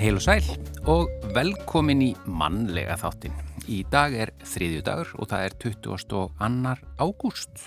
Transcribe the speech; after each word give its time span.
Heil 0.00 0.16
og 0.16 0.22
sæl 0.24 0.46
og 0.88 1.10
velkomin 1.36 2.00
í 2.00 2.14
mannlega 2.24 2.94
þáttin. 2.96 3.34
Í 3.68 3.82
dag 3.92 4.14
er 4.16 4.30
þriðju 4.48 4.84
dagur 4.86 5.10
og 5.20 5.28
það 5.28 5.42
er 5.44 5.56
22. 5.60 6.20
ágúst. 6.96 7.66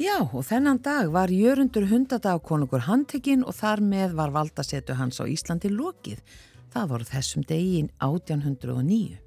Já, 0.00 0.16
og 0.24 0.46
þennan 0.48 0.80
dag 0.80 1.10
var 1.12 1.28
Jörundur 1.28 1.84
hundadagkonungur 1.90 2.86
handtekinn 2.86 3.44
og 3.44 3.52
þar 3.58 3.84
með 3.84 4.14
var 4.16 4.32
valdasetu 4.32 4.96
hans 4.96 5.20
á 5.20 5.28
Íslandi 5.28 5.68
lokið. 5.74 6.22
Það 6.72 6.88
voru 6.94 7.08
þessum 7.10 7.44
degin 7.52 7.92
1809. 8.00 9.20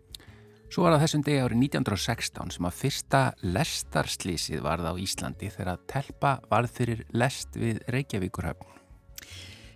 Svo 0.73 0.87
var 0.87 0.97
það 0.97 1.05
þessum 1.05 1.27
degi 1.29 1.43
árið 1.45 1.61
1916 1.67 2.55
sem 2.57 2.71
að 2.71 2.79
fyrsta 2.79 3.21
lestarslísið 3.45 4.65
varð 4.65 4.89
á 4.89 4.93
Íslandi 4.97 5.53
þegar 5.53 5.75
að 5.75 5.85
telpa 5.93 6.33
varð 6.49 6.73
fyrir 6.81 7.05
lest 7.13 7.53
við 7.53 7.85
Reykjavíkurhöfn. 7.93 8.76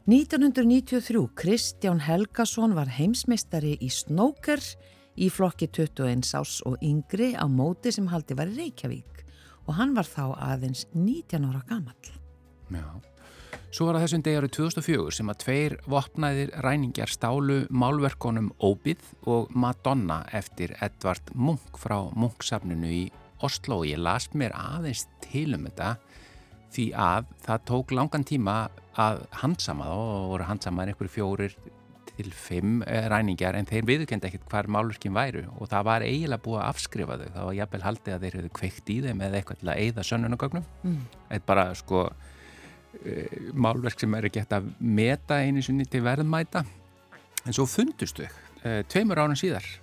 1993 0.09 1.29
Kristján 1.35 1.99
Helgason 2.01 2.73
var 2.73 2.89
heimsmeistari 2.89 3.75
í 3.85 3.89
snóker 3.93 4.57
í 5.13 5.27
flokki 5.29 5.67
21 5.69 6.25
ás 6.39 6.55
og 6.65 6.81
yngri 6.81 7.35
á 7.37 7.45
móti 7.45 7.93
sem 7.93 8.07
haldi 8.09 8.33
var 8.33 8.49
í 8.49 8.57
Reykjavík 8.57 9.21
og 9.69 9.77
hann 9.77 9.93
var 9.93 10.09
þá 10.09 10.33
aðeins 10.41 10.87
19 10.95 11.45
ára 11.45 11.61
gammal. 11.69 11.93
Já. 12.73 12.97
Svo 13.69 13.87
var 13.87 13.99
það 13.99 14.07
þessum 14.07 14.25
degi 14.25 14.41
árið 14.41 14.53
2004 14.57 15.15
sem 15.19 15.29
að 15.29 15.39
tveir 15.45 15.77
vopnaðir 15.85 16.57
ræningar 16.65 17.13
stálu 17.13 17.61
málverkonum 17.69 18.49
Óbið 18.57 19.05
og 19.29 19.53
Madonna 19.53 20.23
eftir 20.33 20.73
Edvard 20.81 21.29
Munch 21.35 21.77
frá 21.77 21.99
Munch-safninu 22.17 22.89
í 22.89 23.05
Oslo 23.45 23.83
og 23.83 23.91
ég 23.93 24.01
las 24.01 24.31
mér 24.33 24.57
aðeins 24.57 25.05
til 25.21 25.51
um 25.53 25.69
þetta 25.69 25.93
því 26.73 26.91
að 26.97 27.33
það 27.45 27.67
tók 27.69 27.93
langan 27.93 28.25
tíma 28.25 28.63
að 28.99 29.21
handsama 29.43 29.87
þá 29.87 29.93
og 29.95 30.25
voru 30.33 30.47
handsamaðir 30.49 30.93
einhverju 30.93 31.13
fjórir 31.13 31.55
til 32.21 32.31
fimm 32.35 32.81
eh, 32.85 33.07
ræningar 33.11 33.55
en 33.57 33.67
þeir 33.69 33.87
viðkend 33.87 34.25
ekkert 34.27 34.47
hvar 34.51 34.69
málverkin 34.71 35.15
væru. 35.15 35.45
Og 35.59 35.69
það 35.71 35.87
var 35.87 36.05
eiginlega 36.05 36.43
búið 36.45 36.59
að 36.59 36.67
afskrifa 36.67 37.17
þau. 37.21 37.27
Það 37.35 37.47
var 37.47 37.57
jafnvel 37.59 37.85
haldið 37.85 38.15
að 38.15 38.25
þeir 38.25 38.37
hefðu 38.39 38.53
kveikt 38.59 38.91
í 38.91 38.97
þeim 39.05 39.23
eða 39.25 39.39
eitthvað 39.39 39.61
til 39.61 39.71
að 39.71 39.81
eigða 39.85 40.07
sönnunagögnum 40.09 40.67
mm. 40.83 41.01
eða 41.29 41.47
bara 41.51 41.67
sko 41.79 42.03
uh, 42.11 43.37
málverk 43.65 44.03
sem 44.03 44.17
er 44.17 44.29
ekki 44.29 44.43
hægt 44.43 44.57
að 44.57 44.71
meta 44.79 45.39
einu 45.41 45.63
sinni 45.65 45.87
til 45.89 46.03
verðmæta. 46.05 46.65
En 47.45 47.57
svo 47.57 47.67
fundustu 47.69 48.27
uh, 48.27 48.81
tveimur 48.91 49.23
ánum 49.23 49.39
síðar 49.39 49.77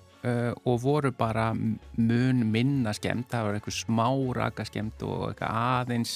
og 0.66 0.80
voru 0.82 1.12
bara 1.14 1.52
mun 1.54 2.40
minna 2.50 2.90
skemmt, 2.92 3.28
það 3.30 3.44
var 3.46 3.56
eitthvað 3.56 3.76
smá 3.76 4.08
raka 4.34 4.64
skemmt 4.66 5.04
og 5.06 5.28
eitthvað 5.28 5.60
aðeins 5.60 6.14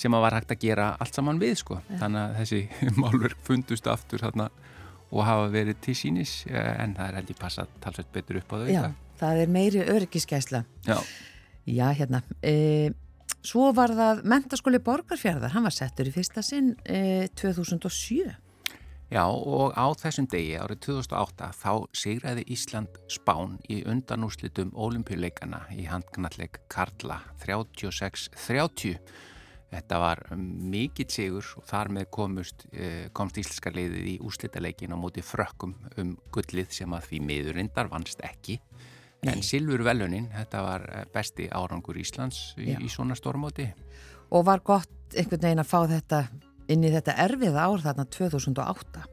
sem 0.00 0.16
að 0.16 0.24
var 0.24 0.38
hægt 0.38 0.54
að 0.54 0.64
gera 0.64 0.88
allt 1.00 1.18
saman 1.18 1.40
við 1.42 1.58
sko, 1.60 1.78
ja. 1.88 2.00
þannig 2.02 2.22
að 2.22 2.38
þessi 2.40 2.60
málverk 3.02 3.44
fundust 3.46 3.90
aftur 3.90 4.24
þarna 4.24 4.48
og 5.10 5.26
hafa 5.26 5.50
verið 5.52 5.80
til 5.84 5.96
sínis 5.98 6.32
en 6.50 6.94
það 6.96 7.06
er 7.06 7.16
held 7.18 7.30
ég 7.32 7.38
passað 7.40 7.70
talsveit 7.82 8.12
betur 8.14 8.40
upp 8.40 8.52
á 8.54 8.56
þau 8.62 8.68
Já, 8.70 8.82
það 9.20 9.44
er 9.44 9.54
meiri 9.58 9.86
öryggiskæsla 9.90 10.64
Já, 10.86 10.98
Já 11.66 11.86
hérna 11.98 12.22
e 12.46 12.92
Svo 13.40 13.70
var 13.72 13.92
það 13.96 14.18
mentaskóli 14.28 14.78
borgarfjörðar, 14.84 15.54
hann 15.54 15.64
var 15.64 15.72
settur 15.72 16.08
í 16.10 16.12
fyrsta 16.12 16.42
sinn 16.44 16.74
e, 16.84 17.24
2007. 17.40 18.34
Já 19.10 19.22
og 19.26 19.72
á 19.74 19.90
þessum 19.98 20.28
degi 20.30 20.58
árið 20.60 20.82
2008 20.84 21.48
þá 21.56 21.72
sigraði 21.96 22.44
Ísland 22.52 23.00
spán 23.10 23.56
í 23.72 23.80
undanúslitum 23.88 24.70
ólimpíuleikana 24.76 25.64
í 25.74 25.88
handknalleg 25.88 26.60
Karla 26.70 27.16
36-30. 27.42 29.00
Þetta 29.70 29.98
var 30.02 30.24
mikill 30.34 31.06
sigur 31.14 31.46
og 31.60 31.66
þar 31.68 31.92
með 31.94 32.08
komust, 32.10 32.64
e, 32.74 33.08
komst 33.14 33.38
íslenska 33.38 33.70
leiðið 33.70 34.08
í 34.10 34.14
úslitaleikin 34.26 34.90
á 34.90 34.98
móti 34.98 35.22
frökkum 35.22 35.76
um 36.00 36.16
gullið 36.34 36.72
sem 36.74 36.96
að 36.96 37.06
því 37.06 37.20
miðurindar 37.28 37.90
vannst 37.92 38.24
ekki. 38.26 38.58
Nei. 39.20 39.34
En 39.34 39.44
Silfur 39.44 39.84
Velunin, 39.84 40.30
þetta 40.32 40.62
var 40.64 40.86
eh, 40.88 41.04
besti 41.12 41.46
árangur 41.52 41.98
Íslands 42.00 42.54
í, 42.56 42.72
í 42.72 42.88
svona 42.88 43.14
stórmóti. 43.18 43.68
Og 44.32 44.46
var 44.48 44.62
gott 44.64 45.14
einhvern 45.14 45.44
veginn 45.44 45.62
að 45.62 45.68
fá 45.68 45.80
þetta 45.90 46.20
inn 46.70 46.86
í 46.86 46.92
þetta 46.94 47.16
erfiða 47.26 47.66
ár 47.68 47.84
þarna 47.84 48.06
2008. 48.16 49.04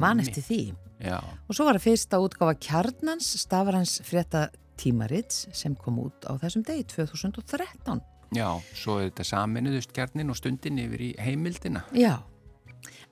Man 0.00 0.22
eftir 0.22 0.44
því. 0.44 0.62
Já. 1.04 1.18
Og 1.20 1.56
svo 1.56 1.66
var 1.68 1.78
það 1.78 1.86
fyrsta 1.86 2.20
útgáfa 2.24 2.56
Kjarnans, 2.66 3.28
Stafarhans 3.42 3.98
frétta 4.06 4.48
tímarits 4.80 5.44
sem 5.54 5.76
kom 5.78 6.00
út 6.02 6.26
á 6.26 6.34
þessum 6.40 6.64
degi 6.66 6.86
2013. 6.96 8.02
Já, 8.34 8.48
svo 8.74 8.98
er 8.98 9.10
þetta 9.10 9.26
saminuðust 9.28 9.92
kjarnin 9.94 10.32
og 10.32 10.38
stundin 10.38 10.80
yfir 10.82 11.02
í 11.06 11.10
heimildina. 11.22 11.84
Já. 11.94 12.18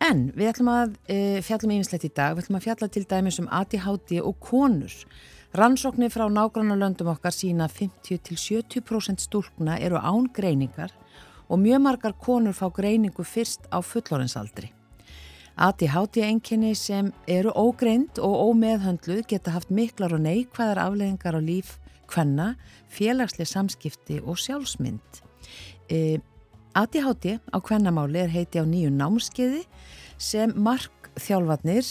En 0.02 0.24
við 0.34 0.50
ætlum 0.50 0.70
að 0.72 0.96
e, 1.06 1.18
fjallum 1.46 1.76
einslegt 1.76 2.08
í 2.08 2.10
dag, 2.10 2.34
við 2.34 2.46
ætlum 2.46 2.58
að 2.58 2.66
fjalla 2.66 2.88
til 2.90 3.04
dæmis 3.06 3.38
um 3.38 3.50
ADHD 3.54 4.18
og 4.18 4.40
konur. 4.42 4.96
Rannsóknir 5.54 6.10
frá 6.10 6.24
nágrannarlöndum 6.32 7.12
okkar 7.12 7.34
sína 7.36 7.68
50-70% 7.70 9.22
stúlkna 9.22 9.76
eru 9.78 10.00
án 10.00 10.26
greiningar 10.34 10.94
og 11.46 11.60
mjög 11.60 11.82
margar 11.84 12.16
konur 12.18 12.56
fá 12.56 12.70
greiningu 12.72 13.22
fyrst 13.22 13.68
á 13.70 13.78
fullorinsaldri. 13.84 14.72
ADHD-enginni 15.60 16.72
sem 16.74 17.12
eru 17.28 17.52
ógreind 17.52 18.18
og 18.18 18.38
ómeðhöndluð 18.48 19.26
geta 19.28 19.52
haft 19.52 19.70
miklar 19.70 20.16
og 20.16 20.24
neikvæðar 20.24 20.80
afleggingar 20.86 21.36
á 21.36 21.40
líf 21.44 21.76
hvenna, 22.12 22.52
félagslega 22.92 23.48
samskipti 23.48 24.20
og 24.22 24.38
sjálfsmynd. 24.40 25.22
E, 25.90 26.20
ADHD 26.78 27.38
á 27.52 27.58
hvennamáli 27.60 28.22
er 28.22 28.32
heiti 28.32 28.60
á 28.60 28.64
nýju 28.64 28.92
námskeiði 28.94 29.64
sem 30.20 30.54
mark 30.56 31.10
þjálfarnir 31.20 31.84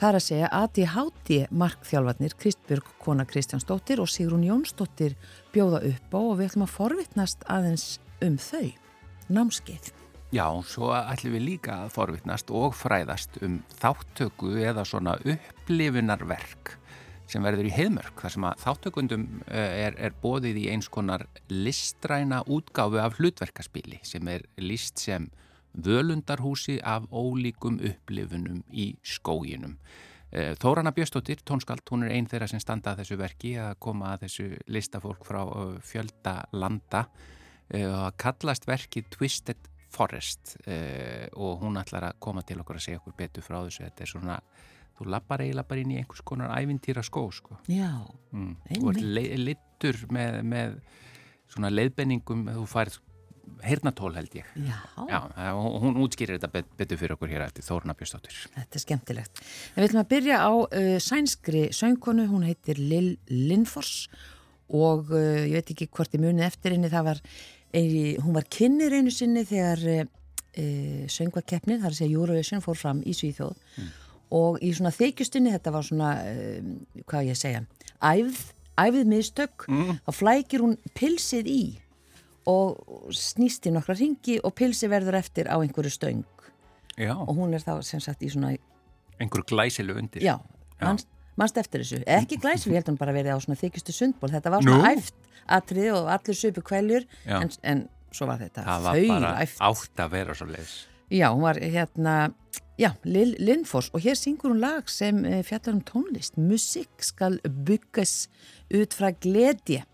Það 0.00 0.08
er 0.08 0.16
að 0.16 0.22
segja 0.24 0.48
ADHD 0.56 1.30
markþjálfarnir 1.60 2.34
Kristbjörg 2.40 2.86
Kona 3.04 3.26
Kristjánsdóttir 3.28 4.00
og 4.00 4.08
Sigrun 4.08 4.46
Jónsdóttir 4.46 5.12
bjóða 5.52 5.82
upp 5.90 6.14
á 6.16 6.20
og 6.20 6.38
við 6.38 6.46
ætlum 6.46 6.64
að 6.64 6.72
forvittnast 6.72 7.44
aðeins 7.44 7.84
um 8.24 8.38
þau, 8.40 8.70
námskeið. 9.28 9.90
Já, 10.32 10.46
svo 10.64 10.88
ætlum 10.96 11.36
við 11.36 11.44
líka 11.50 11.76
að 11.82 11.92
forvittnast 11.98 12.48
og 12.48 12.72
fræðast 12.80 13.36
um 13.44 13.58
þáttöku 13.76 14.54
eða 14.64 14.86
svona 14.88 15.18
upplifunarverk 15.20 16.78
sem 17.30 17.44
verður 17.44 17.68
í 17.68 17.74
heimörk. 17.74 18.18
Það 18.20 18.34
sem 18.34 18.46
að 18.48 18.62
þáttökundum 18.64 19.24
eh, 19.46 19.86
er, 19.86 19.96
er 19.98 20.16
bóðið 20.22 20.60
í 20.62 20.66
eins 20.72 20.90
konar 20.92 21.26
listræna 21.50 22.42
útgáfu 22.50 23.00
af 23.02 23.18
hlutverkaspili 23.18 24.00
sem 24.06 24.28
er 24.32 24.46
list 24.60 25.02
sem 25.02 25.28
völundarhúsi 25.70 26.80
af 26.82 27.06
ólíkum 27.14 27.78
upplifunum 27.86 28.64
í 28.74 28.92
skóginum. 29.06 29.76
Eh, 30.30 30.54
Þórana 30.58 30.92
Bjöstóttir, 30.94 31.42
tónskald, 31.46 31.84
hún 31.90 32.06
er 32.06 32.16
einn 32.16 32.28
þeirra 32.30 32.50
sem 32.50 32.62
standa 32.62 32.94
að 32.94 33.04
þessu 33.04 33.18
verki 33.20 33.54
að 33.58 33.76
koma 33.82 34.14
að 34.14 34.26
þessu 34.26 34.48
listafólk 34.70 35.26
frá 35.26 35.42
eh, 35.44 35.76
fjölda 35.86 36.40
landa 36.52 37.06
og 37.70 38.16
kallast 38.18 38.64
verki 38.66 39.04
Twisted 39.14 39.68
Forest 39.94 40.56
og 41.38 41.60
hún 41.62 41.78
ætlar 41.78 42.08
að 42.08 42.16
koma 42.18 42.42
til 42.42 42.56
okkur 42.58 42.80
að 42.80 42.82
segja 42.82 42.98
okkur 42.98 43.14
betur 43.14 43.44
frá 43.46 43.60
þessu. 43.60 43.84
Þetta 43.84 44.02
er 44.02 44.10
svona, 44.10 44.38
þú 45.00 45.10
lappar 45.14 45.44
eiginlega 45.44 45.70
bara 45.70 45.84
inn 45.84 45.94
í 45.94 46.00
einhvers 46.00 46.24
konar 46.28 46.52
ævintýra 46.52 47.04
skó 47.06 47.24
sko. 47.32 47.56
Já, 47.72 48.04
mm. 48.34 48.56
einmitt. 48.68 48.82
Þú 48.82 48.90
ert 48.92 49.44
littur 49.46 50.02
með, 50.12 50.42
með 50.52 50.74
svona 51.50 51.72
leiðbenningum, 51.72 52.50
þú 52.58 52.66
færð 52.68 53.00
heyrnatól 53.64 54.12
held 54.14 54.34
ég. 54.36 54.50
Já. 54.56 54.78
Já, 55.08 55.50
hún 55.56 55.98
útskýrir 56.04 56.38
þetta 56.38 56.50
bet, 56.52 56.68
betur 56.78 57.00
fyrir 57.00 57.16
okkur 57.16 57.32
hér 57.32 57.44
eftir 57.46 57.66
Þórna 57.66 57.96
Björnstóttir. 57.98 58.36
Þetta 58.54 58.78
er 58.78 58.84
skemmtilegt. 58.84 59.42
En 59.72 59.80
við 59.80 59.88
ætlum 59.88 60.02
að 60.02 60.10
byrja 60.12 60.38
á 60.40 60.52
uh, 60.52 60.92
sænskri 61.02 61.64
söngkonu, 61.76 62.28
hún 62.30 62.46
heitir 62.48 62.80
Lill 62.80 63.16
Lindfors 63.28 64.06
og 64.70 65.10
uh, 65.12 65.42
ég 65.48 65.58
veit 65.58 65.74
ekki 65.74 65.90
hvort 65.90 66.14
ég 66.16 66.22
muni 66.22 66.46
eftir 66.46 66.76
henni, 66.76 66.92
það 66.92 67.10
var, 67.10 67.22
eini, 67.74 68.04
hún 68.22 68.36
var 68.36 68.48
kynir 68.52 68.96
einu 68.96 69.12
sinni 69.14 69.44
þegar 69.48 69.84
uh, 69.96 70.04
uh 70.60 71.06
söngvakeppnið, 71.10 71.82
þar 71.82 71.92
að 71.92 71.98
segja 72.00 72.18
Eurovision, 72.18 72.64
fór 72.64 72.78
fram 72.78 73.04
í 73.06 73.14
Svíþjóð 73.16 73.54
mm. 73.54 73.90
Og 74.30 74.58
í 74.62 74.72
svona 74.76 74.92
þykjustinni, 74.94 75.52
þetta 75.56 75.74
var 75.74 75.86
svona, 75.86 76.14
uh, 76.22 77.04
hvað 77.10 77.30
ég 77.32 77.38
segja, 77.38 77.62
æfð, 77.98 78.42
æfð 78.80 79.06
miðstök, 79.10 79.68
mm. 79.68 80.02
þá 80.06 80.12
flækir 80.16 80.64
hún 80.64 80.76
pilsið 80.96 81.50
í 81.50 81.62
og 82.48 83.12
snýst 83.14 83.68
í 83.68 83.72
nokkra 83.74 83.96
ringi 83.98 84.38
og 84.44 84.54
pilsi 84.56 84.88
verður 84.90 85.18
eftir 85.20 85.50
á 85.50 85.60
einhverju 85.60 85.92
stöng 85.92 86.24
já. 86.96 87.14
og 87.14 87.36
hún 87.36 87.54
er 87.54 87.64
þá 87.64 87.82
sem 87.84 88.00
sagt 88.00 88.22
í 88.24 88.30
svona 88.32 88.54
einhverju 89.20 89.46
glæsilu 89.52 89.96
undir 90.00 90.24
já, 90.24 90.38
mannst, 90.80 91.08
mannst 91.36 91.60
eftir 91.60 91.84
þessu, 91.84 92.02
ekki 92.08 92.40
glæsilu 92.40 92.74
ég 92.74 92.80
held 92.80 92.92
hann 92.92 93.00
bara 93.00 93.14
verið 93.16 93.36
á 93.36 93.38
svona 93.44 93.60
þykistu 93.60 93.94
sundból 93.94 94.32
þetta 94.32 94.54
var 94.54 94.64
svona 94.64 94.80
Nú? 94.80 94.92
æft 94.94 95.14
atrið 95.50 95.90
og 95.98 96.12
allir 96.14 96.38
söpu 96.38 96.64
kvæljur 96.64 97.08
en, 97.26 97.52
en 97.62 97.84
svo 98.14 98.30
var 98.30 98.40
þetta 98.40 98.64
það 98.66 98.86
var 98.88 99.02
bara 99.12 99.34
æft. 99.44 99.60
átt 99.60 100.04
að 100.04 100.16
vera 100.16 100.38
svo 100.38 100.48
leiðis 100.50 100.76
já, 101.10 101.28
hún 101.28 101.44
var 101.44 101.60
hérna 101.60 102.16
já, 102.80 102.94
Lill 103.04 103.36
Lindfors 103.38 103.90
og 103.92 104.00
hér 104.04 104.16
syngur 104.16 104.54
hún 104.54 104.62
lag 104.62 104.88
sem 104.88 105.24
eh, 105.28 105.42
fjallar 105.44 105.76
um 105.76 105.84
tónlist 105.84 106.38
musik 106.40 107.04
skal 107.04 107.36
byggas 107.44 108.30
ut 108.72 108.96
frá 108.96 109.12
gledje 109.12 109.84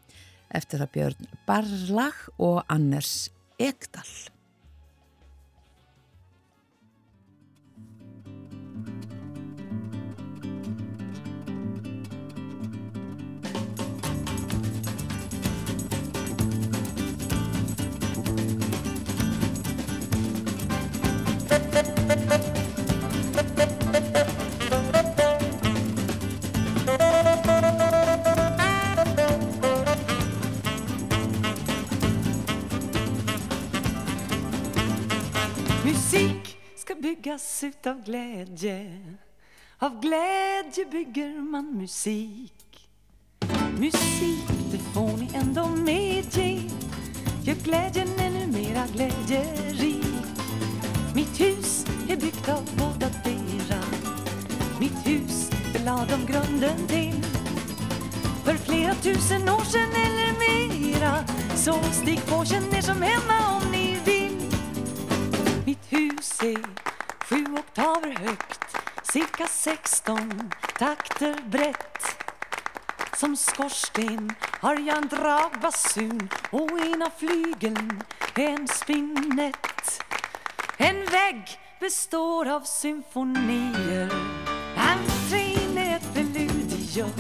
eftir 0.54 0.82
það 0.84 0.92
Björn 0.94 1.28
Barlag 1.48 2.22
og 2.38 2.62
Anners 2.70 3.28
Ekdal. 3.58 4.35
Byggas 37.06 37.64
utav 37.64 38.04
glädje. 38.04 39.00
Av 39.78 40.00
glädje 40.00 40.84
bygger 40.90 41.40
man 41.40 41.78
musik. 41.78 42.88
Musik, 43.78 44.48
det 44.70 44.78
får 44.78 45.16
ni 45.16 45.30
ändå 45.34 45.66
medge. 45.66 46.60
Gör 47.44 47.54
glädjen 47.54 48.08
ännu 48.18 48.46
mera 48.46 48.86
glädjerik. 48.86 50.06
Mitt 51.14 51.40
hus 51.40 51.86
är 52.08 52.16
byggt 52.16 52.48
av 52.48 52.62
båda 52.78 53.08
dera 53.24 53.82
Mitt 54.80 55.06
hus 55.06 55.50
belade 55.72 56.14
om 56.14 56.26
grunden 56.26 56.86
till 56.86 57.22
För 58.44 58.54
flera 58.54 58.94
tusen 58.94 59.48
år 59.48 59.64
sedan 59.64 59.90
eller 60.06 60.32
mera 60.38 61.24
Så 61.54 61.82
stig 61.92 62.26
på, 62.26 62.44
känn 62.44 62.74
er 62.74 62.82
som 62.82 63.02
hemma 63.02 63.56
om 63.56 63.72
ni 63.72 63.98
vill. 64.04 64.50
Mitt 65.66 65.92
hus 65.92 66.40
är 66.42 66.95
sju 67.28 67.44
oktaver 67.58 68.10
högt 68.10 68.76
Cirka 69.02 69.46
16 69.46 70.50
takter 70.78 71.36
brett. 71.46 72.16
Som 73.16 73.36
skorsten 73.36 74.32
har 74.60 74.76
jag 74.76 74.96
en 74.96 75.08
dragbasun 75.08 76.28
Och 76.50 76.70
ena 76.80 77.10
flygeln 77.18 78.02
en 78.34 78.68
spinett. 78.68 80.02
En 80.76 80.96
vägg 80.96 81.58
består 81.80 82.48
av 82.48 82.60
symfonier 82.60 84.10
Entrén 84.76 85.78
är 85.78 85.96
ett 85.96 86.14
preludium 86.14 87.10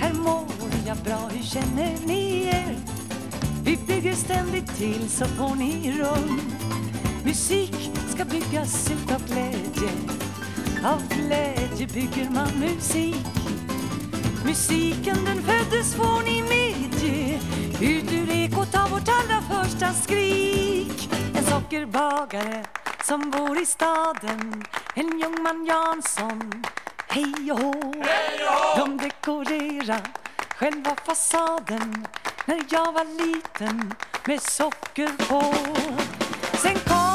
Här 0.00 0.12
mår 0.12 0.46
jag 0.86 0.96
bra, 0.96 1.28
hur 1.32 1.42
känner 1.42 2.06
ni 2.06 2.46
er? 2.46 2.76
Vi 3.64 3.76
bygger 3.76 4.12
ständigt 4.12 4.76
till 4.76 5.10
så 5.10 5.24
får 5.24 5.54
ni 5.54 5.92
rum. 5.98 6.40
Musik 7.24 7.90
ska 8.16 8.24
byggas 8.24 8.90
utav 8.90 9.26
glädje. 9.26 9.90
Av 10.84 11.02
glädje 11.08 11.86
bygger 11.86 12.30
man 12.30 12.48
musik. 12.60 13.26
Musiken 14.44 15.24
den 15.24 15.42
föddes 15.42 15.94
får 15.94 16.22
ni 16.22 16.42
medge 16.42 17.40
Ut 17.80 18.12
ur 18.12 18.30
ekot 18.30 18.74
av 18.74 18.90
vårt 18.90 19.08
allra 19.08 19.42
första 19.50 19.92
skrik. 19.92 21.10
En 21.36 21.44
sockerbagare 21.44 22.64
som 23.04 23.30
bor 23.30 23.62
i 23.62 23.66
staden. 23.66 24.64
En 24.94 25.18
Ljungman 25.18 25.66
Jansson. 25.66 26.64
Hej 27.08 27.52
och 27.52 27.58
hå. 27.58 27.94
De 28.76 28.96
dekorerar 28.96 30.02
själva 30.56 30.96
fasaden 31.06 32.06
När 32.44 32.64
jag 32.70 32.92
var 32.92 33.26
liten 33.26 33.94
med 34.26 34.42
socker 34.42 35.28
på. 35.28 35.54
Sen 36.58 36.74
kom 36.74 37.05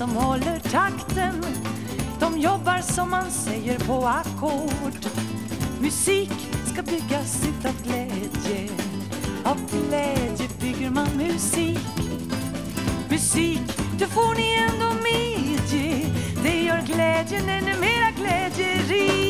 som 0.00 0.16
håller 0.16 0.58
takten. 0.58 1.44
De 2.20 2.38
jobbar 2.38 2.80
som 2.80 3.10
man 3.10 3.30
säger 3.30 3.78
på 3.78 4.06
ackord. 4.06 5.06
Musik 5.80 6.32
ska 6.72 6.82
byggas 6.82 7.48
utav 7.48 7.82
glädje. 7.82 8.70
Av 9.44 9.56
glädje 9.70 10.48
bygger 10.60 10.90
man 10.90 11.08
musik. 11.16 11.78
Musik, 13.10 13.60
det 13.98 14.06
får 14.06 14.34
ni 14.34 14.54
ändå 14.70 14.92
medge. 15.02 16.06
Det 16.42 16.62
gör 16.62 16.82
glädjen 16.86 17.48
ännu 17.48 17.80
mera 17.80 18.10
glädjerik. 18.16 19.20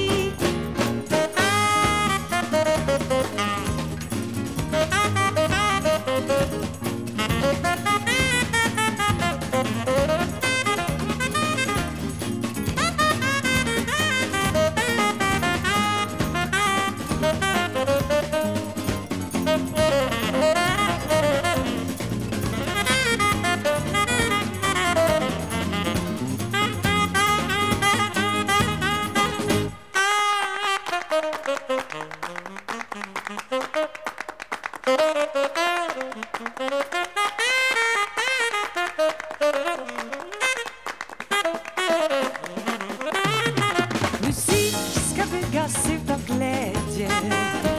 Musik 44.26 44.74
ska 45.14 45.24
byggas 45.32 45.90
utav 45.90 46.26
glädje. 46.26 47.10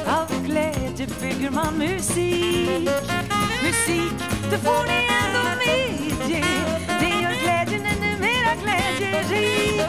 Av 0.07 0.45
glädje 0.45 1.07
bygger 1.21 1.49
man 1.49 1.77
musik. 1.77 2.89
Musik, 3.63 4.13
det 4.51 4.57
får 4.57 4.87
ni 4.87 5.07
ändå 5.23 5.41
medge. 5.65 6.45
Det 6.99 7.21
gör 7.21 7.43
glädjen 7.43 7.85
ännu 7.85 8.19
mera 8.19 8.55
glädjerik. 8.63 9.81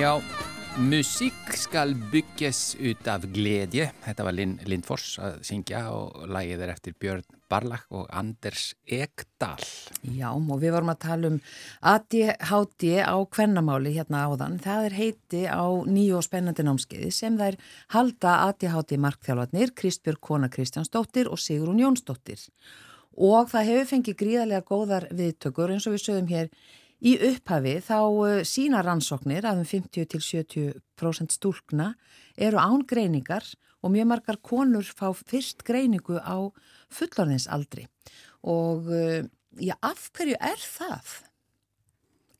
Já, 0.00 0.14
musik 0.78 1.50
skal 1.52 1.90
bygges 2.08 2.78
ut 2.80 3.08
af 3.10 3.26
gleðje. 3.34 3.90
Þetta 4.00 4.24
var 4.24 4.32
Lind, 4.32 4.62
Lindfors 4.64 5.18
að 5.20 5.34
syngja 5.44 5.82
og 5.92 6.22
lagið 6.32 6.62
er 6.64 6.72
eftir 6.72 6.94
Björn 6.96 7.26
Barlach 7.52 7.84
og 7.92 8.06
Anders 8.08 8.70
Ekdal. 8.88 9.60
Já, 10.00 10.30
og 10.30 10.62
við 10.62 10.72
vorum 10.78 10.94
að 10.94 11.00
tala 11.04 11.32
um 11.34 11.38
ADHD 11.92 12.86
á 13.04 13.16
kvennamáli 13.28 13.92
hérna 13.98 14.24
áðan. 14.30 14.56
Það 14.64 14.88
er 14.88 14.98
heiti 15.02 15.44
á 15.52 15.68
nýju 15.68 16.16
og 16.16 16.24
spennandi 16.30 16.64
námskeiði 16.64 17.12
sem 17.12 17.36
þær 17.36 17.60
halda 17.92 18.38
ADHD 18.48 18.96
markþjálfarnir 19.04 19.76
Kristbjörg 19.76 20.24
Kona 20.24 20.48
Kristjánsdóttir 20.48 21.28
og 21.28 21.44
Sigrun 21.44 21.84
Jónsdóttir. 21.84 22.48
Og 23.20 23.52
það 23.52 23.74
hefur 23.74 23.96
fengið 23.96 24.22
gríðarlega 24.24 24.64
góðar 24.64 25.10
viðtökur 25.12 25.74
eins 25.74 25.84
og 25.84 25.98
við 25.98 26.06
sögum 26.08 26.32
hér 26.32 26.54
Í 27.00 27.14
upphafi 27.30 27.78
þá 27.80 27.98
uh, 28.04 28.42
sína 28.44 28.82
rannsóknir 28.84 29.46
að 29.48 29.62
um 29.62 29.68
50-70% 29.68 31.32
stúlkna 31.32 31.94
eru 32.36 32.60
án 32.60 32.84
greiningar 32.88 33.46
og 33.80 33.94
mjög 33.94 34.10
margar 34.10 34.38
konur 34.44 34.84
fá 34.84 35.08
fyrst 35.16 35.64
greiningu 35.64 36.20
á 36.20 36.52
fullorðinsaldri. 36.92 37.86
Og 38.44 38.90
uh, 38.92 39.24
já, 39.56 39.74
af 39.80 40.10
hverju 40.12 40.36
er 40.36 40.60
það? 40.60 41.16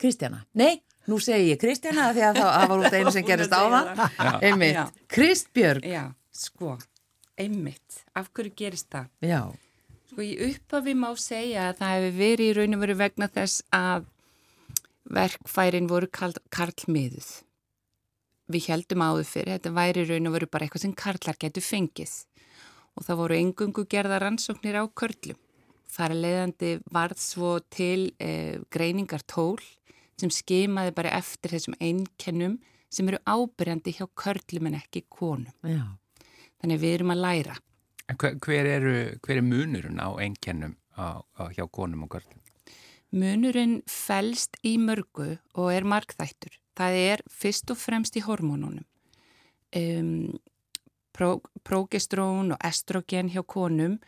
Kristjana? 0.01 0.45
Nei, 0.57 0.83
nú 1.09 1.17
segi 1.21 1.55
ég 1.55 1.61
Kristjana 1.61 2.11
því 2.13 2.27
að 2.29 2.43
það 2.43 2.69
var 2.75 2.85
út 2.85 2.99
einu 3.01 3.17
sem 3.17 3.27
gerist 3.31 3.57
á 3.57 3.63
það. 3.65 4.05
Einmitt. 4.51 5.03
Kristbjörg. 5.09 5.89
Já, 5.89 6.05
sko, 6.37 6.77
einmitt. 7.41 8.05
Af 8.13 8.29
hverju 8.37 8.57
gerist 8.61 8.93
það? 8.93 9.11
Já. 9.25 9.43
Sko, 10.11 10.25
í 10.25 10.33
upphafi 10.51 10.97
má 10.99 11.11
segja 11.17 11.71
að 11.71 11.81
það 11.81 11.97
hefur 11.97 12.17
verið 12.21 12.49
í 12.51 12.55
raun 12.61 12.77
og 12.77 12.85
veru 12.85 13.01
vegna 13.01 13.33
þess 13.33 13.65
að 13.73 14.09
verkfærin 15.15 15.89
voru 15.91 16.09
karlmiðuð. 16.11 17.31
Við 18.51 18.67
heldum 18.73 19.05
áður 19.07 19.29
fyrir, 19.29 19.53
þetta 19.57 19.75
væri 19.77 20.07
raun 20.09 20.31
og 20.31 20.35
veru 20.35 20.49
bara 20.51 20.67
eitthvað 20.67 20.87
sem 20.87 20.97
karlar 20.99 21.39
getur 21.39 21.63
fengið 21.63 22.17
og 22.99 23.07
það 23.07 23.21
voru 23.21 23.37
engungu 23.39 23.85
gerða 23.91 24.19
rannsóknir 24.21 24.81
á 24.81 24.85
körlum. 24.91 25.39
Þar 25.91 26.15
leiðandi 26.19 26.73
varð 26.93 27.23
svo 27.23 27.53
til 27.73 28.11
eh, 28.23 28.59
greiningar 28.71 29.23
tól 29.27 29.59
sem 30.21 30.31
skimaði 30.31 30.93
bara 30.95 31.15
eftir 31.19 31.55
þessum 31.55 31.79
einkennum 31.81 32.59
sem 32.91 33.09
eru 33.09 33.21
ábyrjandi 33.25 33.95
hjá 33.97 34.07
körlum 34.19 34.69
en 34.71 34.79
ekki 34.81 35.05
konum. 35.09 35.55
Já. 35.63 35.87
Þannig 36.61 36.83
við 36.83 36.97
erum 36.99 37.15
að 37.15 37.23
læra. 37.25 37.57
Hver, 38.11 38.37
hver, 38.43 38.67
eru, 38.67 38.95
hver 39.23 39.39
er 39.39 39.47
munurinn 39.47 40.03
á 40.03 40.11
einkennum 40.19 40.75
á, 40.99 41.23
á, 41.23 41.43
hjá 41.55 41.65
konum 41.71 42.05
og 42.07 42.17
körlum? 42.17 42.43
Munurinn 43.11 43.81
fælst 43.91 44.59
í 44.63 44.77
mörgu 44.79 45.35
og 45.59 45.73
er 45.75 45.87
markþættur. 45.89 46.55
Það 46.79 46.99
er 47.01 47.23
fyrst 47.27 47.71
og 47.73 47.79
fremst 47.81 48.17
í 48.17 48.23
hormónunum. 48.23 48.87
Um, 49.75 50.39
pró, 51.15 51.41
prógestrón 51.67 52.55
og 52.55 52.63
estrogen 52.67 53.31
hjá 53.31 53.43
konum 53.47 53.99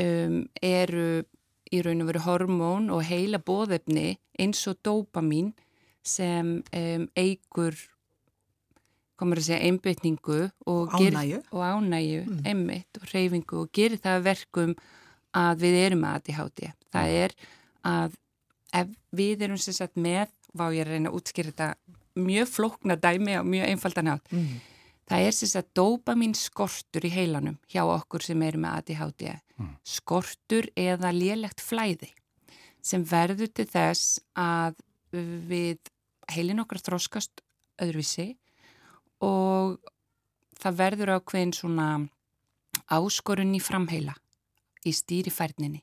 um, 0.00 0.36
eru 0.62 1.24
í 1.72 1.80
raun 1.84 2.04
og 2.04 2.10
veru 2.12 2.22
hormón 2.24 2.92
og 2.92 3.04
heila 3.08 3.40
bóðefni 3.40 4.14
eins 4.40 4.62
og 4.70 4.78
dopamin 4.84 5.52
sem 6.04 6.58
um, 6.60 7.08
eigur 7.16 7.76
komur 9.20 9.40
að 9.40 9.48
segja 9.48 9.62
einbytningu 9.68 10.40
og 10.68 10.94
Ánægju. 10.98 11.40
og 11.54 11.62
ánægju, 11.62 12.24
mm. 12.26 12.40
einmitt 12.44 12.98
og 13.00 13.08
reyfingu 13.12 13.62
og 13.62 13.70
gerir 13.72 14.00
það 14.02 14.18
að 14.18 14.26
verkum 14.28 14.74
að 15.34 15.64
við 15.64 15.78
erum 15.84 16.04
að 16.06 16.16
ADHD. 16.18 16.72
Það 16.92 17.14
er 17.22 17.36
að 17.84 18.18
ef 18.74 18.90
við 19.14 19.44
erum 19.46 19.58
sem 19.60 19.74
sagt 19.76 19.96
með, 20.00 20.28
vá 20.54 20.66
ég 20.74 20.82
er 20.84 20.90
að 20.90 20.96
reyna 20.98 21.10
að 21.12 21.18
útskýra 21.20 21.52
þetta 21.52 21.68
mjög 22.24 22.48
flókna 22.50 22.96
dæmi 23.00 23.36
og 23.40 23.46
mjög 23.50 23.68
einfaldan 23.72 24.10
átt, 24.14 24.28
Mm. 24.32 24.60
það 25.10 25.26
er 25.28 25.32
sem 25.36 25.48
sagt 25.48 25.74
dopamin 25.74 26.34
skortur 26.34 27.04
í 27.04 27.10
heilanum 27.12 27.58
hjá 27.68 27.82
okkur 27.84 28.22
sem 28.22 28.42
erum 28.42 28.62
með 28.64 28.76
ADHD. 28.78 29.40
Skortur 29.84 30.68
eða 30.76 31.10
lélegt 31.14 31.60
flæði 31.60 32.10
sem 32.82 33.04
verður 33.04 33.50
til 33.54 33.66
þess 33.66 34.20
að 34.36 34.74
við 35.12 35.78
heilin 36.32 36.60
okkar 36.64 36.78
þróskast 36.82 37.42
öðruvísi 37.80 38.36
og 39.22 39.78
það 40.60 40.78
verður 40.80 41.14
ákveðin 41.18 41.52
svona 41.54 41.88
áskorun 42.90 43.54
í 43.56 43.60
framheila 43.62 44.14
í 44.84 44.92
stýrifærninni. 44.92 45.82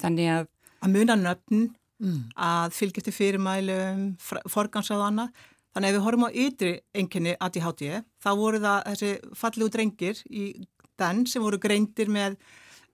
Þannig 0.00 0.28
að 0.36 0.48
Að 0.82 0.90
muna 0.96 1.14
nöfn, 1.14 1.60
Mm. 2.02 2.22
að 2.34 2.72
fylgja 2.74 2.98
eftir 2.98 3.14
fyrirmælum, 3.14 4.00
forgansað 4.50 4.98
og 4.98 5.06
annað. 5.06 5.42
Þannig 5.72 5.86
að 5.86 5.92
ef 5.92 5.96
við 5.96 6.04
horfum 6.04 6.26
á 6.26 6.30
ytri 6.44 6.72
enginni 6.98 7.34
ADHD, 7.38 7.84
þá 8.18 8.30
voru 8.36 8.60
það 8.60 8.88
þessi 8.88 9.12
fallegu 9.38 9.72
drengir 9.72 10.22
í 10.28 10.46
den 11.00 11.22
sem 11.30 11.44
voru 11.44 11.60
greindir 11.62 12.10
með 12.12 12.34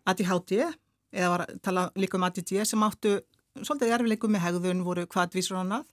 ADHD, 0.08 0.68
eða 1.16 1.32
var 1.32 1.44
að 1.46 1.56
tala 1.64 1.86
líka 1.96 2.20
um 2.20 2.26
ADD, 2.28 2.52
sem 2.68 2.84
áttu 2.84 3.16
svolítið 3.58 3.94
erfileikum 3.96 4.34
með 4.36 4.44
hegðun, 4.44 4.84
voru 4.86 5.06
hvaðvísur 5.10 5.56
og 5.56 5.64
annað. 5.64 5.88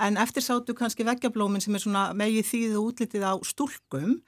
En 0.00 0.16
eftir 0.18 0.42
sátu 0.42 0.74
kannski 0.74 1.06
veggjablómin 1.06 1.62
sem 1.62 1.74
er 1.76 1.82
svona 1.82 2.08
megið 2.16 2.78
og 2.78 2.92
útlitið 2.92 3.26
á 3.30 3.34
stúlkum 3.46 4.20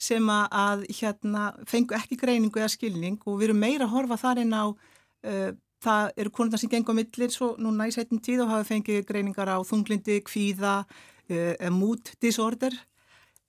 sem 0.00 0.24
að 0.28 0.84
hérna 0.90 1.52
fengu 1.70 1.94
ekki 1.96 2.18
greiningu 2.20 2.60
eða 2.60 2.72
skilning 2.72 3.20
og 3.24 3.38
við 3.38 3.48
erum 3.48 3.62
meira 3.62 3.86
að 3.86 3.94
horfa 3.94 4.18
þar 4.20 4.42
inn 4.42 4.52
á 4.52 4.64
uh, 4.68 5.52
það 5.84 6.14
eru 6.22 6.32
konurna 6.34 6.60
sem 6.60 6.72
gengur 6.72 6.96
á 6.96 6.98
millir 7.00 7.34
svo 7.34 7.52
núna 7.60 7.88
í 7.90 7.94
setjum 7.94 8.22
tíð 8.24 8.44
og 8.46 8.54
hafa 8.54 8.68
fengið 8.72 9.04
greiningar 9.08 9.52
á 9.52 9.58
þunglindi, 9.66 10.20
kvíða, 10.26 10.80
uh, 11.28 11.70
mood 11.74 12.14
disorder. 12.24 12.74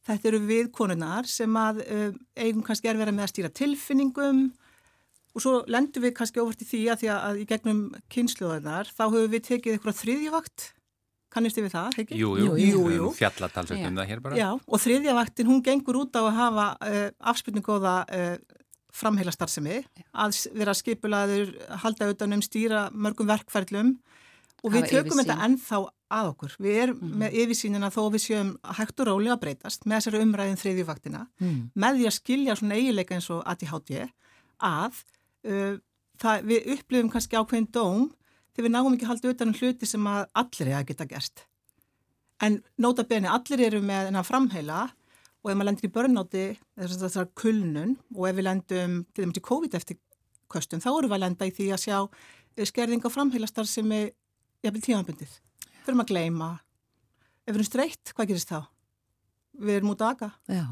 Þetta 0.05 0.29
eru 0.29 0.43
við 0.45 0.69
konurnar 0.75 1.25
sem 1.29 1.55
að 1.57 1.81
uh, 1.85 2.11
eigum 2.37 2.65
kannski 2.65 2.91
er 2.91 2.99
verið 2.99 3.17
með 3.17 3.27
að 3.27 3.33
stýra 3.33 3.53
tilfinningum 3.61 4.45
og 5.35 5.43
svo 5.43 5.57
lendum 5.67 6.05
við 6.05 6.15
kannski 6.15 6.39
óvart 6.39 6.63
í 6.63 6.69
því 6.69 6.81
að 6.91 7.01
því 7.01 7.11
að 7.11 7.41
í 7.41 7.45
gegnum 7.49 7.79
kynsluðarnar 8.13 8.91
þá 8.91 9.03
höfum 9.03 9.31
við 9.33 9.45
tekið 9.49 9.75
eitthvað 9.75 9.97
þriðjavakt, 9.99 10.67
kannist 11.35 11.59
við 11.59 11.73
það, 11.73 11.97
ekki? 12.03 12.19
Jú, 12.21 12.29
jú, 12.39 12.53
Jú, 12.61 12.83
jú. 12.93 13.09
Fjallatalsveit 13.17 13.81
um 13.81 13.89
Já. 13.89 13.99
það 13.99 14.11
hér 14.13 14.21
bara. 14.23 14.37
Já, 14.39 14.49
og 14.55 14.83
þriðjavaktin 14.85 15.49
hún 15.51 15.63
gengur 15.65 15.99
út 16.05 16.15
á 16.15 16.23
að 16.23 16.37
hafa 16.37 16.67
uh, 16.79 17.09
afspilningóða 17.33 17.95
uh, 18.05 18.54
framheila 18.95 19.33
starfsemi, 19.35 19.81
að 20.15 20.37
vera 20.55 20.73
skipulaður, 20.77 21.51
halda 21.83 22.07
utan 22.13 22.33
um 22.37 22.43
stýra 22.45 22.85
mörgum 22.95 23.27
verkferlum 23.29 23.95
og 24.63 24.71
við 24.73 24.87
tökum 24.89 25.19
þetta 25.21 25.35
ennþá 25.45 25.79
að 26.15 26.29
okkur. 26.31 26.53
Við 26.61 26.77
erum 26.83 26.99
Mhm. 27.01 27.15
með 27.21 27.35
yfirsýnina 27.41 27.89
þó 27.91 28.01
við 28.13 28.21
séum 28.25 28.51
hægt 28.77 28.99
og 29.01 29.07
rólega 29.09 29.35
að 29.35 29.41
breytast 29.43 29.85
með 29.85 29.97
þessari 29.99 30.21
umræðin 30.23 30.61
þriðjuvaktina, 30.61 31.27
Mm. 31.41 31.71
með 31.75 31.97
því 31.99 32.05
að 32.09 32.17
skilja 32.19 32.55
svona 32.55 32.75
eiginleika 32.79 33.15
eins 33.15 33.29
og 33.29 33.43
ADHD 33.45 34.09
að 34.61 35.03
uh, 35.45 35.77
það, 36.17 36.43
við 36.49 36.67
upplifum 36.73 37.11
kannski 37.11 37.35
ákveðin 37.37 37.71
dóm 37.71 38.11
þegar 38.55 38.65
við 38.69 38.71
náum 38.71 38.93
ekki 38.95 39.03
að 39.05 39.11
halda 39.13 39.29
utan 39.33 39.47
um 39.47 39.53
hluti 39.53 39.85
sem 39.85 40.07
allir 40.07 40.67
er 40.67 40.79
að 40.79 40.87
geta 40.87 41.05
gert. 41.05 41.43
En 42.41 42.63
nota 42.77 43.03
beni, 43.03 43.27
allir 43.27 43.59
eru 43.67 43.81
með 43.81 44.05
hennar 44.09 44.23
framheila 44.27 44.91
og 45.45 45.51
ef 45.51 45.57
maður 45.59 45.69
lendir 45.69 45.85
í 45.85 45.93
börnáti 45.93 46.43
þessar 46.73 47.27
kulnun 47.37 47.91
og 48.15 48.23
ef 48.31 48.37
við 48.39 48.47
lendum 48.47 48.95
til 49.13 49.25
dæmis 49.27 49.37
í 49.37 49.43
COVID 49.45 49.77
eftir 49.77 49.99
köstum 50.49 50.81
þá 50.81 50.89
erum 50.95 51.11
við 51.11 51.17
að 51.19 51.21
lenda 51.21 51.49
í 51.49 51.53
því 51.53 51.67
að 51.75 51.83
sjá 51.83 51.97
eh, 52.01 52.65
skerðing 52.65 53.05
á 53.05 53.09
framheilastar 53.13 53.69
sem 53.69 53.91
er 53.93 54.07
jafnvel 54.65 54.81
tímanbundið. 54.81 55.35
Fyrir 55.85 55.99
maður 55.99 56.07
að 56.07 56.13
gleyma. 56.15 56.49
Ef 57.45 57.51
við 57.51 57.59
erum 57.59 57.69
streitt, 57.69 58.13
hvað 58.17 58.31
gerist 58.31 58.49
þá? 58.49 58.65
Við 59.61 59.77
erum 59.77 59.93
út 59.93 60.01
að 60.01 60.15
aga. 60.15 60.31
Já. 60.49 60.65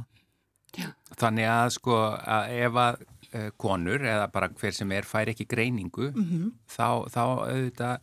Þannig 1.22 1.50
að 1.53 1.68
sko 1.75 1.98
að 2.10 2.53
ef 2.65 2.77
að 2.82 3.01
uh, 3.06 3.50
konur 3.62 4.01
eða 4.10 4.25
bara 4.34 4.50
hver 4.58 4.74
sem 4.74 4.94
er 4.98 5.06
fær 5.06 5.30
ekki 5.30 5.46
greiningu 5.46 6.10
Mm 6.10 6.50
þá, 6.65 7.06
þá 7.13 7.22
auðvitað 7.22 8.00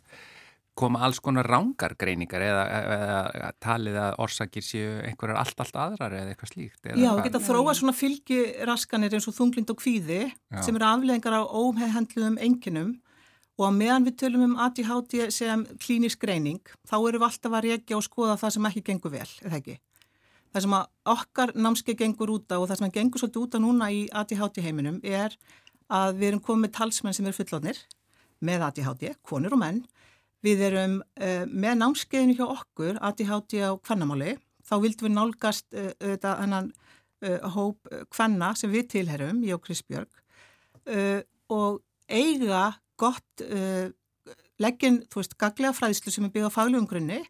koma 0.77 1.01
alls 1.05 1.19
konar 1.23 1.47
rángar 1.49 1.97
greiningar 1.99 2.43
eða, 2.45 2.63
eða 2.79 3.51
talið 3.61 3.97
að 3.99 4.17
orsakir 4.23 4.63
séu 4.65 4.95
einhverjar 5.03 5.41
allt, 5.41 5.59
allt 5.59 5.79
aðrar 5.83 6.15
eða 6.15 6.33
eitthvað 6.33 6.53
slíkt. 6.53 6.79
Eða 6.85 7.01
Já, 7.01 7.09
við 7.17 7.27
geta 7.27 7.43
þróa 7.47 7.75
svona 7.77 7.95
fylgiraskanir 7.97 9.17
eins 9.17 9.27
og 9.27 9.37
þunglind 9.37 9.73
og 9.73 9.79
kvíði 9.81 10.21
Já. 10.31 10.61
sem 10.63 10.77
eru 10.79 10.87
afleðingar 10.87 11.37
á 11.37 11.43
óheðhendluðum 11.43 12.39
enginum 12.47 12.97
og 13.59 13.67
að 13.67 13.77
meðan 13.77 14.07
við 14.07 14.17
tölum 14.23 14.45
um 14.47 14.57
ADHD 14.63 15.27
sem 15.35 15.63
klínisk 15.83 16.23
greining 16.23 16.61
þá 16.87 16.97
erum 16.97 17.19
við 17.19 17.27
alltaf 17.27 17.57
að 17.57 17.67
reykja 17.67 17.97
og 17.99 18.05
skoða 18.07 18.37
það 18.41 18.55
sem 18.55 18.69
ekki 18.71 18.85
gengur 18.87 19.13
vel, 19.13 19.29
eða 19.43 19.59
ekki? 19.59 19.77
Það 20.51 20.65
sem 20.65 20.73
að 20.75 20.87
okkar 21.13 21.51
námskeið 21.55 21.99
gengur 21.99 22.31
út 22.33 22.51
á 22.51 22.57
og 22.59 22.67
það 22.67 22.79
sem 22.79 22.87
að 22.87 22.95
gengur 22.97 23.21
svolítið 23.21 23.43
út 23.43 23.55
á 23.55 23.59
núna 23.63 23.91
í 23.91 24.01
ADHD 24.11 24.63
heiminum 24.65 24.97
er 25.03 25.35
að 25.91 26.17
við 26.19 26.31
erum 26.31 26.43
komið 26.43 26.65
með 26.65 26.73
talsmenn 26.79 27.15
sem 27.15 27.27
eru 27.27 27.37
fullónir 27.37 27.79
með 28.41 28.65
ADHD, 28.67 29.13
konur 29.27 29.55
og 29.55 29.61
menn. 29.61 29.83
Við 30.41 30.63
erum 30.71 30.95
uh, 31.01 31.43
með 31.45 31.75
námskeiðinu 31.81 32.37
hjá 32.39 32.45
okkur, 32.47 32.97
ADHD 32.97 33.59
á 33.61 33.77
kvannamáli, 33.77 34.35
þá 34.65 34.73
vildum 34.81 35.07
við 35.07 35.13
nálgast 35.17 35.67
uh, 35.75 35.91
þetta 35.99 36.37
hennan 36.39 36.71
uh, 36.71 37.49
hóp 37.53 37.91
uh, 37.91 38.03
kvanna 38.09 38.53
sem 38.57 38.71
við 38.73 38.87
tilherum, 38.95 39.43
ég 39.45 39.57
og 39.57 39.63
Kristbjörg, 39.65 40.09
uh, 40.89 41.21
og 41.51 41.81
eiga 42.11 42.71
gott 43.01 43.41
leggin, 44.61 44.99
þú 45.09 45.21
veist, 45.21 45.31
gaglega 45.39 45.73
fræðslu 45.73 46.11
sem 46.13 46.27
er 46.27 46.33
byggð 46.35 46.51
á 46.51 46.53
faglegum 46.53 46.85
grunni. 46.85 47.21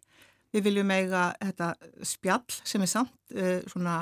Við 0.52 0.66
viljum 0.66 0.90
eiga 0.92 1.22
þetta 1.40 1.68
spjall 2.04 2.58
sem 2.68 2.82
er 2.84 2.90
samt 2.90 3.32
svona 3.72 3.94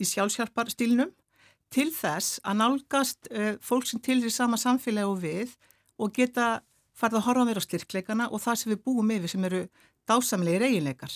í 0.00 0.06
sjálfsjálfar 0.08 0.70
stílnum 0.72 1.10
til 1.74 1.90
þess 1.92 2.40
að 2.48 2.58
nálgast 2.62 3.28
fólk 3.60 3.90
sem 3.90 4.00
tilhýr 4.00 4.32
sama 4.32 4.56
samfélagi 4.56 5.10
og 5.10 5.20
við 5.20 5.52
og 6.00 6.14
geta 6.16 6.62
farið 6.98 7.18
að 7.20 7.26
horfa 7.28 7.44
meira 7.48 7.62
á 7.62 7.66
styrkleikana 7.68 8.28
og 8.32 8.40
það 8.44 8.58
sem 8.62 8.72
við 8.74 8.82
búum 8.86 9.10
yfir 9.16 9.32
sem 9.32 9.44
eru 9.48 9.62
dásamlegir 10.08 10.66
eiginleikar. 10.68 11.14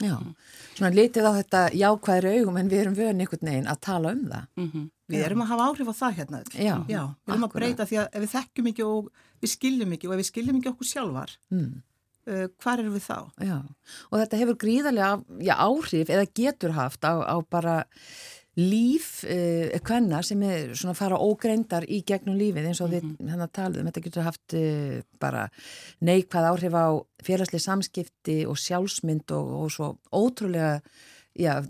Já, 0.00 0.16
svona 0.78 0.90
litið 0.96 1.26
á 1.28 1.32
þetta 1.36 1.60
jákvæðri 1.76 2.30
augum 2.40 2.56
en 2.56 2.70
við 2.72 2.78
erum 2.86 2.94
vöðin 2.96 3.20
einhvern 3.20 3.50
veginn 3.50 3.66
að 3.68 3.80
tala 3.84 4.14
um 4.16 4.24
það. 4.30 4.46
mm 4.56 4.88
Við 5.10 5.18
Já. 5.18 5.24
erum 5.26 5.40
að 5.42 5.48
hafa 5.50 5.64
áhrif 5.66 5.88
á 5.90 5.94
það 5.98 6.12
hérna. 6.20 6.38
öll. 6.38 6.52
Já, 6.54 6.74
Já, 6.86 7.00
við 7.26 7.32
erum 7.34 7.42
að 7.42 7.48
akkurat. 7.48 7.54
breyta 7.58 7.86
því 7.90 7.96
að 7.98 8.08
ef 8.14 8.22
við 8.22 8.30
þekkjum 8.36 8.68
ekki 8.70 8.84
og 8.86 9.08
við 9.42 9.50
skiljum 9.50 9.92
ekki 9.96 10.06
og 10.08 10.12
ef 10.14 10.20
við 10.20 10.28
skiljum 10.30 10.58
ekki 10.60 10.70
okkur 10.70 10.86
sjálfar, 10.90 11.32
Mm, 11.50 11.72
uh, 12.30 12.46
hvar 12.62 12.78
erum 12.78 12.94
við 12.94 13.04
þá? 13.10 13.18
já, 13.42 13.56
og 14.12 14.14
þetta 14.20 14.38
hefur 14.40 14.58
gríðarlega 14.62 15.24
já, 15.42 15.54
áhrif 15.58 16.08
eða 16.14 16.26
getur 16.32 16.72
haft 16.78 17.02
á, 17.02 17.12
á 17.26 17.36
bara 17.50 17.74
líf 18.58 19.22
uh, 19.24 19.78
hvenna 19.86 20.22
sem 20.26 20.40
er 20.42 20.72
svona 20.74 20.96
fara 20.98 21.18
ógreindar 21.22 21.86
í 21.86 22.00
gegnum 22.06 22.38
lífið 22.40 22.66
eins 22.70 22.80
og 22.82 22.90
við 22.90 23.06
hérna 23.20 23.46
talum, 23.52 23.86
þetta 23.86 24.02
getur 24.06 24.26
haft 24.26 24.56
uh, 24.58 24.98
bara 25.22 25.46
neikvæð 26.02 26.48
áhrif 26.50 26.74
á 26.74 26.86
félagslega 27.22 27.62
samskipti 27.62 28.40
og 28.50 28.58
sjálfsmynd 28.58 29.30
og, 29.36 29.54
og 29.62 29.70
svo 29.74 29.92
ótrúlega 30.10 30.80
já, 31.38 31.60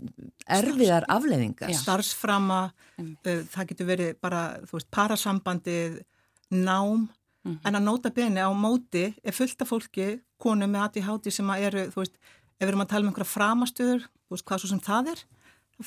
erfiðar 0.49 1.05
afleðingar. 1.11 1.69
Já. 1.69 1.77
Starfsframa, 1.83 2.61
uh, 2.99 3.41
það 3.53 3.69
getur 3.71 3.91
verið 3.93 4.13
bara, 4.21 4.43
þú 4.65 4.79
veist, 4.79 4.89
parasambandið, 4.91 6.01
nám, 6.51 7.09
Mhm. 7.41 7.57
en 7.65 7.73
að 7.73 7.81
nota 7.83 8.09
beni 8.13 8.37
á 8.37 8.53
móti 8.53 9.15
er 9.25 9.33
fullt 9.33 9.61
af 9.63 9.69
fólki, 9.71 10.21
konum 10.37 10.69
með 10.69 10.83
ADHD 10.85 11.31
sem 11.33 11.47
að 11.49 11.63
eru, 11.65 11.85
þú 11.89 11.95
veist, 12.03 12.13
ef 12.59 12.67
við 12.67 12.69
erum 12.69 12.83
að 12.83 12.89
tala 12.89 13.01
um 13.01 13.09
einhverja 13.09 13.33
framastöður, 13.33 14.03
þú 14.05 14.35
veist, 14.35 14.45
hvað 14.45 14.59
svo 14.61 14.69
sem 14.69 14.79
það 14.85 15.09
er, 15.15 15.23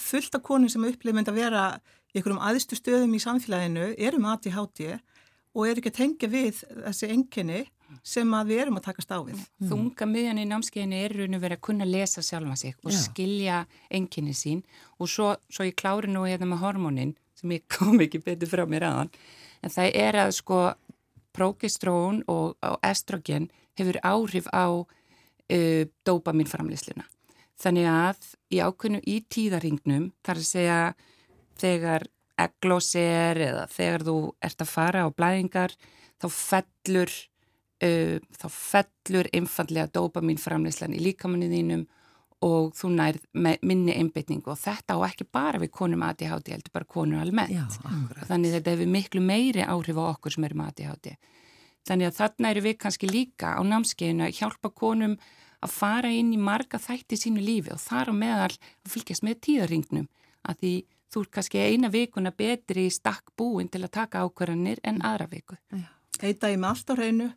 fullt 0.01 0.37
af 0.37 0.43
konum 0.45 0.71
sem 0.73 0.85
upplifir 0.85 1.17
mynd 1.17 1.31
að 1.31 1.41
vera 1.41 1.65
í 2.13 2.19
einhverjum 2.19 2.43
aðstu 2.47 2.79
stöðum 2.79 3.15
í 3.17 3.23
samfélaginu, 3.23 3.93
eru 3.99 4.21
með 4.23 4.37
ADHD 4.37 4.85
og 5.55 5.69
eru 5.69 5.81
ekki 5.81 5.93
að 5.93 5.99
tengja 6.01 6.31
við 6.31 6.61
þessi 6.69 7.11
enginni 7.15 7.63
sem 8.03 8.31
að 8.35 8.51
við 8.51 8.63
erum 8.65 8.79
að 8.81 8.87
takast 8.89 9.13
á 9.15 9.19
við. 9.23 9.43
Þunga 9.69 10.07
miðjan 10.11 10.41
í 10.43 10.47
námskeiðinu 10.51 11.01
er 11.05 11.15
raun 11.19 11.37
og 11.37 11.43
verið 11.45 11.59
að 11.59 11.67
kunna 11.69 11.87
lesa 11.89 12.25
sjálfa 12.25 12.57
sig 12.59 12.79
og 12.83 12.91
Já. 12.91 12.99
skilja 13.05 13.59
enginni 13.93 14.35
sín 14.35 14.65
og 14.99 15.11
svo, 15.11 15.35
svo 15.53 15.67
ég 15.69 15.77
klári 15.79 16.11
nú 16.11 16.25
hérna 16.27 16.49
með 16.51 16.65
hormónin 16.65 17.15
sem 17.39 17.55
ég 17.55 17.67
kom 17.75 18.01
ekki 18.03 18.23
betur 18.25 18.51
frá 18.51 18.65
mér 18.67 18.89
aðan 18.89 19.13
en 19.63 19.75
það 19.75 19.99
er 20.01 20.21
að 20.25 20.35
sko 20.41 20.61
prógestrón 21.35 22.23
og, 22.31 22.55
og 22.63 22.79
estrogen 22.87 23.49
hefur 23.79 23.99
áhrif 24.07 24.47
á 24.55 24.71
uh, 24.71 25.83
dopaminframlýsluna. 26.07 27.07
Þannig 27.61 27.87
að 27.90 28.30
í 28.50 28.61
ákveðnu 28.62 29.00
í 29.06 29.20
tíðaringnum 29.30 30.08
þar 30.26 30.40
að 30.40 30.49
segja 30.49 30.78
þegar 31.61 32.08
eglóser 32.44 33.38
eða 33.38 33.66
þegar 33.70 34.04
þú 34.08 34.16
ert 34.42 34.64
að 34.64 34.73
fara 34.73 35.04
á 35.06 35.08
blæðingar 35.14 35.75
þá 36.18 36.26
fellur 36.34 37.12
uh, 37.84 38.16
þá 38.34 38.46
fellur 38.50 39.30
einfallega 39.34 39.92
dopamin 39.94 40.40
framleyslan 40.40 40.96
í 40.96 41.02
líkamannu 41.04 41.50
þínum 41.52 41.84
og 42.44 42.75
þú 42.76 42.90
nærð 42.92 43.23
minni 43.64 43.94
einbytningu 43.94 44.50
og 44.52 44.58
þetta 44.61 44.99
á 44.99 45.06
ekki 45.06 45.25
bara 45.32 45.61
við 45.62 45.70
konum 45.78 46.02
ADHD, 46.04 46.50
heldur 46.52 46.75
bara 46.75 46.88
konur 46.90 47.23
almennt. 47.23 47.54
Já, 47.54 47.64
Þannig 48.28 48.50
að 48.50 48.56
þetta 48.58 48.75
hefur 48.75 48.90
miklu 48.92 49.23
meiri 49.25 49.64
áhrif 49.64 49.96
á 49.96 50.04
okkur 50.11 50.34
sem 50.34 50.44
erum 50.44 50.64
ADHD. 50.66 51.14
Þannig 51.88 52.11
að 52.11 52.18
þarna 52.18 52.50
eru 52.50 52.64
við 52.66 52.76
kannski 52.82 53.08
líka 53.08 53.54
á 53.56 53.61
námskeiðinu 53.64 54.26
að 54.26 54.37
hjálpa 54.42 54.73
konum 54.76 55.16
að 55.16 55.30
fara 55.73 56.11
inn 56.12 56.33
í 56.35 56.40
marga 56.40 56.80
þætti 56.80 57.18
sínu 57.21 57.44
lífi 57.44 57.73
og 57.75 57.80
þar 57.83 58.12
á 58.12 58.14
meðal 58.16 58.50
að 58.50 58.92
fylgjast 58.92 59.25
með 59.26 59.40
tíðarringnum 59.47 60.09
að 60.44 60.61
því 60.61 60.75
þú 61.14 61.23
er 61.23 61.30
kannski 61.37 61.62
eina 61.62 61.90
vikuna 61.92 62.33
betri 62.35 62.88
í 62.88 62.92
stakk 62.92 63.33
búin 63.38 63.71
til 63.71 63.85
að 63.85 63.94
taka 63.99 64.25
ákvarðanir 64.25 64.83
en 64.83 65.00
aðra 65.06 65.28
viku. 65.30 65.59
Heita 66.21 66.50
ég 66.50 66.59
með 66.61 66.71
allt 66.73 66.90
á 66.90 66.94
hreinu 66.99 67.28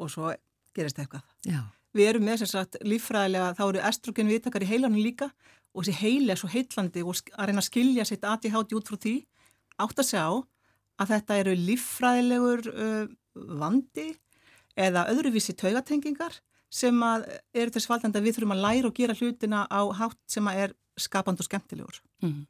og 0.00 0.10
svo 0.12 0.32
gerist 0.74 0.98
eitthvað. 0.98 1.24
Já. 1.46 1.60
Við 1.94 2.08
erum 2.10 2.24
með 2.26 2.42
þess 2.42 2.56
að 2.58 2.78
líffræðilega, 2.90 3.52
þá 3.54 3.64
eru 3.66 3.82
estrogen 3.90 4.32
viðtakar 4.32 4.64
í 4.64 4.70
heilanum 4.72 4.98
líka 4.98 5.28
og 5.74 5.84
þessi 5.84 6.00
heil 6.00 6.32
er 6.32 6.40
svo 6.40 6.50
heitlandi 6.50 7.04
og 7.04 7.20
að 7.36 7.50
reyna 7.50 7.62
að 7.62 7.68
skilja 7.68 8.06
sitt 8.08 8.26
ADHD 8.26 8.74
út 8.78 8.90
frá 8.90 8.98
því 9.04 9.14
átt 9.84 10.02
að 10.02 10.10
sjá 10.10 10.24
að 11.02 11.12
þetta 11.12 11.38
eru 11.42 11.54
líffræðilegur 11.58 12.66
uh, 12.72 13.06
vandi 13.60 14.08
eða 14.78 15.06
öðruvísi 15.12 15.54
taugatengingar 15.58 16.40
sem 16.74 17.04
að 17.06 17.28
eru 17.54 17.74
þess 17.74 17.90
valdandi 17.90 18.20
að 18.20 18.26
við 18.26 18.38
þurfum 18.38 18.54
að 18.56 18.64
læra 18.64 18.90
og 18.90 18.96
gera 18.98 19.16
hlutina 19.18 19.62
á 19.70 19.82
hátt 20.00 20.20
sem 20.30 20.50
að 20.50 20.60
er 20.64 20.74
skapand 21.00 21.40
og 21.42 21.46
skemmtilegur. 21.46 22.00
Mm. 22.22 22.44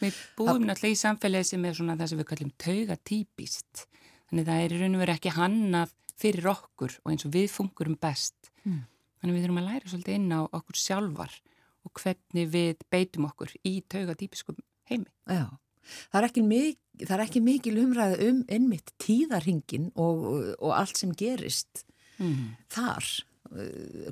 Við 0.00 0.16
búum 0.36 0.64
náttúrulega 0.68 0.96
í 0.96 1.00
samfélagi 1.00 1.50
sem 1.50 1.64
er 1.64 1.76
svona 1.76 1.96
það 1.96 2.10
sem 2.12 2.20
við 2.20 2.28
kallum 2.30 2.52
taugatýpist. 2.64 3.86
Þannig 4.30 4.48
það 4.48 4.62
er 4.62 4.74
í 4.74 4.80
raun 4.80 4.96
og 4.96 5.02
veru 5.04 5.16
ekki 5.16 5.34
hannað 5.36 5.94
fyrir 6.16 6.48
okkur 6.52 6.96
og 7.02 7.12
eins 7.12 7.26
og 7.28 7.34
við 7.36 7.50
fungurum 7.52 7.98
best. 8.00 8.50
Mm. 8.64 8.82
Þannig 9.20 9.36
við 9.36 9.46
þurfum 9.46 9.60
að 9.62 9.68
læra 9.70 9.92
svolítið 9.92 10.18
inn 10.18 10.32
á 10.32 10.40
okkur 10.44 10.80
sjálfar 10.80 11.36
og 11.86 12.00
hvernig 12.00 12.50
við 12.52 12.82
beitum 12.92 13.28
okkur 13.28 13.54
í 13.64 13.78
taugatýpiskum 13.92 14.58
heimi. 14.90 15.08
Já, 15.28 15.46
það 16.10 16.20
er 16.20 16.28
ekki, 16.30 16.44
mik 16.46 16.80
það 17.04 17.16
er 17.16 17.24
ekki 17.26 17.42
mikil 17.44 17.76
umræða 17.82 18.28
um 18.30 18.42
innmitt 18.52 18.92
tíðarhingin 19.02 19.90
og, 20.00 20.26
og 20.56 20.72
allt 20.76 21.00
sem 21.00 21.12
gerist 21.16 21.84
mm. 22.18 22.56
þar. 22.72 23.10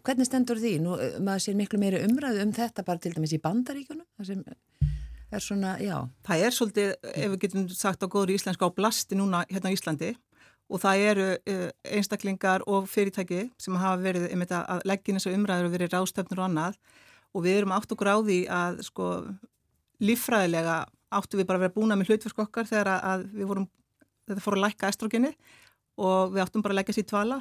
Hvernig 0.05 0.29
stendur 0.29 0.61
því? 0.61 0.75
Nú, 0.85 0.99
maður 1.25 1.47
sér 1.47 1.59
miklu 1.59 1.81
meiri 1.83 2.03
umræðu 2.07 2.45
um 2.45 2.53
þetta 2.55 2.85
bara 2.87 3.03
til 3.03 3.15
dæmis 3.15 3.35
í 3.37 3.41
bandaríkunum. 3.43 4.07
Það 4.21 5.39
er 5.39 5.43
svona, 5.43 5.73
já. 5.83 5.97
Það 6.27 6.45
er 6.47 6.55
svolítið, 6.55 6.93
ef 7.11 7.33
við 7.33 7.41
getum 7.47 7.67
sagt 7.75 8.05
á 8.05 8.07
góður 8.07 8.35
íslensku, 8.37 8.69
á 8.69 8.77
blasti 8.77 9.19
núna 9.19 9.43
hérna 9.51 9.73
á 9.73 9.75
Íslandi 9.75 10.13
og 10.71 10.81
það 10.81 11.03
eru 11.11 11.27
einstaklingar 11.85 12.65
og 12.71 12.87
fyrirtæki 12.89 13.49
sem 13.61 13.77
hafa 13.77 14.01
verið 14.01 14.29
um 14.31 14.45
þetta 14.45 14.61
að 14.75 14.85
leggja 14.89 15.17
þessar 15.19 15.37
umræður 15.37 15.69
og 15.69 15.75
verið 15.75 15.93
ráðstöfnur 15.93 16.41
og 16.41 16.47
annað 16.47 16.79
og 17.35 17.45
við 17.45 17.59
erum 17.59 17.75
átt 17.77 17.93
á 17.93 18.17
því 18.25 18.39
að 18.49 18.81
sko 18.87 19.09
líffræðilega 20.05 20.79
áttu 21.15 21.39
við 21.39 21.49
bara 21.49 21.61
að 21.61 21.67
vera 21.67 21.77
búna 21.77 21.99
með 21.99 22.13
hlutverk 22.13 22.45
okkar 22.47 22.69
þegar 22.69 22.93
að 22.97 23.27
við 23.35 23.51
vorum, 23.51 23.69
þetta 24.29 24.45
fór 24.45 24.57
að 24.59 24.65
lækka 24.65 24.91
estrogenni 24.91 25.33
og 26.01 26.35
við 26.35 26.45
áttum 26.45 26.65
bara 26.65 26.75
að 26.75 26.81
leggja 26.81 26.97
sér 26.99 27.09
tvala 27.11 27.41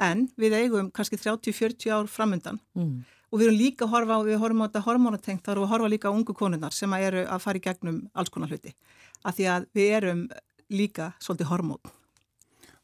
en 0.00 0.26
við 0.40 0.56
eigum 0.58 0.90
kannski 0.94 1.18
30-40 1.20 1.94
ár 1.94 2.10
framöndan 2.10 2.60
mm. 2.74 2.96
og 3.30 3.40
við 3.40 3.48
erum 3.48 3.60
líka 3.60 3.86
að 3.86 3.94
horfa, 3.94 4.18
við 4.26 4.40
horfum 4.42 4.64
á 4.64 4.66
þetta 4.66 4.84
hormonatengt, 4.88 5.44
þá 5.44 5.52
erum 5.52 5.64
við 5.64 5.68
að 5.68 5.74
horfa 5.74 5.92
líka 5.94 6.10
á 6.10 6.16
ungu 6.16 6.36
konunnar 6.36 6.76
sem 6.76 6.96
að 6.96 7.06
eru 7.10 7.24
að 7.28 7.46
fara 7.46 7.60
í 7.60 7.64
gegnum 7.68 8.02
alls 8.14 8.32
konar 8.32 8.52
hluti, 8.52 8.74
af 9.22 9.38
því 9.38 9.48
að 9.54 9.70
við 9.76 9.96
erum 10.00 10.26
líka 10.70 11.12
svolítið 11.20 11.50
hormón. 11.50 11.96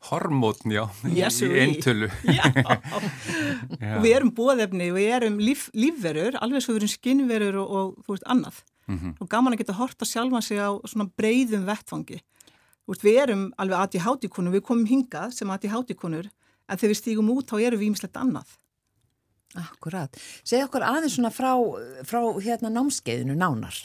Hormón, 0.07 0.71
já, 0.71 0.85
yes, 1.11 1.41
í 1.43 1.49
eintölu. 1.51 2.07
Já, 2.37 2.45
og 3.97 4.03
við 4.05 4.13
erum 4.13 4.31
bóðefni, 4.37 4.91
við 4.95 5.09
erum 5.17 5.39
líf, 5.43 5.65
lífverur, 5.75 6.37
alveg 6.45 6.63
svo 6.63 6.77
við 6.77 6.83
erum 6.83 6.93
skinnverur 6.93 7.59
og, 7.63 7.73
og 7.79 8.05
þú 8.05 8.15
veist 8.15 8.27
annað 8.31 8.61
mm 8.87 8.99
-hmm. 8.99 9.15
og 9.19 9.29
gaman 9.29 9.53
að 9.55 9.59
geta 9.59 9.73
horta 9.73 10.05
sjálfa 10.05 10.41
sig 10.43 10.59
á 10.59 10.71
svona 10.85 11.11
breyðum 11.17 11.67
vettfangi. 11.67 12.21
Þú 12.87 12.93
veist, 12.93 13.05
við 13.05 13.17
erum 13.23 13.53
alveg 13.59 13.79
ADHD-konur, 13.79 14.53
við 14.53 14.63
komum 14.63 14.87
hingað 14.87 15.33
sem 15.33 15.51
ADHD-konur 15.51 16.31
en 16.67 16.79
þegar 16.79 16.93
við 16.93 17.01
stígum 17.01 17.33
út 17.35 17.51
þá 17.51 17.57
erum 17.63 17.83
við 17.83 17.91
ímislegt 17.91 18.21
annað. 18.21 18.55
Akkurat. 19.57 20.17
Segð 20.45 20.67
okkur 20.67 20.85
aðeins 20.85 21.17
svona 21.17 21.33
frá, 21.33 21.53
frá 22.05 22.21
hérna 22.43 22.73
námskeiðinu 22.75 23.37
nánar. 23.39 23.79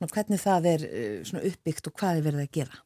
Hvernig 0.00 0.40
það 0.40 0.68
er 0.74 0.84
uppbyggt 1.40 1.88
og 1.88 1.96
hvað 1.96 2.20
er 2.20 2.26
verið 2.26 2.44
að 2.44 2.52
gera? 2.58 2.82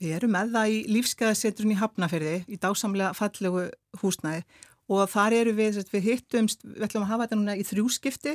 Við 0.00 0.16
erum 0.16 0.32
með 0.32 0.54
það 0.54 0.72
í 0.72 0.78
lífskeiðasetrun 0.94 1.72
í 1.74 1.78
Hafnaferði 1.80 2.36
í 2.48 2.58
dásamlega 2.60 3.16
fallegu 3.16 3.66
húsnæði 4.00 4.44
og 4.90 5.10
þar 5.12 5.36
eru 5.36 5.52
við, 5.56 5.82
við 5.92 6.06
hittumst, 6.06 6.64
við 6.64 6.86
ætlum 6.86 7.04
að 7.04 7.12
hafa 7.12 7.26
þetta 7.26 7.38
núna 7.38 7.56
í 7.60 7.66
þrjúskipti, 7.68 8.32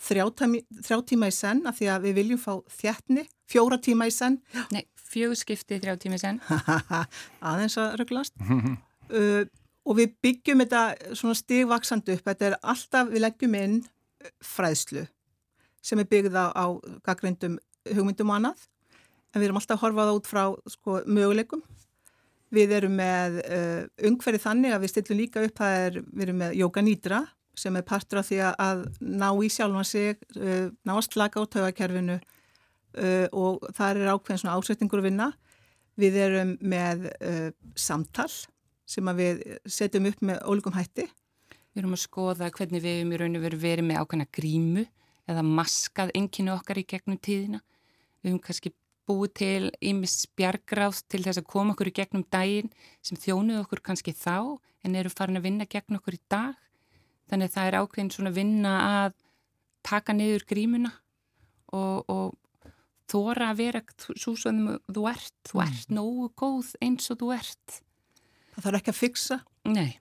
þrjá, 0.00 0.24
þrjá 0.86 0.98
tíma 1.10 1.28
í 1.28 1.34
senn 1.34 1.64
af 1.68 1.80
því 1.80 1.90
að 1.92 2.06
við 2.06 2.16
viljum 2.20 2.40
fá 2.40 2.52
þjættni, 2.78 3.26
fjóra 3.50 3.80
tíma 3.82 4.06
í 4.08 4.14
senn. 4.14 4.38
Nei, 4.72 4.84
fjögskipti 5.10 5.80
þrjá 5.82 5.98
tíma 6.00 6.16
í 6.16 6.22
senn. 6.22 6.38
Aðeins 7.50 7.76
að 7.82 7.98
röglast. 8.00 8.38
uh, 8.46 9.42
og 9.86 9.96
við 9.98 10.12
byggjum 10.24 10.62
þetta 10.64 11.14
svona 11.16 11.38
stigvaksand 11.38 12.12
upp, 12.12 12.26
þetta 12.26 12.50
er 12.50 12.58
alltaf, 12.60 13.08
við 13.10 13.24
leggjum 13.24 13.56
inn 13.58 13.80
fræðslu 14.44 15.06
sem 15.80 16.00
er 16.02 16.08
byggða 16.10 16.50
á 16.52 16.64
gaggrindum 17.06 17.56
hugmyndum 17.88 18.30
og 18.32 18.36
annað, 18.36 18.64
en 19.32 19.40
við 19.40 19.48
erum 19.48 19.60
alltaf 19.60 19.78
að 19.78 19.84
horfa 19.86 20.06
það 20.06 20.18
út 20.18 20.28
frá 20.28 20.42
sko, 20.68 20.96
möguleikum. 21.08 21.62
Við 22.50 22.74
erum 22.76 22.96
með 22.98 23.38
uh, 23.44 23.84
ungferði 24.10 24.42
þannig 24.42 24.74
að 24.74 24.82
við 24.84 24.92
stillum 24.92 25.20
líka 25.20 25.44
upp, 25.46 25.54
það 25.60 25.76
er, 25.86 25.98
við 26.02 26.24
erum 26.26 26.40
með 26.42 26.56
Jóka 26.58 26.82
Nýdra 26.82 27.20
sem 27.60 27.76
er 27.76 27.86
partur 27.86 28.20
af 28.20 28.28
því 28.28 28.40
að 28.50 28.82
ná 29.00 29.28
í 29.30 29.50
sjálfan 29.52 29.86
sig, 29.86 30.20
uh, 30.36 30.66
ná 30.84 30.94
að 30.96 31.06
slaka 31.06 31.40
á 31.40 31.50
taugakerfinu 31.54 32.18
uh, 32.18 33.26
og 33.30 33.64
það 33.76 34.02
er 34.02 34.12
ákveðin 34.12 34.42
svona 34.42 34.58
ásettingur 34.58 35.00
að 35.00 35.08
vinna. 35.08 35.30
Við 36.00 36.16
erum 36.16 36.54
með 36.64 37.10
samtal 37.76 38.30
sem 38.90 39.10
við 39.18 39.42
setjum 39.70 40.08
upp 40.10 40.22
með 40.26 40.42
ólíkum 40.50 40.74
hætti. 40.74 41.06
Við 41.70 41.82
erum 41.82 41.94
að 41.94 42.02
skoða 42.02 42.50
hvernig 42.50 42.82
við 42.82 42.96
erum 42.98 43.14
í 43.14 43.20
raun 43.20 43.38
og 43.38 43.44
veru 43.44 43.60
verið 43.62 43.86
með 43.86 44.00
ákveðna 44.02 44.28
grímu 44.34 44.86
eða 45.30 45.44
maskað 45.46 46.12
enginu 46.18 46.54
okkar 46.56 46.80
í 46.80 46.86
gegnum 46.90 47.20
tíðina. 47.22 47.60
Við 48.20 48.32
höfum 48.32 48.42
kannski 48.46 48.72
búið 49.10 49.32
til 49.40 49.70
ímis 49.82 50.16
bjargráð 50.38 51.04
til 51.10 51.22
þess 51.24 51.40
að 51.40 51.48
koma 51.50 51.74
okkur 51.74 51.90
í 51.90 51.94
gegnum 51.94 52.26
daginn 52.30 52.70
sem 53.06 53.18
þjónuð 53.18 53.62
okkur 53.64 53.82
kannski 53.86 54.14
þá 54.14 54.58
en 54.86 54.96
eru 54.98 55.12
farin 55.12 55.38
að 55.38 55.46
vinna 55.46 55.68
gegn 55.70 55.98
okkur 55.98 56.18
í 56.18 56.22
dag. 56.30 56.58
Þannig 57.30 57.54
það 57.54 57.68
er 57.68 57.78
ákveðin 57.80 58.12
svona 58.14 58.34
vinna 58.34 58.74
að 58.88 59.16
taka 59.86 60.14
niður 60.16 60.46
grímuna 60.50 60.90
og, 61.70 62.10
og 62.10 62.34
þóra 63.10 63.52
að 63.52 63.62
vera 63.62 63.82
svo 64.18 64.34
sem 64.38 64.58
þú 64.90 65.06
ert. 65.10 65.36
Þú 65.46 65.62
ert 65.64 65.94
nógu 65.94 66.28
góð 66.38 66.74
eins 66.82 67.10
og 67.12 67.20
þú 67.22 67.30
ert. 67.38 67.80
Það 68.60 68.66
þarf 68.66 68.80
ekki 68.80 68.92
að 68.92 68.98
fixa. 68.98 69.36
Nei. 69.72 69.92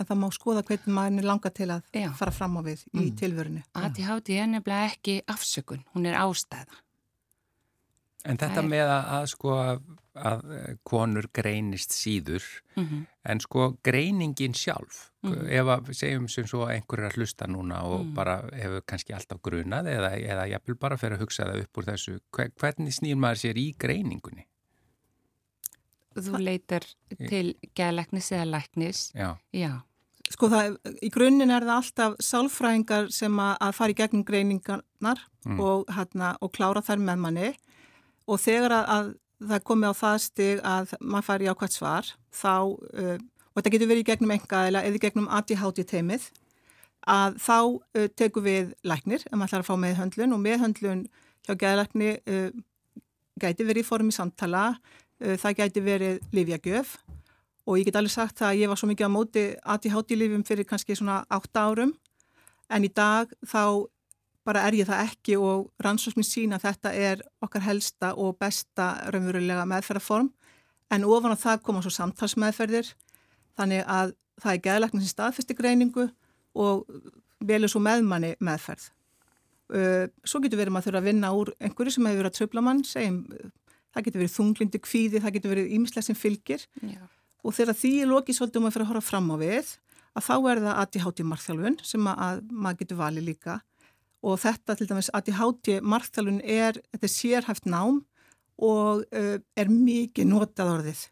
En 0.00 0.06
það 0.08 0.20
má 0.22 0.28
skoða 0.32 0.62
hvernig 0.66 0.94
maður 0.96 1.18
er 1.20 1.26
langa 1.28 1.50
til 1.54 1.66
að 1.70 1.82
Já. 1.92 2.06
fara 2.16 2.32
fram 2.34 2.56
á 2.56 2.62
við 2.64 2.80
í 2.94 3.02
mm. 3.02 3.10
tilvörinu. 3.20 3.60
ADHD 3.76 4.30
er 4.38 4.48
nefnilega 4.50 4.86
ekki 4.88 5.18
afsökun, 5.30 5.84
hún 5.92 6.08
er 6.08 6.16
ástæða. 6.18 6.80
En 8.24 8.40
þetta 8.40 8.62
er... 8.62 8.70
með 8.72 8.88
að, 8.88 9.10
að 9.18 9.26
sko 9.34 9.58
að 10.14 10.44
konur 10.86 11.26
greinist 11.34 11.92
síður, 11.92 12.44
mm 12.78 12.84
-hmm. 12.86 13.02
en 13.28 13.40
sko 13.44 13.66
greiningin 13.84 14.54
sjálf, 14.54 15.10
mm 15.20 15.32
-hmm. 15.32 15.50
ef 15.50 15.66
að 15.74 15.92
segjum 15.92 16.28
sem 16.28 16.46
svo 16.46 16.64
einhver 16.70 17.02
er 17.02 17.10
að 17.10 17.18
hlusta 17.18 17.46
núna 17.46 17.82
og 17.82 18.00
mm 18.00 18.08
-hmm. 18.08 18.14
bara 18.14 18.36
hefur 18.52 18.82
kannski 18.86 19.12
alltaf 19.12 19.42
grunað 19.42 19.86
eða, 19.92 20.10
eða 20.16 20.48
jafnvel 20.48 20.76
bara 20.76 20.96
fyrir 20.96 21.16
að 21.18 21.20
hugsa 21.20 21.44
það 21.44 21.60
upp 21.60 21.78
úr 21.78 21.84
þessu, 21.84 22.18
hvernig 22.32 22.94
snýr 22.94 23.16
maður 23.16 23.36
sér 23.36 23.58
í 23.58 23.74
greiningunni? 23.78 24.46
Þú 26.14 26.40
leitar 26.42 26.86
til 27.28 27.56
gæðleiknis 27.74 28.30
eða 28.34 28.46
læknis. 28.52 29.08
Já. 29.16 29.34
Já. 29.54 29.72
Sko 30.32 30.48
það, 30.48 30.78
í 31.04 31.10
grunninn 31.12 31.52
er 31.52 31.66
það 31.66 31.74
alltaf 31.76 32.14
sálfræðingar 32.24 33.10
sem 33.12 33.34
að, 33.42 33.52
að 33.66 33.74
fara 33.76 33.92
í 33.92 33.98
gegnum 33.98 34.24
greiningarnar 34.26 35.20
mm. 35.44 35.58
og, 35.60 35.84
hérna, 35.92 36.32
og 36.40 36.52
klára 36.54 36.82
þær 36.84 37.02
með 37.02 37.20
manni 37.20 37.50
og 38.24 38.40
þegar 38.40 38.72
að, 38.78 38.88
að 38.94 39.10
það 39.50 39.66
komi 39.68 39.90
á 39.90 39.94
það 39.98 40.16
stig 40.24 40.62
að 40.64 40.94
maður 41.00 41.26
fari 41.28 41.50
ákvæmt 41.50 41.76
svar 41.76 42.10
þá, 42.32 42.54
uh, 42.64 43.18
og 43.18 43.60
þetta 43.60 43.74
getur 43.74 43.90
verið 43.90 44.04
í 44.04 44.08
gegnum 44.10 44.34
engaðila 44.34 44.84
eða 44.86 44.98
í 44.98 45.02
gegnum 45.04 45.30
ADHD 45.38 45.84
teimið, 45.90 46.28
að 47.10 47.38
þá 47.44 47.58
uh, 47.60 48.06
tekum 48.16 48.46
við 48.46 48.72
læknir 48.86 49.26
ef 49.26 49.34
maður 49.34 49.50
ætlar 49.50 49.66
að 49.66 49.68
fá 49.68 49.76
meðhöndlun 49.84 50.36
og 50.36 50.44
meðhöndlun 50.44 51.04
hjá 51.44 51.56
geðlækni 51.60 52.14
uh, 52.16 52.48
gæti 53.42 53.66
verið 53.66 53.84
í 53.84 53.88
formi 53.88 54.14
samtala, 54.14 54.66
það 55.20 55.58
gæti 55.60 55.82
verið 55.84 56.22
livjagjöf 56.34 56.96
og 57.64 57.78
ég 57.78 57.88
get 57.88 57.96
alveg 57.96 58.12
sagt 58.12 58.42
að 58.44 58.60
ég 58.60 58.70
var 58.70 58.78
svo 58.78 58.88
mikið 58.90 59.08
á 59.08 59.12
móti 59.12 59.44
ADHD-livjum 59.74 60.44
fyrir 60.44 60.66
kannski 60.68 60.96
svona 60.98 61.22
8 61.32 61.60
árum. 61.64 61.94
En 62.68 62.84
í 62.84 62.90
dag 62.92 63.30
þá 63.46 63.88
bara 64.44 64.66
er 64.68 64.76
ég 64.76 64.88
það 64.88 65.04
ekki 65.06 65.36
og 65.40 65.70
rannsóknir 65.80 66.26
sína 66.28 66.58
að 66.58 66.66
þetta 66.68 66.92
er 66.92 67.22
okkar 67.44 67.64
helsta 67.64 68.12
og 68.20 68.36
besta 68.40 68.90
raunverulega 69.14 69.64
meðferðarform. 69.70 70.28
En 70.92 71.08
ofan 71.08 71.32
á 71.32 71.38
það 71.40 71.62
koma 71.64 71.80
svo 71.84 71.94
samtalsmeðferðir. 71.94 72.92
Þannig 73.56 73.84
að 73.88 74.12
það 74.42 74.52
er 74.52 74.64
geðlæknir 74.66 75.04
sem 75.04 75.14
staðfesti 75.14 75.56
greiningu 75.56 76.10
og 76.54 76.84
velur 77.40 77.72
svo 77.72 77.80
meðmanni 77.80 78.34
meðferð. 78.44 78.90
Uh, 79.74 80.04
svo 80.28 80.42
getur 80.44 80.60
verið 80.60 80.74
maður 80.76 80.98
að 81.00 81.06
vinna 81.08 81.32
úr 81.32 81.54
einhverju 81.56 81.94
sem 81.94 82.04
hefur 82.04 82.20
verið 82.20 82.34
að 82.34 82.36
tröfla 82.36 82.62
mann, 82.66 82.82
segjum 82.84 83.22
það 83.94 84.06
getur 84.08 84.22
verið 84.24 84.34
þunglindi 84.34 84.82
kvíði, 84.84 85.22
það 85.22 85.36
getur 85.38 85.54
verið 85.54 85.76
ímislega 85.78 86.08
sem 86.08 86.18
fylgir 86.18 86.66
Já. 86.82 87.00
og 87.44 87.56
þegar 87.56 87.78
því 87.80 87.92
er 88.02 88.10
lokið 88.10 88.38
svolítið 88.38 88.60
um 88.60 88.68
að 88.68 88.76
fyrir 88.76 88.86
að 88.86 88.92
horfa 88.92 89.08
fram 89.08 89.30
á 89.30 89.36
við 89.40 89.76
að 90.14 90.26
þá 90.28 90.34
er 90.50 90.62
það 90.64 90.80
ADHD 90.82 91.24
markþjálfun 91.30 91.78
sem 91.82 92.10
að 92.10 92.42
maður 92.50 92.80
getur 92.82 93.00
valið 93.00 93.28
líka 93.30 93.60
og 94.24 94.38
þetta 94.40 94.76
til 94.78 94.88
dæmis 94.90 95.10
ADHD 95.16 95.78
markþjálfun 95.84 96.40
er, 96.42 96.78
þetta 96.94 97.08
er 97.08 97.14
sérhæft 97.14 97.68
nám 97.68 98.02
og 98.62 99.02
uh, 99.10 99.36
er 99.58 99.72
mikið 99.72 100.30
notað 100.30 100.72
orðið 100.78 101.02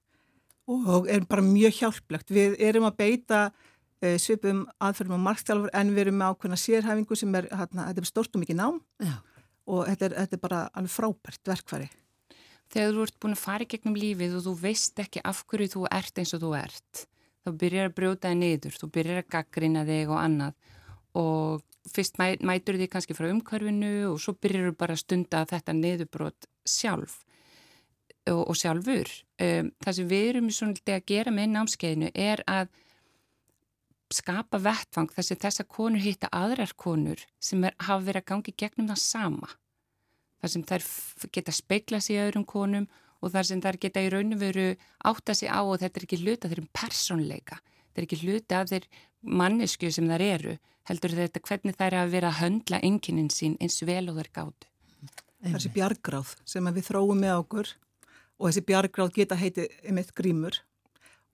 og 0.72 1.08
er 1.10 1.24
bara 1.26 1.42
mjög 1.44 1.74
hjálplegt. 1.80 2.30
Við 2.32 2.54
erum 2.62 2.86
að 2.86 2.98
beita 3.00 3.40
uh, 3.50 4.16
svipum 4.22 4.62
aðferðum 4.82 5.18
á 5.18 5.26
markþjálfur 5.26 5.74
en 5.74 5.90
við 5.92 6.06
erum 6.06 6.20
með 6.20 6.36
ákveðna 6.36 6.60
sérhæfingu 6.62 7.18
sem 7.18 7.34
er, 7.40 7.50
hérna, 7.50 7.88
þetta 7.90 8.04
er 8.04 8.10
stort 8.12 8.38
og 8.38 8.44
mikið 8.44 8.60
nám 8.60 8.78
Já. 9.02 9.16
og 9.66 9.82
þetta 9.90 10.08
er, 10.08 10.16
þetta 10.22 10.38
er 10.38 10.44
bara 10.46 10.62
alveg 10.70 10.94
frábært 10.94 11.52
verkfæri. 11.52 11.90
Þegar 12.72 12.94
þú 12.96 13.06
ert 13.06 13.18
búin 13.20 13.36
að 13.36 13.42
fara 13.42 13.66
í 13.66 13.68
gegnum 13.68 13.98
lífið 13.98 14.36
og 14.38 14.46
þú 14.46 14.54
veist 14.62 15.02
ekki 15.02 15.22
af 15.28 15.42
hverju 15.50 15.72
þú 15.74 15.82
ert 15.92 16.22
eins 16.22 16.32
og 16.36 16.40
þú 16.44 16.52
ert, 16.56 17.02
þá 17.44 17.50
byrjar 17.60 17.90
að 17.90 17.96
brjóta 17.98 18.30
þig 18.32 18.38
niður, 18.40 18.78
þú 18.80 18.88
byrjar 18.96 19.20
að 19.20 19.28
gaggrina 19.34 19.84
þig 19.88 20.12
og 20.12 20.20
annað 20.22 20.78
og 21.22 21.66
fyrst 21.92 22.16
mæ, 22.20 22.26
mætur 22.40 22.78
þig 22.80 22.92
kannski 22.92 23.16
frá 23.16 23.28
umkörfinu 23.28 23.92
og 24.12 24.20
svo 24.22 24.34
byrjar 24.38 24.70
þú 24.70 24.76
bara 24.78 24.96
að 24.96 25.02
stunda 25.02 25.42
þetta 25.50 25.74
niðurbrot 25.76 26.48
sjálf 26.64 27.18
og, 28.30 28.44
og 28.46 28.56
sjálfur. 28.56 29.10
Um, 29.42 29.72
það 29.82 29.98
sem 29.98 30.08
við 30.12 30.28
erum 30.30 30.52
svona 30.54 30.96
að 30.96 31.04
gera 31.10 31.34
með 31.34 31.52
námskeiðinu 31.56 32.12
er 32.14 32.44
að 32.46 32.70
skapa 34.12 34.60
vettfang 34.60 35.10
þess 35.12 35.34
að 35.34 35.44
þessa 35.46 35.66
konur 35.68 36.04
hitta 36.04 36.30
aðrar 36.36 36.74
konur 36.76 37.20
sem 37.42 37.64
er, 37.64 37.76
hafa 37.80 38.04
verið 38.04 38.22
að 38.22 38.30
gangi 38.32 38.54
gegnum 38.60 38.90
það 38.92 39.02
sama. 39.02 39.52
Það 40.42 40.52
sem 40.54 40.64
þær 40.66 40.86
geta 41.36 41.54
speikla 41.54 42.00
sig 42.02 42.18
í 42.18 42.22
öðrum 42.24 42.44
konum 42.48 42.88
og 43.22 43.30
þar 43.30 43.48
sem 43.48 43.62
þær 43.62 43.78
geta 43.84 44.02
í 44.02 44.10
raun 44.10 44.34
og 44.34 44.40
veru 44.42 44.66
átta 45.06 45.36
sig 45.38 45.50
á 45.50 45.62
og 45.62 45.78
þetta 45.78 46.00
er 46.00 46.06
ekki 46.08 46.18
hluta 46.24 46.50
þeirrum 46.50 46.68
personleika, 46.74 47.60
þetta 47.62 48.00
er 48.02 48.06
ekki 48.08 48.20
hluta 48.24 48.58
af 48.58 48.72
þeir 48.72 48.88
mannesku 49.22 49.90
sem 49.94 50.10
þær 50.10 50.24
eru 50.26 50.56
heldur 50.90 51.14
þetta 51.14 51.42
hvernig 51.46 51.78
þær 51.78 51.98
hafa 52.00 52.10
verið 52.10 52.28
að 52.28 52.40
höndla 52.40 52.82
enginin 52.82 53.30
sín 53.30 53.54
eins 53.62 53.78
vel 53.86 54.08
og 54.10 54.18
þær 54.18 54.30
gáttu. 54.38 54.68
Þessi 55.42 55.72
bjargráð 55.74 56.34
sem 56.46 56.68
við 56.74 56.88
þróum 56.88 57.22
með 57.22 57.38
okkur 57.40 57.70
og 58.38 58.48
þessi 58.48 58.64
bjargráð 58.66 59.14
geta 59.14 59.38
heitið 59.38 59.70
einmitt 59.86 60.12
grímur 60.18 60.58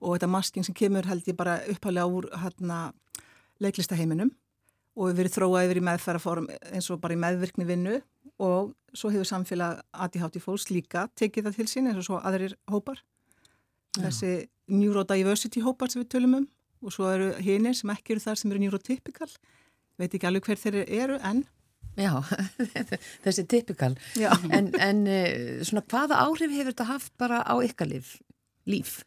og 0.01 0.15
þetta 0.15 0.31
masking 0.33 0.67
sem 0.67 0.77
kemur 0.77 1.09
held 1.09 1.29
ég 1.29 1.37
bara 1.37 1.59
upphálega 1.73 2.13
úr 2.13 2.29
hérna, 2.43 2.93
leiklistaheiminum 3.61 4.33
og 4.99 5.11
við 5.11 5.21
verið 5.23 5.37
þróað 5.37 5.69
yfir 5.69 5.81
í 5.81 5.85
meðfæraform 5.89 6.49
eins 6.75 6.91
og 6.91 7.01
bara 7.03 7.15
í 7.15 7.21
meðvirkni 7.23 7.67
vinnu 7.69 7.99
og 8.43 8.73
svo 8.95 9.11
hefur 9.15 9.29
samfélag 9.29 9.83
ADHD 9.93 10.41
fólks 10.43 10.69
líka 10.73 11.07
tekið 11.19 11.49
það 11.49 11.59
til 11.59 11.69
sín 11.71 11.91
eins 11.91 12.01
og 12.03 12.07
svo 12.09 12.19
aðrir 12.19 12.57
hópar 12.71 13.01
Já. 13.97 14.09
þessi 14.09 14.33
neurodiversity 14.71 15.63
hópar 15.65 15.93
sem 15.93 16.03
við 16.03 16.11
tölum 16.15 16.41
um 16.41 16.49
og 16.83 16.95
svo 16.95 17.09
eru 17.11 17.31
hinnir 17.43 17.75
sem 17.75 17.91
ekki 17.95 18.15
eru 18.15 18.23
þar 18.23 18.39
sem 18.39 18.53
eru 18.53 18.63
neurotypikal 18.63 19.31
veit 19.99 20.13
ekki 20.13 20.29
alveg 20.29 20.51
hver 20.51 20.61
þeir 20.63 20.83
eru 20.85 21.23
en 21.27 21.47
Já, 21.99 22.13
þessi 23.25 23.43
typikal 23.51 23.97
en, 24.55 24.71
en 24.79 25.01
eh, 25.11 25.63
svona 25.67 25.83
hvaða 25.91 26.21
áhrif 26.23 26.53
hefur 26.55 26.71
þetta 26.71 26.91
haft 26.93 27.15
bara 27.19 27.41
á 27.43 27.59
ykkar 27.65 27.91
líf? 27.91 28.13
líf? 28.71 29.01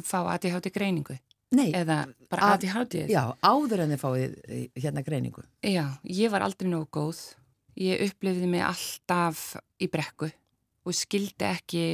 Fá 0.00 0.22
ADHD 0.32 0.70
greiningu? 0.72 1.18
Nei, 1.52 1.68
eða 1.76 2.06
bara 2.32 2.54
ADHD? 2.54 3.06
Já, 3.12 3.26
áður 3.44 3.84
en 3.84 3.92
þið 3.92 4.00
fáið 4.00 4.36
eh, 4.48 4.66
hérna 4.80 5.04
greiningu 5.04 5.44
Já, 5.66 5.84
ég 6.08 6.32
var 6.32 6.46
aldrei 6.46 6.70
nógu 6.70 6.88
góð 6.96 7.20
Ég 7.80 8.02
upplifði 8.08 8.48
mig 8.52 8.64
alltaf 8.64 9.52
í 9.80 9.88
brekku 9.92 10.28
og 10.82 10.96
skildi 10.96 11.46
ekki 11.46 11.84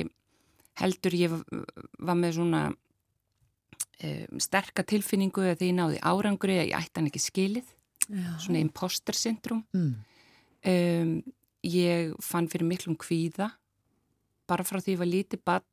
heldur 0.79 1.17
ég 1.19 1.35
var 1.35 2.19
með 2.19 2.39
svona 2.39 2.63
um, 2.71 4.41
sterka 4.43 4.85
tilfinningu 4.87 5.45
að 5.45 5.61
því 5.61 5.71
ég 5.71 5.79
náði 5.79 6.03
árangri 6.03 6.59
að 6.59 6.71
ég 6.71 6.77
ætti 6.79 7.01
hann 7.01 7.11
ekki 7.11 7.23
skilið, 7.23 7.73
Já. 8.09 8.31
svona 8.45 8.63
imposter 8.63 9.19
syndrum. 9.19 9.65
Mm. 9.77 9.95
Um, 10.69 11.15
ég 11.67 12.15
fann 12.25 12.49
fyrir 12.51 12.69
miklum 12.69 12.99
kvíða, 12.99 13.51
bara 14.49 14.67
frá 14.67 14.81
því 14.81 14.97
ég 14.97 15.03
var 15.03 15.13
lítið 15.13 15.45
bann, 15.47 15.67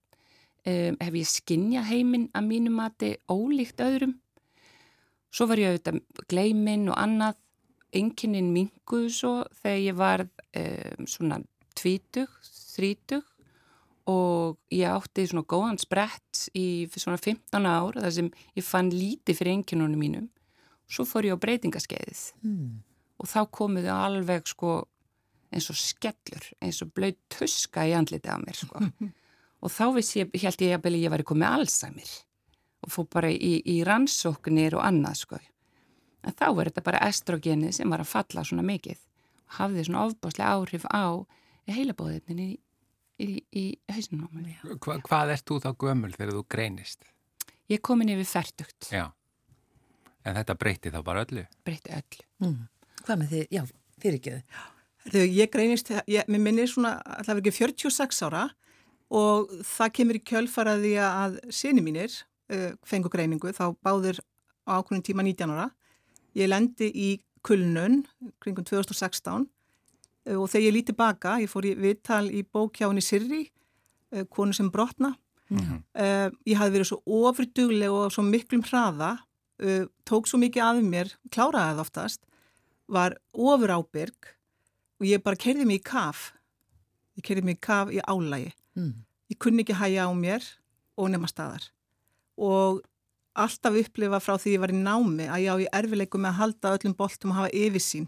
um, 0.66 0.98
hef 1.02 1.18
ég 1.20 1.30
skinnjað 1.30 1.90
heiminn 1.92 2.30
að 2.36 2.48
mínum 2.50 2.80
mati 2.80 3.16
ólíkt 3.32 3.84
öðrum. 3.86 4.16
Svo 5.36 5.50
var 5.50 5.60
ég 5.60 5.74
auðvitað 5.74 6.02
gleiminn 6.32 6.88
og 6.92 7.00
annað 7.00 7.42
enginnin 7.96 8.52
minguðu 8.56 9.12
svo 9.14 9.34
þegar 9.62 9.82
ég 9.84 9.98
var 10.00 10.26
um, 10.26 11.08
svona 11.08 11.40
tvítug, 11.76 12.32
þrítug 12.76 13.24
og 14.12 14.60
ég 14.74 14.92
átti 14.92 15.26
svona 15.28 15.46
góðan 15.50 15.80
sprett 15.82 16.48
í 16.54 16.86
svona 16.94 17.18
15 17.18 17.66
ár 17.66 17.98
þar 17.98 18.14
sem 18.14 18.28
ég 18.56 18.66
fann 18.66 18.92
lítið 18.94 19.40
fyrir 19.40 19.58
enginnunum 19.58 20.02
mínum. 20.02 20.28
Svo 20.86 21.08
fór 21.10 21.26
ég 21.26 21.34
á 21.34 21.42
breytingaskeiðið 21.42 22.26
mm. 22.46 22.74
og 23.22 23.32
þá 23.32 23.40
komuðu 23.58 23.90
alveg 23.90 24.46
sko 24.52 24.84
eins 25.56 25.70
og 25.72 25.80
skellur, 25.80 26.46
eins 26.62 26.82
og 26.84 26.92
blöð 26.94 27.18
tuska 27.32 27.88
í 27.88 27.96
andlitið 27.98 28.34
af 28.34 28.44
mér 28.44 28.60
sko. 28.60 28.84
og 29.66 29.74
þá 29.74 29.86
vissi 29.98 30.22
ég, 30.22 30.38
held 30.44 30.62
ég 30.62 30.78
að 30.78 31.00
ég 31.00 31.12
var 31.14 31.26
komið 31.26 31.50
allsamir 31.50 32.14
og 32.86 32.94
fór 32.94 33.10
bara 33.18 33.32
í, 33.34 33.58
í 33.66 33.82
rannsóknir 33.88 34.78
og 34.78 34.86
annað 34.86 35.22
sko 35.24 35.42
en 36.26 36.34
þá 36.34 36.48
er 36.50 36.70
þetta 36.70 36.86
bara 36.86 37.02
estrogeni 37.08 37.72
sem 37.76 37.90
var 37.90 38.04
að 38.04 38.12
falla 38.12 38.46
svona 38.46 38.66
mikið 38.66 39.00
og 39.00 39.58
hafði 39.60 39.88
svona 39.88 40.06
ofbáslega 40.10 40.54
áhrif 40.54 40.88
á 40.90 41.06
heilabóðinni 41.70 42.48
í, 42.54 43.30
í, 43.52 43.66
í 43.66 43.66
mig. 44.14 44.58
Hva, 44.84 45.00
hvað 45.06 45.34
ert 45.36 45.46
þú 45.50 45.60
þá 45.64 45.70
gömul 45.82 46.14
þegar 46.14 46.34
þú 46.38 46.44
greinist? 46.56 47.06
Ég 47.72 47.82
kom 47.82 48.04
inn 48.04 48.14
yfir 48.14 48.30
færtugt. 48.30 48.92
Já, 48.94 49.10
en 50.26 50.38
þetta 50.38 50.58
breyti 50.62 50.94
þá 50.94 51.00
bara 51.06 51.26
öllu? 51.26 51.46
Breyti 51.66 51.94
öllu. 51.96 52.28
Mm. 52.44 52.60
Hvað 53.06 53.22
með 53.22 53.34
þið? 53.34 53.48
Já, 53.56 53.64
fyrir 54.02 54.20
ekki 54.20 54.36
þið. 54.36 54.62
Ég 55.30 55.50
greinist, 55.54 55.92
ég, 56.10 56.30
mér 56.30 56.42
minnir 56.42 56.70
svona, 56.70 56.98
það 57.22 57.32
var 57.32 57.42
ekki 57.44 57.58
46 57.60 58.22
ára 58.26 58.46
og 59.10 59.52
það 59.64 59.94
kemur 60.00 60.18
í 60.20 60.24
kjölfaraði 60.26 60.94
að 61.02 61.40
sinni 61.54 61.84
mínir 61.86 62.12
uh, 62.52 62.74
fengu 62.86 63.10
greiningu, 63.10 63.52
þá 63.54 63.76
báður 63.86 64.22
á 64.66 64.82
ákveðin 64.82 65.06
tíma 65.06 65.26
19 65.26 65.54
ára 65.54 65.70
Ég 66.36 66.52
lendi 66.52 66.90
í 66.92 67.10
kulnun 67.46 68.02
kringum 68.44 68.66
2016 68.68 69.46
eh, 70.28 70.36
og 70.36 70.50
þegar 70.52 70.66
ég 70.66 70.76
líti 70.76 70.96
baka, 70.98 71.38
ég 71.40 71.52
fór 71.52 71.68
í 71.70 71.76
viðtal 71.80 72.26
í 72.28 72.44
bókjáinni 72.44 73.04
Sirri, 73.04 73.46
eh, 74.12 74.26
konu 74.28 74.56
sem 74.56 74.72
brotna. 74.72 75.16
Mm 75.46 75.58
-hmm. 75.62 75.80
uh, 76.02 76.32
ég 76.50 76.58
hafði 76.58 76.74
verið 76.74 76.88
svo 76.90 77.02
ofurdugleg 77.06 77.92
og 77.94 78.12
svo 78.12 78.24
miklum 78.26 78.64
hraða, 78.66 79.20
uh, 79.62 79.86
tók 80.04 80.26
svo 80.26 80.40
mikið 80.42 80.64
af 80.64 80.82
mér, 80.82 81.14
kláraði 81.30 81.76
það 81.76 81.82
oftast, 81.84 82.22
var 82.88 83.14
ofur 83.32 83.70
ábyrg 83.70 84.34
og 85.00 85.06
ég 85.06 85.22
bara 85.22 85.36
kerði 85.36 85.66
mig 85.66 85.80
í 85.80 85.84
kaf. 85.84 86.34
Ég 87.16 87.24
kerði 87.24 87.44
mig 87.46 87.58
í 87.58 87.62
kaf 87.62 87.92
í 87.94 88.02
álægi. 88.02 88.54
Mm. 88.76 89.06
Ég 89.32 89.40
kunni 89.42 89.64
ekki 89.66 89.78
hæja 89.80 90.06
á 90.08 90.12
mér 90.16 90.44
og 90.96 91.10
nema 91.12 91.30
staðar. 91.32 91.64
Og 92.38 92.84
alltaf 93.36 93.76
upplifa 93.80 94.20
frá 94.24 94.38
því 94.40 94.56
ég 94.56 94.62
var 94.64 94.72
í 94.72 94.78
námi 94.80 95.28
að 95.28 95.44
ég 95.44 95.52
á 95.52 95.56
í 95.60 95.72
erfileikum 95.82 96.24
með 96.24 96.32
að 96.32 96.40
halda 96.40 96.76
öllum 96.78 96.96
boltum 96.98 97.34
að 97.34 97.42
hafa 97.42 97.58
yfirsýn 97.60 98.08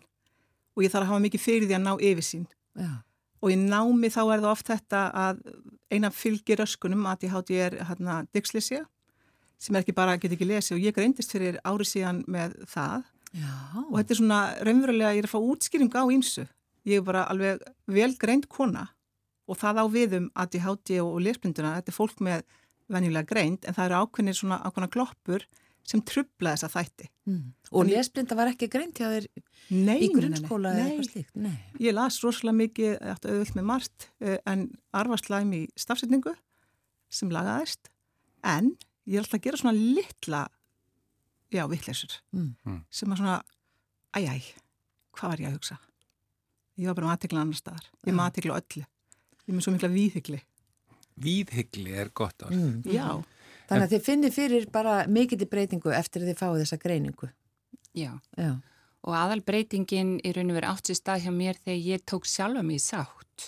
og 0.77 0.85
ég 0.85 0.93
þarf 0.93 1.03
að 1.03 1.11
hafa 1.11 1.23
mikið 1.25 1.43
fyrir 1.43 1.67
því 1.67 1.77
að 1.77 1.83
ná 1.83 1.93
yfirsýn 2.09 2.45
Já. 2.77 2.91
og 3.43 3.51
í 3.51 3.57
námi 3.59 4.11
þá 4.13 4.21
er 4.23 4.43
það 4.43 4.51
oft 4.53 4.71
þetta 4.71 5.01
að 5.25 5.41
eina 5.91 6.11
fylgir 6.15 6.63
öskunum 6.63 7.07
að 7.11 7.27
ég 7.27 7.35
háti 7.35 7.57
ég 7.57 7.67
er 7.67 7.77
hérna 7.89 8.21
dygslesja 8.35 8.85
sem 9.59 9.75
er 9.75 9.83
ekki 9.83 9.95
bara 9.97 10.15
að 10.15 10.23
geta 10.23 10.37
ekki 10.37 10.47
lesi 10.47 10.75
og 10.75 10.83
ég 10.83 10.95
greindist 10.95 11.33
fyrir 11.33 11.59
ári 11.67 11.87
síðan 11.87 12.23
með 12.29 12.55
það 12.71 13.07
Já. 13.35 13.51
og 13.83 13.95
þetta 13.97 14.13
er 14.13 14.21
svona 14.21 14.41
raunverulega 14.63 15.15
ég 15.17 15.25
er 15.25 15.27
að 15.27 15.33
fá 15.35 15.41
útskýring 15.41 15.91
á 15.91 16.03
ímsu 16.07 16.45
ég 16.87 17.01
er 17.01 17.07
bara 17.07 17.25
alveg 17.27 17.65
vel 17.91 18.13
greind 18.21 18.47
kona 18.47 18.87
og 19.47 19.59
það 19.59 19.81
á 19.83 19.85
viðum 19.91 20.31
háti 20.35 20.99
og 21.03 21.19
lesblinduna, 21.23 21.77
þetta 21.79 21.93
er 21.93 21.97
fólk 21.97 22.19
með 22.23 22.43
venjulega 22.91 23.27
greint 23.27 23.65
en 23.67 23.75
það 23.75 23.89
eru 23.89 24.01
ákveðnir 24.03 24.37
svona 24.37 24.59
ákveðna 24.63 24.91
gloppur 24.93 25.45
sem 25.87 26.01
trubla 26.03 26.53
þessa 26.55 26.69
þætti. 26.71 27.07
Mm. 27.29 27.43
Og 27.71 27.83
en 27.83 27.91
lesblinda 27.93 28.35
var 28.35 28.51
ekki 28.51 28.67
greint 28.71 28.99
hjá 28.99 29.07
þér 29.07 29.27
nei, 29.71 30.01
í 30.03 30.09
grunnskóla 30.11 30.73
eða 30.75 30.87
eitthvað 30.89 31.09
slíkt? 31.11 31.31
Nei, 31.39 31.55
ég 31.83 31.95
las 31.95 32.19
rosalega 32.23 32.59
mikið 32.59 32.97
eftir 33.13 33.33
auðvilt 33.33 33.55
með 33.55 33.67
margt 33.71 34.07
eh, 34.19 34.37
en 34.47 34.67
arvarslæm 34.99 35.53
í 35.55 35.61
stafsetningu 35.79 36.35
sem 37.07 37.31
lagaðist 37.31 37.91
en 38.43 38.73
ég 39.07 39.15
er 39.19 39.23
alltaf 39.23 39.39
að 39.39 39.45
gera 39.47 39.61
svona 39.61 39.75
litla 39.79 40.43
já, 41.55 41.63
vittleysur 41.71 42.19
mm. 42.35 42.51
mm. 42.67 42.81
sem 42.91 43.15
að 43.15 43.23
svona 43.23 43.39
æjæj, 44.17 44.51
hvað 45.15 45.33
var 45.33 45.43
ég 45.43 45.51
að 45.51 45.59
hugsa? 45.59 45.79
Ég 46.77 46.91
var 46.91 46.99
bara 46.99 47.07
með 47.07 47.15
aðtikla 47.15 47.41
annar 47.41 47.57
staðar. 47.57 47.85
Ég 48.05 48.13
með 48.13 48.27
aðtikla 48.27 48.59
öllu. 48.59 48.83
Ég 49.47 49.53
er 49.53 49.57
með 49.57 49.63
svo 49.65 49.73
mikla 49.73 49.89
víðhyggli. 49.93 50.39
Víðhyggli 51.23 51.93
er 51.97 52.09
gott 52.13 52.43
orð. 52.45 52.55
Mm. 52.57 52.81
Já. 52.93 53.07
Þannig 53.67 53.85
að 53.87 53.93
þið 53.95 54.03
finnir 54.05 54.33
fyrir 54.35 54.65
bara 54.71 54.95
mikill 55.11 55.47
breytingu 55.49 55.91
eftir 55.95 56.23
að 56.23 56.31
þið 56.31 56.39
fáið 56.41 56.59
þessa 56.63 56.79
greiningu. 56.83 57.29
Já. 57.97 58.11
Já. 58.37 58.51
Og 59.07 59.15
aðal 59.15 59.41
breytingin 59.47 60.17
í 60.25 60.33
raun 60.35 60.51
og 60.51 60.57
verið 60.59 60.71
átt 60.73 60.89
sér 60.91 60.99
stað 60.99 61.23
hjá 61.25 61.31
mér 61.35 61.59
þegar 61.63 61.79
ég 61.87 62.03
tók 62.11 62.27
sjálfa 62.27 62.63
mig 62.65 62.79
í 62.79 62.83
sátt 62.83 63.47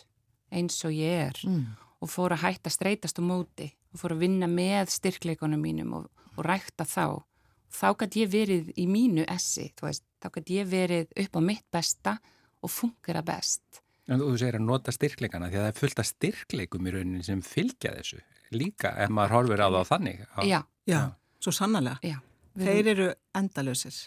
eins 0.56 0.78
og 0.88 0.96
ég 0.96 1.28
er 1.30 1.40
Mm. 1.46 1.76
og 2.02 2.10
fór 2.10 2.32
að 2.34 2.44
hætta 2.48 2.70
streytast 2.72 3.20
á 3.20 3.24
móti 3.24 3.68
og 3.94 4.00
fór 4.00 4.16
að 4.16 4.24
vinna 4.24 4.48
með 4.48 4.90
styrkleikunum 4.96 5.62
mínum 5.62 5.94
og, 6.00 6.08
og 6.38 6.46
rækta 6.46 6.86
þá. 6.88 7.22
Þá 7.70 7.88
gæti 8.00 8.24
ég 8.24 8.32
verið 8.34 8.72
í 8.78 8.88
mínu 8.90 9.26
essi, 9.30 9.72
þá 9.78 10.30
gæti 10.34 10.58
ég 10.58 10.68
verið 10.72 11.12
upp 11.22 11.36
á 11.38 11.42
mitt 11.44 11.66
besta 11.72 12.16
og 12.64 12.70
fungera 12.72 13.22
best. 13.22 13.84
En 14.10 14.22
þú 14.24 14.32
segir 14.42 14.58
að 14.58 14.66
nota 14.66 14.94
styrkleikana 14.94 15.50
því 15.52 15.60
að 15.60 15.66
það 15.66 15.72
er 15.72 15.80
fullt 15.80 16.00
af 16.02 16.08
styrkleikum 16.10 16.88
í 16.90 16.94
rauninni 16.96 17.26
sem 17.28 17.42
fylgja 17.46 17.92
þessu. 18.00 18.22
Líka 18.56 18.96
ef 19.04 19.12
maður 19.14 19.36
horfir 19.38 19.62
á 19.62 19.68
það 19.70 19.90
þannig. 19.92 20.24
Á, 20.34 20.40
Já, 20.50 20.60
Já, 20.90 21.02
svo 21.40 21.54
sannlega. 21.54 22.00
já. 22.02 22.18
Þeir 22.60 22.88
eru 22.96 23.10
endalösir. 23.38 24.00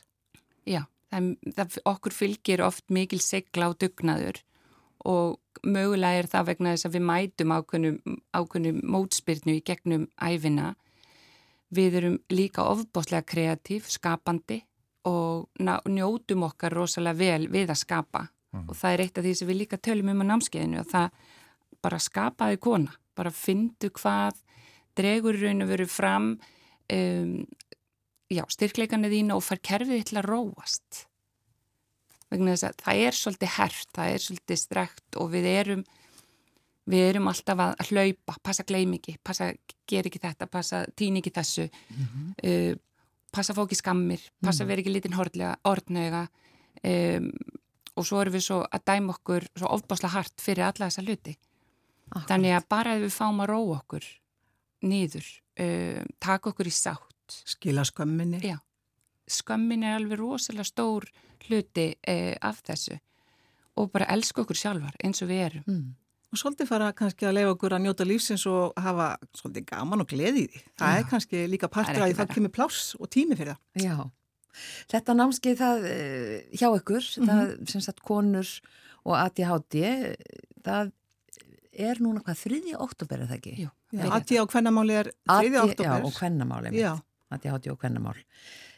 Já, 0.66 0.82
það, 1.12 1.28
það, 1.54 1.78
okkur 1.92 2.16
fylgir 2.16 2.64
oft 2.66 2.84
mikil 2.90 3.20
segla 3.22 3.70
á 3.70 3.78
dugnaður 3.78 4.42
og 5.06 5.38
mögulega 5.62 6.18
er 6.18 6.28
það 6.30 6.48
vegna 6.50 6.74
þess 6.74 6.88
að 6.88 6.96
við 6.98 7.06
mætum 7.06 7.54
ákveðnum, 7.54 8.82
mótspyrnu 8.82 9.56
í 9.58 9.62
gegnum 9.64 10.08
æfina. 10.18 10.74
Við 11.72 11.96
erum 12.02 12.18
líka 12.30 12.66
ofbáslega 12.68 13.24
kreatív, 13.24 13.86
skapandi 13.88 14.60
og 15.08 15.48
njótum 15.88 16.44
okkar 16.50 16.74
rosalega 16.74 17.18
vel 17.18 17.48
við 17.50 17.70
að 17.72 17.80
skapa 17.86 18.26
og 18.52 18.74
það 18.76 18.94
er 18.94 19.02
eitt 19.04 19.18
af 19.18 19.24
því 19.24 19.34
sem 19.38 19.48
við 19.48 19.60
líka 19.62 19.78
tölum 19.80 20.10
um 20.12 20.24
á 20.24 20.30
námskeiðinu 20.32 20.82
og 20.82 20.90
það 20.90 21.08
bara 21.82 22.00
skapaði 22.02 22.58
kona, 22.62 22.92
bara 23.16 23.32
fyndu 23.34 23.90
hvað 23.96 24.42
dregur 24.98 25.38
raun 25.40 25.64
og 25.64 25.70
veru 25.72 25.86
fram 25.88 26.28
um, 26.92 27.32
já, 28.32 28.44
styrkleikana 28.52 29.10
þína 29.12 29.38
og 29.38 29.44
far 29.46 29.62
kerfið 29.64 30.04
til 30.10 30.20
að 30.20 30.28
róast. 30.28 31.06
Vegna 32.32 32.54
þess 32.54 32.68
að 32.68 32.84
það 32.84 33.02
er 33.06 33.18
svolítið 33.18 33.52
hert, 33.56 33.88
það 33.96 34.12
er 34.12 34.24
svolítið 34.26 34.60
strekt 34.62 35.20
og 35.20 35.32
við 35.32 35.48
erum 35.52 35.82
við 36.92 37.04
erum 37.12 37.28
alltaf 37.30 37.60
að 37.62 37.92
hlaupa, 37.92 38.34
passa 38.42 38.64
gleym 38.66 38.96
ekki 38.96 39.14
passa 39.22 39.52
ger 39.88 40.08
ekki 40.08 40.20
þetta, 40.22 40.48
passa 40.50 40.84
týn 40.98 41.20
ekki 41.20 41.30
þessu. 41.34 41.68
Uh, 42.42 42.74
passa 43.32 43.54
fá 43.54 43.62
ekki 43.62 43.78
skammir, 43.78 44.22
passa 44.44 44.66
vera 44.68 44.82
ekki 44.82 44.92
litin 44.92 45.14
hortlega, 45.16 45.54
orðnöga 45.64 46.26
um, 46.84 47.30
og 47.96 48.06
svo 48.08 48.20
erum 48.22 48.36
við 48.36 48.44
svo 48.46 48.58
að 48.64 48.84
dæma 48.88 49.14
okkur 49.16 49.46
svo 49.58 49.70
ofbásla 49.76 50.12
hart 50.14 50.42
fyrir 50.42 50.66
alla 50.68 50.88
þessa 50.88 51.04
hluti 51.04 51.36
Akkurat. 51.36 52.28
þannig 52.30 52.56
að 52.56 52.68
bara 52.68 52.96
ef 52.96 53.04
við 53.06 53.14
fáum 53.16 53.40
að 53.44 53.50
róa 53.52 53.78
okkur 53.80 54.08
niður, 54.82 55.26
uh, 55.62 56.02
taka 56.20 56.52
okkur 56.52 56.68
í 56.70 56.74
sátt 56.74 57.08
Skila 57.32 57.84
skömminni. 57.88 58.42
Já. 58.44 58.58
skömmin 59.30 59.84
er 59.86 59.96
alveg 59.96 60.18
rosalega 60.20 60.66
stór 60.68 61.06
hluti 61.46 61.92
uh, 61.96 62.36
af 62.40 62.62
þessu 62.66 62.98
og 63.80 63.90
bara 63.92 64.10
elska 64.12 64.42
okkur 64.42 64.58
sjálfar 64.58 64.96
eins 65.04 65.22
og 65.24 65.28
við 65.32 65.46
erum 65.48 65.66
Mm. 65.66 65.90
Og 66.32 66.38
svolítið 66.40 66.64
fara 66.70 66.86
kannski 66.96 67.26
að 67.28 67.34
leifa 67.36 67.50
okkur 67.52 67.74
að 67.76 67.82
njóta 67.84 68.04
lífsins 68.08 68.46
og 68.48 68.72
hafa 68.80 69.18
svolítið 69.36 69.66
gaman 69.68 70.00
og 70.00 70.06
gleði 70.08 70.46
í 70.46 70.48
því. 70.48 70.60
Það 70.80 70.94
er 70.96 71.02
kannski 71.10 71.42
líka 71.52 71.68
partur 71.68 72.04
að 72.06 72.14
það 72.16 72.30
kemur 72.32 72.52
pláss 72.56 72.94
og 72.96 73.10
tími 73.12 73.36
fyrir 73.36 73.52
það. 73.52 73.82
Já. 73.84 73.96
Þetta 74.92 75.14
námskeið 75.18 75.60
það 75.62 75.86
eh, 75.90 76.34
hjá 76.58 76.68
ykkur, 76.78 77.06
það 77.26 77.52
sem 77.72 77.84
sagt 77.84 78.02
konur 78.06 78.48
og 79.04 79.14
ADHD, 79.18 79.78
það 80.66 80.92
er 81.72 82.02
núna 82.04 82.20
hvað, 82.24 82.36
þriði 82.44 82.74
oktober 82.84 83.22
er 83.24 83.30
það 83.30 83.38
ekki? 83.40 83.54
Jú, 83.64 83.70
Já, 83.92 84.02
byrja 84.02 84.18
AD 84.18 84.34
á 84.36 84.44
kvennamáli 84.52 84.98
er 85.00 85.08
3. 85.30 85.48
Já, 85.52 85.62
oktober. 85.64 86.04
og 86.04 86.12
kvennamál 86.18 86.66
einmitt. 86.68 86.82
Já. 86.84 86.92
ADHD 87.32 87.70
og 87.72 87.78
kvennamál. 87.80 88.20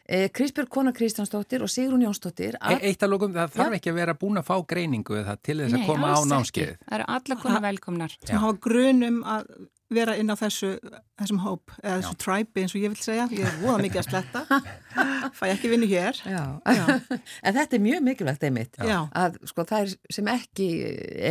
Eh, 0.06 0.28
Krisbjörg 0.36 0.68
Kona 0.68 0.92
Kristjánsdóttir 0.92 1.62
og 1.64 1.70
Sigrun 1.72 2.02
Jónsdóttir. 2.04 2.58
E 2.60 2.74
eitt 2.90 3.02
að 3.02 3.14
lókum, 3.14 3.32
það 3.32 3.54
þarf 3.56 3.72
Já. 3.72 3.78
ekki 3.78 3.90
að 3.90 3.98
vera 4.02 4.14
búin 4.20 4.36
að 4.38 4.44
fá 4.50 4.56
greiningu 4.68 5.16
eða 5.16 5.36
til 5.42 5.56
þess 5.62 5.72
að 5.74 5.80
Nei, 5.80 5.86
koma 5.88 6.06
á 6.06 6.12
alls 6.12 6.20
ekki. 6.26 6.32
námskeið. 6.34 6.74
Það 6.84 6.96
eru 6.98 7.06
alla 7.16 7.36
konar 7.40 7.62
velkomnar 7.64 8.16
sem 8.20 8.42
hafa 8.42 8.58
grunum 8.68 9.22
að 9.24 9.48
vera 9.96 10.16
inn 10.20 10.32
á 10.32 10.36
þessu, 10.38 10.72
þessum 11.20 11.42
hóp, 11.44 11.74
eða 11.82 12.00
þessu 12.00 12.18
tribe 12.24 12.62
eins 12.62 12.74
og 12.74 12.82
ég 12.82 12.94
vil 12.94 13.00
segja. 13.02 13.28
Ég 13.34 13.46
er 13.48 13.60
voða 13.62 13.78
mikið 13.84 14.02
að 14.02 14.08
sletta. 14.08 14.62
Fæ 15.38 15.44
ekki 15.50 15.70
vinnu 15.72 15.88
hér. 15.90 16.18
Já. 16.28 16.42
Já. 16.64 16.84
en 17.46 17.56
þetta 17.58 17.78
er 17.78 17.84
mjög 17.86 18.04
mikilvægt 18.08 18.48
einmitt. 18.48 18.80
Já. 18.80 18.98
Að 19.10 19.38
sko 19.50 19.66
það 19.68 19.86
er 19.86 20.18
sem 20.18 20.34
ekki 20.34 20.68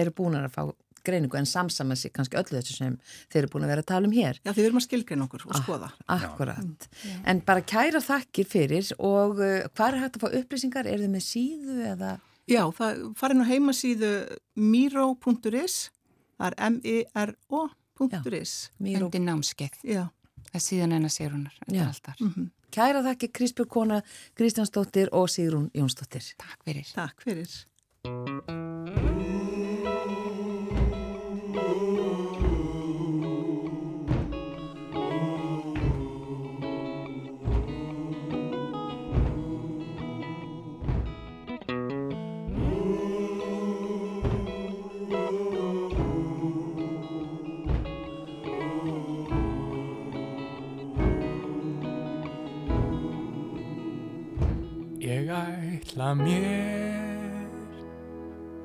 eru 0.02 0.16
búin 0.16 0.40
að 0.40 0.50
fá 0.56 0.64
greiningu 1.04 1.38
en 1.38 1.48
samsama 1.48 1.96
sig 2.00 2.14
kannski 2.16 2.38
öllu 2.40 2.60
þessu 2.60 2.78
sem 2.78 2.94
þeir 3.32 3.42
eru 3.42 3.52
búin 3.52 3.66
að 3.66 3.74
vera 3.74 3.84
að 3.84 3.90
tala 3.92 4.08
um 4.08 4.16
hér. 4.16 4.40
Já, 4.40 4.52
því 4.52 4.62
við 4.62 4.68
erum 4.70 4.80
að 4.80 4.86
skilgreina 4.86 5.26
okkur 5.28 5.48
og 5.48 5.58
skoða. 5.60 5.90
Akkurat. 6.16 6.88
En 7.28 7.42
bara 7.44 7.66
kæra 7.74 8.00
þakkir 8.04 8.48
fyrir 8.50 8.94
og 9.00 9.42
uh, 9.42 9.66
hvað 9.76 9.90
er 9.90 10.06
hægt 10.06 10.20
að 10.20 10.24
fá 10.24 10.38
upplýsingar? 10.40 10.88
Er 10.88 11.04
þið 11.04 11.12
með 11.18 11.26
síðu 11.28 11.80
eða? 11.92 12.14
Já, 12.50 12.64
það 12.76 13.04
farin 13.20 13.44
á 13.44 13.48
heimasíðu 13.48 14.12
miro.is, 14.60 15.78
það 16.40 16.58
er 16.84 17.36
m-i-r-o.is. 18.00 18.72
Míró. 18.80 19.06
undir 19.08 19.22
námskeið 19.22 19.80
Já. 19.84 20.08
það 20.50 20.60
er 20.60 20.66
síðan 20.68 20.98
en 20.98 21.06
að 21.06 21.16
er 21.78 21.86
allt 21.88 22.10
þar. 22.10 22.50
Kæra 22.74 23.04
þakkir 23.06 23.32
Krisbjörg 23.38 23.70
Kona 23.70 24.02
Kristjánsdóttir 24.34 25.14
og 25.14 25.30
Sigrún 25.30 25.70
Jónsdóttir. 25.78 26.34
Takk 26.42 26.66
fyrir 26.66 26.90
Takk 26.96 27.22
fyrir. 27.22 28.62
Ætla 55.44 56.14
mér 56.20 57.48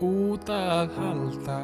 út 0.01 0.51
að 0.51 0.99
halda 0.99 1.61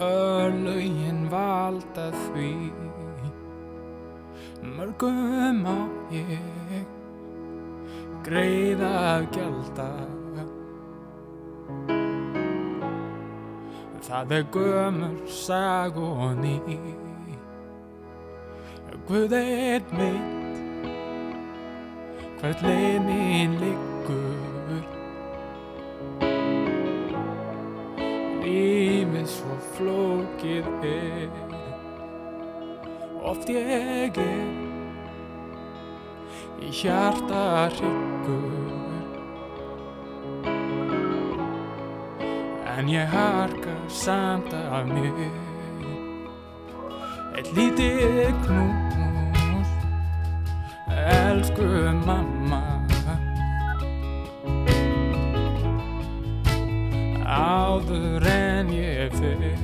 Örlögin 0.00 1.26
valda 1.30 2.06
því. 2.10 2.72
Mörgum 4.64 5.60
á 5.68 5.76
ég 6.08 6.88
greiða 8.24 8.90
að 9.10 9.26
gjalda. 9.36 9.90
Það 14.08 14.34
er 14.38 14.48
gömur 14.56 15.20
sag 15.28 16.00
og 16.00 16.32
ný. 16.40 16.56
Guð 19.10 19.32
eitt 19.34 19.92
mitt 19.92 20.39
hvert 22.40 22.62
leið 22.64 23.02
mín 23.04 23.56
liggur. 23.60 24.84
Lífið 28.40 29.26
svo 29.28 29.56
flókið 29.76 30.70
er 30.88 31.28
Oft 33.30 33.50
ég 33.52 33.68
er 33.76 34.22
í 36.64 36.72
hjarta 36.80 37.68
hryggur. 37.76 38.48
En 42.72 42.88
ég 42.88 43.12
harka 43.12 43.76
samt 43.92 44.54
af 44.56 44.88
mér. 44.88 45.26
Eitt 47.36 47.52
lítið 47.56 48.32
knús 48.46 48.89
Elsku 51.40 51.64
mamma. 52.04 52.60
Áður 57.24 58.26
en 58.28 58.72
ég 58.76 59.14
fyrir 59.16 59.62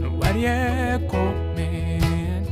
Nú 0.00 0.12
er 0.24 0.38
ég 0.40 1.04
komin 1.12 2.48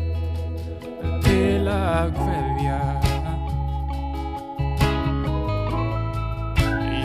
Til 1.25 1.73
að 1.73 2.13
kveðja. 2.19 2.83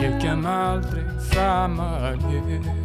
Ég 0.02 0.20
kem 0.20 0.44
aldrei 0.44 1.06
fram 1.32 1.80
að 1.88 2.28
ég 2.34 2.77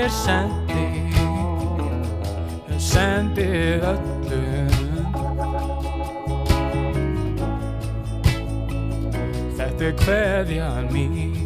þakkir 0.00 0.10
sendi 0.10 0.84
Ég 2.70 2.80
sendi 2.80 3.46
öllum. 3.84 4.70
Þetta 9.58 9.84
er 9.84 9.94
kveðjan 10.00 10.88
mín. 10.94 11.36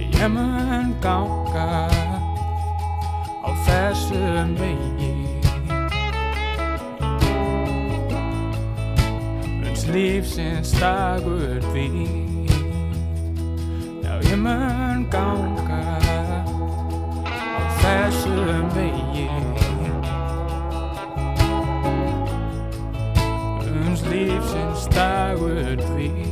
Ég 0.00 0.26
mun 0.34 0.94
ganga 1.02 1.86
á 3.46 3.50
þessum 3.66 4.56
vegi. 4.58 5.14
Lífsins 9.88 10.74
dagur 10.76 11.62
því 11.72 11.88
Já, 14.04 14.20
ég 14.28 14.36
mun 14.36 15.06
ganga 15.08 15.67
á 17.88 18.10
þessum 18.10 18.68
vegi 18.76 19.28
Uns 23.68 24.02
lífsins 24.10 24.88
dagur 24.92 25.80
því 25.92 26.27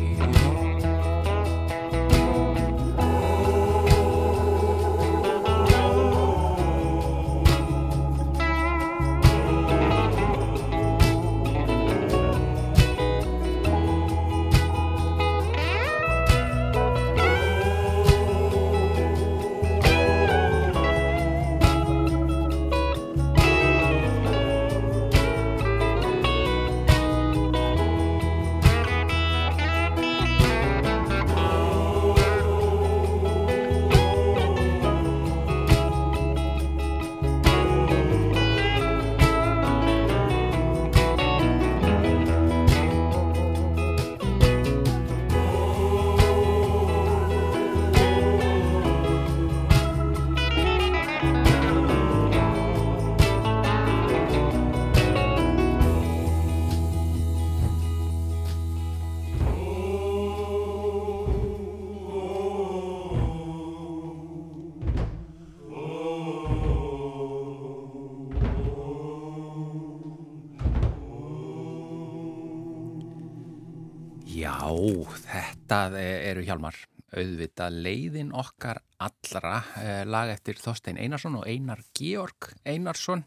þetta 75.67 76.03
eru 76.31 76.45
Hjalmar, 76.47 76.77
auðvitað 77.17 77.79
leiðin 77.83 78.33
okkar 78.37 78.81
allra, 79.03 79.61
eh, 79.83 80.05
lag 80.07 80.31
eftir 80.31 80.59
Þorstein 80.61 80.99
Einarsson 80.99 81.37
og 81.37 81.47
Einar 81.47 81.83
Georg 81.95 82.53
Einarsson, 82.65 83.25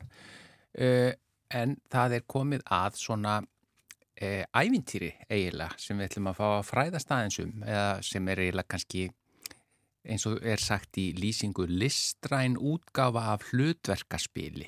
eh, 0.73 1.13
en 1.49 1.77
það 1.89 2.15
er 2.15 2.27
komið 2.27 2.63
að 2.63 2.95
svona 2.95 3.41
eh, 4.21 4.45
ævintýri 4.53 5.13
eiginlega 5.29 5.77
sem 5.77 5.97
við 5.97 6.09
ætlum 6.09 6.27
að 6.27 6.35
fá 6.39 6.47
að 6.57 6.67
fræðast 6.67 7.11
aðeins 7.11 7.39
um, 7.39 7.63
eða 7.63 8.01
sem 8.03 8.27
er 8.27 8.41
eiginlega 8.43 8.67
kannski 8.67 9.09
eins 10.03 10.25
og 10.27 10.43
er 10.43 10.59
sagt 10.59 10.97
í 10.97 11.13
lýsingu 11.15 11.65
listræn 11.67 12.57
útgáfa 12.57 13.33
af 13.33 13.49
hlutverkaspili. 13.51 14.67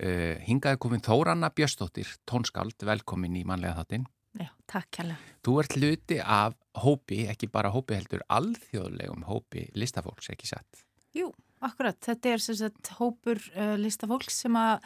Hingaði 0.00 0.78
komin 0.80 1.02
Þóranna 1.04 1.50
Björstóttir, 1.52 2.08
tónskald, 2.24 2.78
velkomin 2.82 3.36
í 3.36 3.44
manlega 3.44 3.82
þáttinn. 3.82 4.06
Já, 4.38 4.50
takk 4.70 4.90
kærlega. 4.94 5.18
Þú 5.42 5.54
ert 5.62 5.76
hluti 5.78 6.18
af 6.22 6.54
hópi, 6.78 7.24
ekki 7.32 7.48
bara 7.50 7.72
hópi 7.74 7.96
heldur, 7.98 8.22
alþjóðlegum 8.30 9.24
hópi 9.26 9.66
listafólks, 9.74 10.30
ekki 10.30 10.46
satt? 10.50 10.84
Jú, 11.16 11.32
akkurat. 11.66 11.98
Þetta 12.04 12.34
er 12.36 12.44
sagt 12.44 12.92
hópur 13.00 13.40
uh, 13.56 13.74
listafólks 13.80 14.42
sem 14.44 14.54
að 14.60 14.84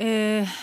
uh, 0.00 0.54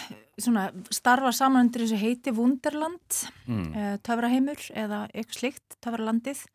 svona, 0.41 0.69
starfa 0.95 1.31
saman 1.35 1.67
undir 1.67 1.85
þessu 1.85 1.99
heiti 2.01 2.33
Wunderland, 2.33 3.19
Mm. 3.49 3.69
uh, 3.73 3.97
töfraheimur 4.05 4.61
eða 4.77 5.03
eitthvað 5.13 5.37
slikt, 5.39 5.77
töfralandið. 5.81 6.45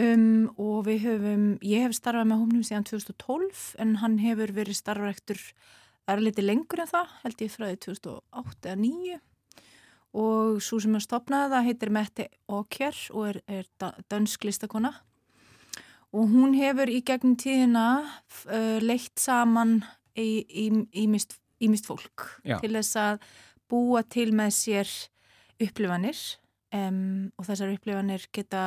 Um, 0.00 0.48
og 0.56 0.86
við 0.86 1.02
höfum, 1.04 1.44
ég 1.68 1.84
hef 1.84 1.92
starfað 1.98 2.30
með 2.30 2.38
hópnum 2.40 2.64
síðan 2.64 2.86
2012 2.88 3.74
en 3.84 3.98
hann 4.00 4.14
hefur 4.22 4.54
verið 4.56 4.78
starfræktur 4.78 5.40
erliti 6.08 6.40
lengur 6.44 6.80
en 6.80 6.88
það, 6.88 7.10
held 7.26 7.44
ég 7.44 7.52
frá 7.52 7.66
því 7.68 7.76
2008 7.84 8.70
eða 8.72 8.78
2009 8.80 9.18
og 10.12 10.60
svo 10.64 10.80
sem 10.82 10.96
að 10.98 11.06
stopnaði 11.06 11.54
það 11.54 11.66
heitir 11.68 11.92
Mette 11.94 12.28
Åkjær 12.52 12.98
og 13.16 13.28
er, 13.30 13.40
er 13.48 13.68
da- 13.80 13.94
dönsk 14.12 14.44
listakona 14.44 14.92
og 16.12 16.28
hún 16.28 16.52
hefur 16.58 16.90
í 16.92 17.00
gegnum 17.06 17.38
tíðina 17.40 17.86
uh, 18.04 18.78
leitt 18.84 19.16
saman 19.20 19.80
í, 20.12 20.44
í, 20.44 20.66
ímist, 21.04 21.38
ímist 21.64 21.88
fólk 21.88 22.28
Já. 22.44 22.58
til 22.60 22.74
þess 22.76 22.98
að 23.00 23.26
búa 23.72 24.02
til 24.04 24.28
með 24.36 24.52
sér 24.58 24.90
upplifanir 25.62 26.18
um, 26.76 27.30
og 27.38 27.48
þessar 27.48 27.72
upplifanir 27.72 28.26
geta 28.34 28.64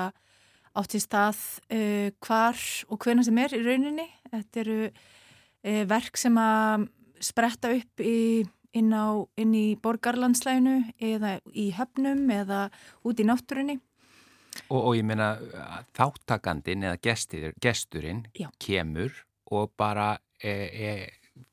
átt 0.76 0.98
í 0.98 1.02
stað 1.04 1.40
uh, 1.70 2.10
hvar 2.26 2.60
og 2.90 3.00
hvena 3.06 3.24
sem 3.24 3.38
er 3.40 3.56
í 3.56 3.62
rauninni. 3.64 4.08
Þetta 4.32 4.62
eru 4.66 4.80
uh, 4.90 5.84
verk 5.88 6.20
sem 6.20 6.36
að 6.42 6.90
spretta 7.24 7.72
upp 7.78 8.04
í, 8.04 8.44
inn, 8.76 8.94
á, 8.94 9.24
inn 9.40 9.54
í 9.58 9.66
borgarlandslæginu 9.82 10.78
eða 11.00 11.38
í 11.54 11.70
höfnum 11.76 12.26
eða 12.36 12.68
út 13.08 13.22
í 13.22 13.28
náttúrunni. 13.28 13.80
Og, 14.70 14.80
og 14.80 14.94
ég 14.96 15.06
meina 15.08 15.36
þáttakandin 15.98 16.88
eða 16.88 17.00
gestir, 17.04 17.54
gesturinn 17.62 18.26
Já. 18.38 18.50
kemur 18.62 19.14
og 19.52 19.74
bara 19.78 20.16
e, 20.40 20.52
e, 20.52 20.92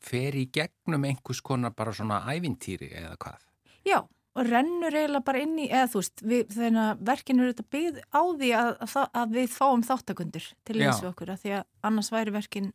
fer 0.03 0.37
í 0.39 0.47
gegnum 0.55 1.07
einhvers 1.09 1.43
konar 1.45 1.75
bara 1.77 1.95
svona 1.95 2.23
ævintýri 2.31 2.93
eða 2.95 3.17
hvað. 3.19 3.49
Já, 3.89 3.99
og 4.03 4.49
rennur 4.49 4.95
eiginlega 4.95 5.27
bara 5.27 5.43
inn 5.43 5.59
í, 5.59 5.67
eða 5.69 5.91
þú 5.93 6.03
veist, 6.03 6.23
þannig 6.55 6.85
að 6.85 7.03
verkinu 7.11 7.45
eru 7.45 7.57
þetta 7.57 7.75
byggð 7.77 8.01
á 8.07 8.23
því 8.23 8.53
að, 8.61 8.71
að, 8.87 8.97
að 9.23 9.37
við 9.37 9.53
fáum 9.57 9.85
þáttakundur 9.89 10.49
til 10.63 10.79
Já. 10.79 10.87
þessu 10.87 11.11
okkur, 11.11 11.35
af 11.35 11.43
því 11.43 11.55
að 11.59 11.67
annars 11.91 12.13
væri 12.15 12.37
verkin 12.39 12.73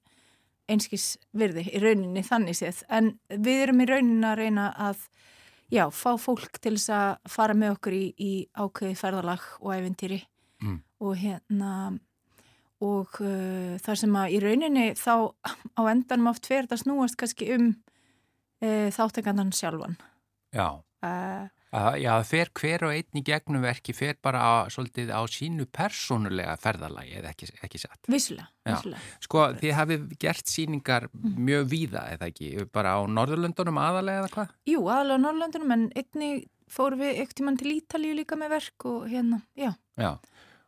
einskis 0.68 1.18
virði 1.34 1.68
í 1.72 1.80
rauninni 1.84 2.24
þannig 2.28 2.58
séð, 2.60 2.84
en 2.90 3.14
við 3.30 3.62
erum 3.68 3.82
í 3.82 3.88
rauninni 3.90 4.28
að 4.28 4.40
reyna 4.42 4.72
að, 4.88 5.06
já, 5.72 5.86
fá 5.92 6.18
fólk 6.20 6.60
til 6.60 6.76
þess 6.76 6.90
að 6.96 7.32
fara 7.32 7.56
með 7.58 7.78
okkur 7.78 7.96
í, 7.96 8.06
í 8.18 8.32
ákveði 8.58 8.98
ferðalag 9.00 9.46
og 9.62 9.76
æventýri 9.76 10.24
Mm. 10.58 10.80
og 11.06 11.18
hérna 11.22 12.00
og 12.82 13.20
uh, 13.22 13.78
þar 13.78 14.00
sem 14.00 14.16
að 14.18 14.32
í 14.34 14.40
rauninni 14.42 14.86
þá 14.98 15.34
á 15.78 15.82
endanum 15.90 16.32
oft 16.32 16.50
fer 16.50 16.66
þetta 16.66 16.80
snúast 16.82 17.18
kannski 17.18 17.52
um 17.54 17.68
uh, 18.62 18.90
þáttakandan 18.94 19.54
sjálfan. 19.54 19.98
Já. 20.54 20.82
Uh, 21.06 21.46
já, 22.00 22.14
fer 22.24 22.50
hver 22.56 22.84
og 22.88 22.94
einn 22.96 23.20
í 23.20 23.24
gegnum 23.28 23.62
verki 23.62 23.94
fer 23.94 24.16
bara 24.24 24.40
á, 24.40 24.54
svolítið 24.72 25.10
á 25.12 25.20
sínu 25.28 25.66
persónulega 25.68 26.56
ferðalagi 26.62 27.18
eða 27.20 27.34
ekki, 27.34 27.50
ekki 27.66 27.82
satt. 27.82 28.00
Vissulega, 28.08 28.48
vissulega. 28.66 29.02
Sko, 29.26 29.44
þið 29.60 29.74
hafið 29.76 30.06
gert 30.20 30.46
síningar 30.48 31.10
Mm. 31.12 31.36
mjög 31.50 31.68
víða, 31.72 32.04
eða 32.16 32.28
ekki? 32.32 32.72
Bara 32.72 32.96
á 32.96 33.00
Norðurlöndunum 33.08 33.78
aðalega 33.82 34.24
eða 34.24 34.32
hvað? 34.36 34.50
Jú, 34.66 34.80
aðalega 34.88 35.18
á 35.20 35.24
Norrlöndunum 35.26 35.72
en 35.74 35.92
einni 35.96 36.30
fórum 36.70 37.00
við 37.00 37.20
ekkert 37.22 37.36
tímann 37.42 37.58
til 37.60 37.72
Ítalíu 37.82 38.16
líka 38.16 38.36
með 38.40 38.50
verk 38.50 38.86
og 38.86 39.08
hérna, 39.08 39.42
já, 39.58 39.74
Já. 39.98 40.18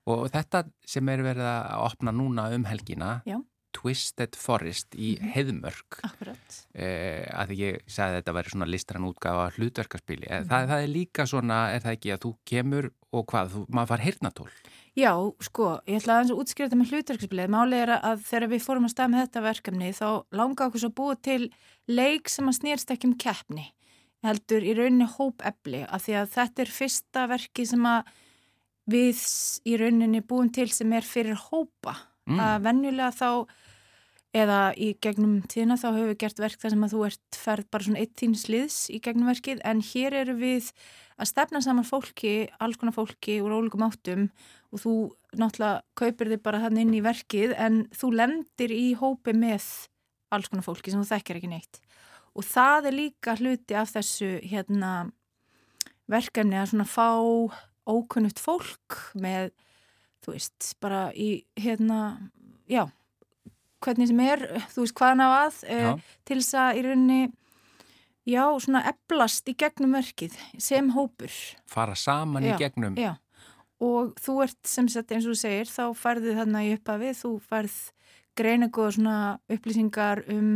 Og 0.09 0.29
þetta 0.31 0.63
sem 0.85 1.07
er 1.09 1.19
verið 1.21 1.45
að 1.45 1.83
opna 1.85 2.11
núna 2.11 2.47
um 2.55 2.63
helgina, 2.65 3.21
Já. 3.27 3.37
Twisted 3.79 4.35
Forest 4.35 4.95
í 4.99 5.13
Mhm. 5.19 5.31
Heiðmörk 5.33 5.99
Akkurat. 6.03 6.57
eh, 6.75 7.23
að 7.31 7.47
því 7.53 7.57
ég 7.63 7.79
sagði 7.87 8.17
að 8.17 8.23
þetta 8.23 8.33
væri 8.37 8.51
svona 8.53 8.67
listrann 8.67 9.07
útgáfa 9.07 9.45
hlutverkarspili. 9.55 10.27
Mm. 10.27 10.41
Mhm. 10.43 10.49
Það, 10.49 10.67
það 10.69 10.83
er 10.83 10.87
líka 10.93 11.25
svona, 11.27 11.59
er 11.73 11.79
það 11.79 11.95
ekki 11.97 12.13
að 12.13 12.19
þú 12.25 12.33
kemur 12.45 12.89
og 13.13 13.25
hvað, 13.31 13.49
þú, 13.55 13.65
maður 13.69 13.87
far 13.87 13.99
heyrnatól. 14.05 14.49
Já, 14.99 15.13
sko, 15.39 15.79
ég 15.87 16.01
ætla 16.01 16.19
að 16.25 16.33
útskýra 16.35 16.67
þetta 16.67 16.79
með 16.81 16.89
hlutverkspilið. 16.91 17.47
Málið 17.49 17.81
er 17.85 17.91
að 18.03 18.23
þegar 18.27 18.49
við 18.51 18.63
fórum 18.65 18.85
að 18.85 18.93
stað 18.93 19.09
með 19.13 19.21
þetta 19.23 19.41
verkefni 19.47 19.89
þá 19.95 20.07
langa 20.35 20.65
okkur 20.67 20.79
svo 20.83 20.89
búa 20.91 21.15
til 21.21 21.49
leik 21.87 22.27
sem 22.29 22.45
að 22.49 22.57
snýrst 22.59 22.91
ekki 22.91 23.05
um 23.07 23.15
keppni. 23.15 23.71
Heldur 24.25 24.61
í 24.67 24.73
rauninni 24.75 25.07
hópefli 25.07 25.85
af 25.87 26.03
því 26.03 26.13
að 26.19 26.33
þetta 26.35 26.59
er 26.65 26.71
fyrsta 26.75 27.27
verki 27.31 27.65
sem 27.65 27.79
að 27.87 28.03
við 28.89 29.21
í 29.69 29.77
rauninni 29.79 30.21
búum 30.25 30.51
til 30.51 30.67
sem 30.73 30.91
er 30.97 31.05
fyrir 31.07 31.37
hópa. 31.49 31.95
Mm. 32.27 32.39
Að 32.43 32.61
venjulega 32.67 33.11
þá 33.15 33.29
eða 34.35 34.59
í 34.77 34.91
gegnum 35.01 35.39
tíðina 35.49 35.77
þá 35.79 35.87
höfum 35.89 36.09
við 36.11 36.17
gert 36.21 36.41
verk 36.41 36.61
þar 36.61 36.73
sem 36.75 36.83
að 36.85 36.91
þú 36.93 37.03
ert 37.07 37.37
ferð 37.39 37.69
bara 37.73 37.85
svona 37.87 38.01
eitt 38.03 38.15
tíns 38.19 38.45
liðs 38.51 38.77
í 38.93 38.99
gegnum 39.01 39.29
verkið 39.29 39.61
en 39.65 39.81
hér 39.81 40.17
eru 40.21 40.35
við 40.37 40.69
að 41.19 41.31
stefna 41.31 41.61
saman 41.65 41.87
fólki, 41.87 42.33
alls 42.61 42.77
konar 42.79 42.95
fólki 42.95 43.39
úr 43.41 43.55
ólíkum 43.57 43.87
áttum 43.87 44.27
og 44.69 44.83
þú 44.83 44.93
náttúrulega 45.33 45.81
kaupir 45.97 46.29
þig 46.33 46.43
bara 46.45 46.61
þannig 46.65 46.85
inn 46.85 46.97
í 46.99 47.05
verkið 47.05 47.55
en 47.57 47.79
þú 47.95 48.11
lendir 48.19 48.73
í 48.75 48.85
hópi 48.99 49.33
með 49.33 49.65
alls 50.29 50.51
konar 50.51 50.67
fólki 50.67 50.93
sem 50.93 51.01
þú 51.01 51.09
þekkir 51.09 51.39
ekki 51.39 51.49
neitt. 51.49 51.81
Og 52.37 52.45
það 52.45 52.91
er 52.91 52.97
líka 52.99 53.35
hluti 53.39 53.75
af 53.75 53.95
þessu 53.95 54.35
hérna 54.45 55.09
verkefni 56.09 56.59
að 56.59 56.71
svona 56.71 56.87
fá 56.89 57.09
ókunnugt 57.89 58.39
fólk 58.41 58.99
með 59.17 59.49
þú 60.21 60.35
veist, 60.35 60.73
bara 60.83 61.09
í 61.17 61.41
hérna, 61.57 62.29
já 62.69 62.85
hvernig 63.83 64.09
sem 64.09 64.23
er, 64.25 64.45
þú 64.73 64.85
veist 64.85 64.97
hvaðan 64.99 65.23
á 65.23 65.29
að 65.29 65.61
uh, 65.75 66.09
til 66.27 66.39
þess 66.41 66.57
að 66.59 66.79
í 66.79 66.83
rauninni 66.87 67.21
já, 68.29 68.43
svona 68.61 68.83
eblast 68.89 69.49
í 69.49 69.55
gegnum 69.57 69.95
verkið 69.97 70.35
sem 70.61 70.91
hópur. 70.95 71.33
Fara 71.69 71.95
saman 71.97 72.45
í 72.45 72.51
Já, 72.51 72.57
gegnum. 72.65 72.97
Já, 72.99 73.15
og 73.83 74.13
þú 74.19 74.41
ert 74.45 74.59
sem 74.67 74.89
sagt 74.91 75.13
eins 75.15 75.27
og 75.27 75.35
þú 75.35 75.41
segir, 75.41 75.71
þá 75.71 75.85
færðu 75.97 76.35
þarna 76.37 76.65
í 76.67 76.75
upphafi, 76.75 77.15
þú 77.17 77.33
færð 77.49 77.79
greina 78.39 78.69
góða 78.71 78.95
svona 78.97 79.17
upplýsingar 79.51 80.23
um 80.31 80.51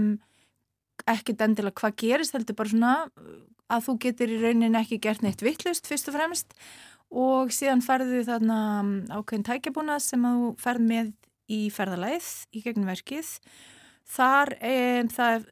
ekkert 1.09 1.41
endilega 1.43 1.81
hvað 1.81 1.97
gerist, 1.99 2.35
heldur 2.35 2.57
bara 2.59 2.71
svona 2.71 2.93
að 3.73 3.85
þú 3.87 3.97
getur 4.05 4.31
í 4.31 4.39
raunin 4.43 4.77
ekki 4.79 5.01
gert 5.03 5.23
neitt 5.25 5.41
vittlust 5.43 5.87
fyrst 5.89 6.09
og 6.11 6.17
fremst. 6.17 6.55
Og 7.13 7.51
síðan 7.53 7.83
færðu 7.85 8.23
þarna 8.25 8.59
ákveðin 9.13 9.45
tækjabúna 9.45 9.99
sem 10.01 10.23
að 10.25 10.39
þú 10.39 10.47
færð 10.63 10.87
með 10.87 11.11
í 11.51 11.65
ferðalæð 11.73 12.29
í 12.55 12.63
gegnum 12.63 12.89
verkið. 12.91 13.33
Þar 14.13 14.53
er, 14.59 15.09
það 15.13 15.45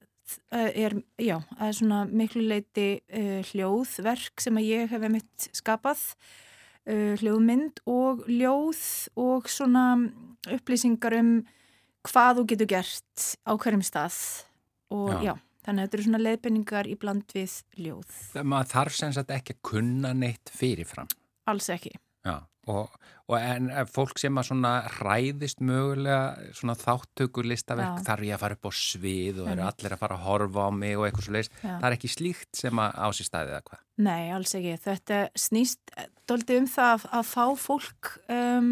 er, 0.51 0.95
já, 1.19 1.37
það 1.57 1.67
er 1.67 1.77
svona 1.77 1.99
miklu 2.09 2.43
leiti 2.47 2.87
uh, 2.99 3.39
hljóðverk 3.51 4.43
sem 4.43 4.59
að 4.59 4.69
ég 4.69 4.91
hef 4.91 5.07
mitt 5.11 5.47
skapað 5.55 6.03
uh, 6.87 7.15
hljóðmynd 7.21 7.81
og 7.89 8.25
ljóð 8.29 8.83
og 9.19 9.49
svona 9.51 9.85
upplýsingar 10.51 11.17
um 11.19 11.33
hvað 12.07 12.41
þú 12.41 12.45
getur 12.53 12.71
gert 12.71 13.25
á 13.45 13.51
hverjum 13.53 13.83
stað 13.85 14.17
og 14.91 15.11
Já. 15.13 15.31
já, 15.31 15.33
þannig 15.65 15.81
að 15.81 15.85
þetta 15.85 15.97
eru 15.97 16.05
svona 16.07 16.21
leiðbenningar 16.25 16.89
í 16.89 16.95
bland 16.99 17.35
við 17.35 17.57
ljóð. 17.77 18.15
Maður 18.41 18.71
þarf 18.73 18.97
sem 18.97 19.13
sagt 19.15 19.35
ekki 19.35 19.55
að 19.55 19.61
kunna 19.71 20.13
neitt 20.17 20.51
fyrirfram. 20.51 21.11
Alls 21.51 21.69
ekki. 21.73 21.93
Og, 22.69 22.91
og 23.25 23.35
en 23.39 23.71
fólk 23.89 24.19
sem 24.21 24.37
að 24.37 24.51
svona 24.51 24.71
hræðist 24.99 25.63
mögulega 25.65 26.51
svona 26.53 26.75
þáttökur 26.77 27.47
listaverk 27.49 28.03
þarf 28.05 28.27
ég 28.27 28.35
að 28.35 28.43
fara 28.43 28.57
upp 28.57 28.69
á 28.69 28.71
svið 28.77 29.39
og 29.41 29.49
eru 29.49 29.65
allir 29.65 29.95
að 29.95 30.03
fara 30.03 30.17
að 30.19 30.27
horfa 30.27 30.67
á 30.69 30.71
mig 30.77 30.93
og 30.93 31.07
eitthvað 31.07 31.25
svo 31.25 31.33
leiðist. 31.35 31.55
Það 31.63 31.87
er 31.89 31.95
ekki 31.97 32.11
slíkt 32.13 32.61
sem 32.61 32.83
að 32.83 32.99
á 33.01 33.07
sér 33.17 33.29
staðið 33.31 33.55
eða 33.55 33.65
hvað. 33.71 33.83
Nei, 34.05 34.23
alls 34.35 34.53
ekki. 34.59 34.75
Þetta 34.85 35.21
snýst 35.47 35.95
doldið 36.29 36.61
um 36.61 36.69
það 36.75 36.91
að, 36.93 37.07
að 37.17 37.31
fá 37.31 37.45
fólk 37.65 38.11
um, 38.37 38.71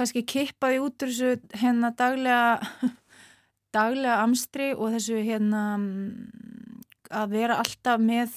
kannski 0.00 0.24
kippaði 0.34 0.82
út 0.82 1.06
úr 1.06 1.14
þessu 1.14 1.60
hérna 1.62 1.92
daglega 1.94 2.90
daglega 3.76 4.18
amstri 4.24 4.72
og 4.74 4.96
þessu 4.96 5.22
hérna 5.22 5.64
að 7.10 7.36
vera 7.36 7.58
alltaf 7.62 8.02
með 8.02 8.34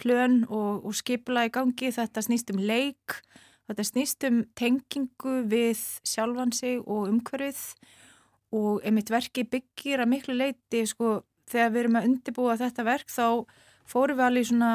plön 0.00 0.42
og, 0.52 0.84
og 0.84 0.96
skipla 0.96 1.46
í 1.48 1.52
gangi. 1.52 1.92
Þetta 1.94 2.24
snýst 2.24 2.52
um 2.52 2.60
leik, 2.60 3.20
þetta 3.66 3.86
snýst 3.90 4.26
um 4.28 4.42
tengingu 4.58 5.38
við 5.50 5.80
sjálfan 6.06 6.52
sig 6.54 6.82
og 6.84 7.08
umhverfið 7.10 7.62
og 8.56 8.84
einmitt 8.86 9.10
verki 9.10 9.46
byggir 9.50 10.02
að 10.02 10.12
miklu 10.12 10.36
leiti 10.36 10.84
sko 10.86 11.20
þegar 11.50 11.72
við 11.72 11.82
erum 11.82 11.98
að 11.98 12.08
undirbúa 12.10 12.58
þetta 12.60 12.86
verk 12.86 13.10
þá 13.10 13.26
fórum 13.86 14.18
við 14.18 14.28
alveg 14.28 14.48
svona 14.50 14.70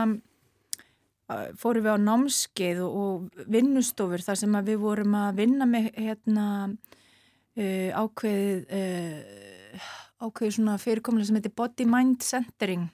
fórum 1.59 1.85
við 1.85 1.95
á 1.95 2.05
námskeið 2.05 2.81
og, 2.85 3.27
vinnustofur 3.51 4.23
þar 4.23 4.39
sem 4.39 4.57
við 4.67 4.81
vorum 4.81 5.15
að 5.19 5.41
vinna 5.41 5.67
með 5.69 5.91
hérna 5.95 6.47
uh, 6.67 7.89
ákveðið 7.95 8.73
uh, 8.77 9.85
ákveðið 10.21 10.57
svona 10.57 10.79
fyrirkomlega 10.81 11.29
sem 11.29 11.39
heitir 11.39 11.55
body 11.57 11.87
mind 11.89 12.25
centering 12.25 12.89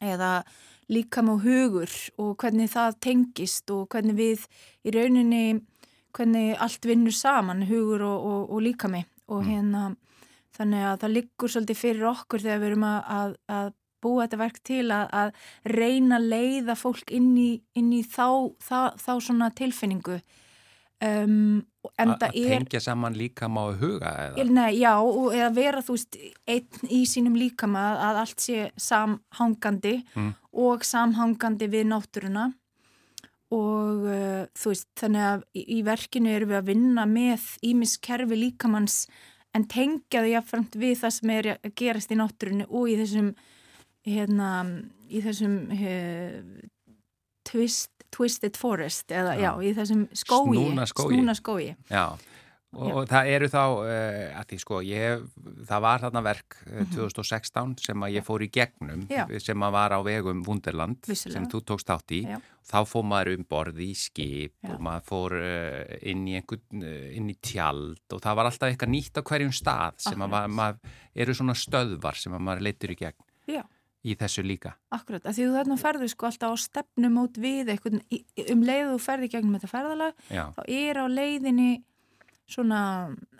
eða 0.00 0.40
líkam 0.90 1.30
og 1.34 1.44
hugur 1.44 1.90
og 2.18 2.32
hvernig 2.42 2.70
það 2.72 2.98
tengist 3.06 3.70
og 3.74 3.88
hvernig 3.92 4.16
við 4.18 4.46
í 4.84 4.94
rauninni 4.94 5.44
hvernig 6.16 6.56
allt 6.58 6.86
vinnur 6.88 7.14
saman 7.14 7.66
hugur 7.68 8.02
og, 8.02 8.24
og, 8.26 8.40
og 8.50 8.64
líkami 8.66 9.04
og 9.30 9.44
hérna 9.46 9.92
þannig 10.56 10.86
að 10.88 10.96
það 11.04 11.14
liggur 11.14 11.52
svolítið 11.52 11.78
fyrir 11.78 12.08
okkur 12.10 12.42
þegar 12.42 12.62
við 12.62 12.72
erum 12.72 12.88
að, 12.88 13.00
að, 13.16 13.36
að 13.54 13.72
búa 14.00 14.26
þetta 14.26 14.40
verk 14.40 14.60
til 14.66 14.84
að, 14.96 15.08
að 15.12 15.74
reyna 15.76 16.18
að 16.18 16.28
leiða 16.34 16.76
fólk 16.78 17.12
inn 17.14 17.32
í, 17.38 17.50
inn 17.78 17.90
í 17.94 18.02
þá, 18.02 18.50
þá, 18.64 18.78
þá 18.98 19.12
svona 19.20 19.50
tilfinningu 19.56 20.18
um, 21.04 21.60
og 21.80 21.92
Að 21.96 22.26
tengja 22.34 22.80
saman 22.84 23.14
líka 23.16 23.48
má 23.48 23.62
huga 23.80 24.10
eða. 24.26 24.44
Nei, 24.52 24.82
já, 24.82 24.92
og 25.00 25.30
eða 25.32 25.48
vera 25.56 25.80
þú 25.84 25.94
veist 25.96 26.18
einn 26.44 26.90
í 26.92 26.98
sínum 27.08 27.38
líkama 27.40 27.84
að 28.10 28.18
allt 28.24 28.44
sé 28.44 28.66
samhangandi 28.76 30.00
Mm. 30.12 30.34
Og 30.52 30.84
samhangandi 30.86 31.68
við 31.70 31.90
náttúruna 31.92 32.50
og 33.50 34.06
uh, 34.06 34.46
þú 34.54 34.72
veist 34.72 34.88
þannig 34.98 35.26
að 35.26 35.44
í, 35.58 35.62
í 35.78 35.82
verkinu 35.86 36.30
erum 36.32 36.52
við 36.52 36.60
að 36.60 36.70
vinna 36.70 37.06
með 37.10 37.46
ímiskerfi 37.66 38.38
líkamanns 38.38 39.04
en 39.56 39.66
tengja 39.70 40.22
því 40.22 40.34
afframt 40.38 40.76
við 40.78 41.00
það 41.00 41.14
sem 41.16 41.32
er 41.34 41.48
að 41.56 41.72
gerast 41.78 42.12
í 42.14 42.18
náttúrunni 42.18 42.68
og 42.68 42.90
í 42.92 42.98
þessum 43.00 43.32
hérna, 44.06 44.50
í 45.10 45.22
þessum 45.24 45.56
uh, 45.74 46.68
twist, 47.50 47.90
twisted 48.14 48.58
forest 48.58 49.10
eða 49.10 49.34
já, 49.38 49.50
Já. 49.50 49.52
í 49.66 49.72
þessum 49.76 50.04
skói 50.14 50.60
snúna 50.94 51.34
skói. 51.38 51.72
Já, 51.90 52.04
og, 52.72 52.86
og 53.00 53.06
það 53.10 53.28
eru 53.34 53.48
þá, 53.50 53.62
uh, 53.82 54.42
því 54.50 54.58
sko, 54.62 54.80
ég, 54.86 55.24
það 55.66 55.80
var 55.86 56.02
þarna 56.04 56.22
verk 56.22 56.56
uh, 56.68 56.84
2016 56.94 57.74
sem 57.82 58.04
að 58.06 58.14
ég 58.18 58.26
fór 58.26 58.44
í 58.46 58.50
gegnum, 58.54 59.06
Mhm. 59.06 59.08
Já. 59.10 59.24
sem 59.42 59.58
að 59.66 59.72
var 59.74 59.90
á 59.96 60.00
vegum 60.06 60.44
Wunderland, 60.46 61.00
Vissulega. 61.08 61.32
sem 61.38 61.48
þú 61.50 61.60
tókst 61.72 61.90
átt 61.90 62.14
í. 62.14 62.22
Já. 62.28 62.38
Þá 62.70 62.78
fór 62.86 63.02
maður 63.10 63.32
um 63.38 63.44
borði 63.50 63.88
í 63.90 63.96
skip 63.98 64.52
Já. 64.62 64.70
og 64.74 64.80
maður 64.86 65.04
fór 65.10 65.32
uh, 65.40 65.96
inn 66.06 66.22
í 66.28 66.36
einhvern, 66.38 66.84
inn 67.16 67.30
í 67.32 67.36
tjald 67.42 67.98
og 68.14 68.20
það 68.22 68.36
var 68.38 68.46
alltaf 68.50 68.70
eitthvað 68.70 68.94
nýtt 68.94 69.18
á 69.18 69.22
hverjum 69.26 69.52
stað 69.56 69.98
sem 70.06 70.22
að 70.22 70.30
maður, 70.36 70.54
maður 70.60 70.96
eru 71.24 71.34
svona 71.34 71.56
stöðvar 71.58 72.16
sem 72.20 72.32
að 72.38 72.44
maður 72.46 72.62
leitur 72.68 72.94
í 72.94 72.98
gegn 73.00 73.26
í 74.00 74.14
þessu 74.16 74.40
líka. 74.40 74.70
Akkurat, 74.96 75.26
af 75.28 75.34
því 75.36 75.44
þú 75.44 75.56
þarna 75.58 75.76
ferðu 75.76 76.06
sko 76.08 76.24
alltaf 76.30 76.54
á 76.54 76.56
stefnumót 76.56 77.36
við 77.36 77.68
eitthvað, 77.74 77.98
um 78.54 78.62
leiðu 78.64 78.94
þú 78.94 79.00
ferði 79.04 79.28
gegnum 79.34 79.58
þetta 79.58 79.68
ferðalag, 79.68 80.14
Já, 80.32 80.44
þá 80.56 80.62
er 80.72 80.96
á 80.96 81.06
leiðinni 81.12 81.66
svona 82.50 82.80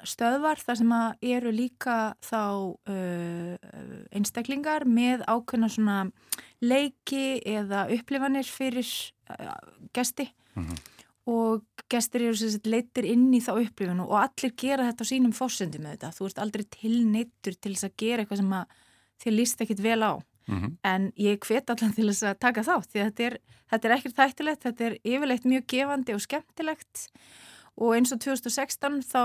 stöðvar 0.06 0.60
þar 0.62 0.78
sem 0.80 0.92
að 0.94 1.26
eru 1.34 1.50
líka 1.54 1.96
þá 2.22 2.40
uh, 2.90 3.56
einstaklingar 4.14 4.86
með 4.86 5.24
ákveðna 5.26 5.68
svona 5.72 5.98
leiki 6.62 7.40
eða 7.48 7.86
upplifanir 7.94 8.48
fyrir 8.48 8.86
uh, 9.34 9.56
gesti 9.96 10.30
Mhm. 10.58 10.74
og 11.30 11.62
gestir 11.92 12.24
eru 12.26 12.34
sem 12.34 12.50
sagt 12.50 12.66
leittir 12.66 13.06
inn 13.06 13.28
í 13.30 13.38
þá 13.38 13.52
upplifinu 13.60 14.02
og 14.08 14.16
allir 14.18 14.50
gera 14.58 14.88
þetta 14.88 15.04
á 15.06 15.10
sínum 15.12 15.34
fórsendum 15.36 15.84
með 15.84 15.92
þetta. 15.94 16.08
Þú 16.16 16.26
ert 16.26 16.40
aldrei 16.42 16.64
tilneittur 16.74 17.54
til 17.54 17.74
þess 17.76 17.86
að 17.86 17.94
gera 18.02 18.24
eitthvað 18.24 18.40
sem 18.40 18.56
að 18.58 18.74
þið 19.22 19.36
líst 19.36 19.62
ekkit 19.62 19.82
vel 19.84 20.02
á 20.02 20.12
mm 20.50 20.72
en 20.82 21.12
ég 21.16 21.38
hvet 21.46 21.70
allan 21.70 21.92
til 21.94 22.08
þess 22.08 22.24
að 22.26 22.38
taka 22.42 22.64
þátt 22.66 22.90
því 22.90 23.00
að 23.00 23.06
þetta 23.10 23.24
er, 23.28 23.38
þetta 23.70 23.88
er 23.88 23.94
ekkert 23.94 24.16
þættilegt, 24.18 24.62
þetta 24.64 24.84
er 24.88 24.96
yfirleitt 25.04 25.46
mjög 25.46 25.66
gefandi 25.70 26.16
og 26.16 26.24
skemmtilegt 26.24 27.06
og 27.78 27.96
eins 27.96 28.12
og 28.14 28.22
2016 28.22 29.02
þá 29.10 29.22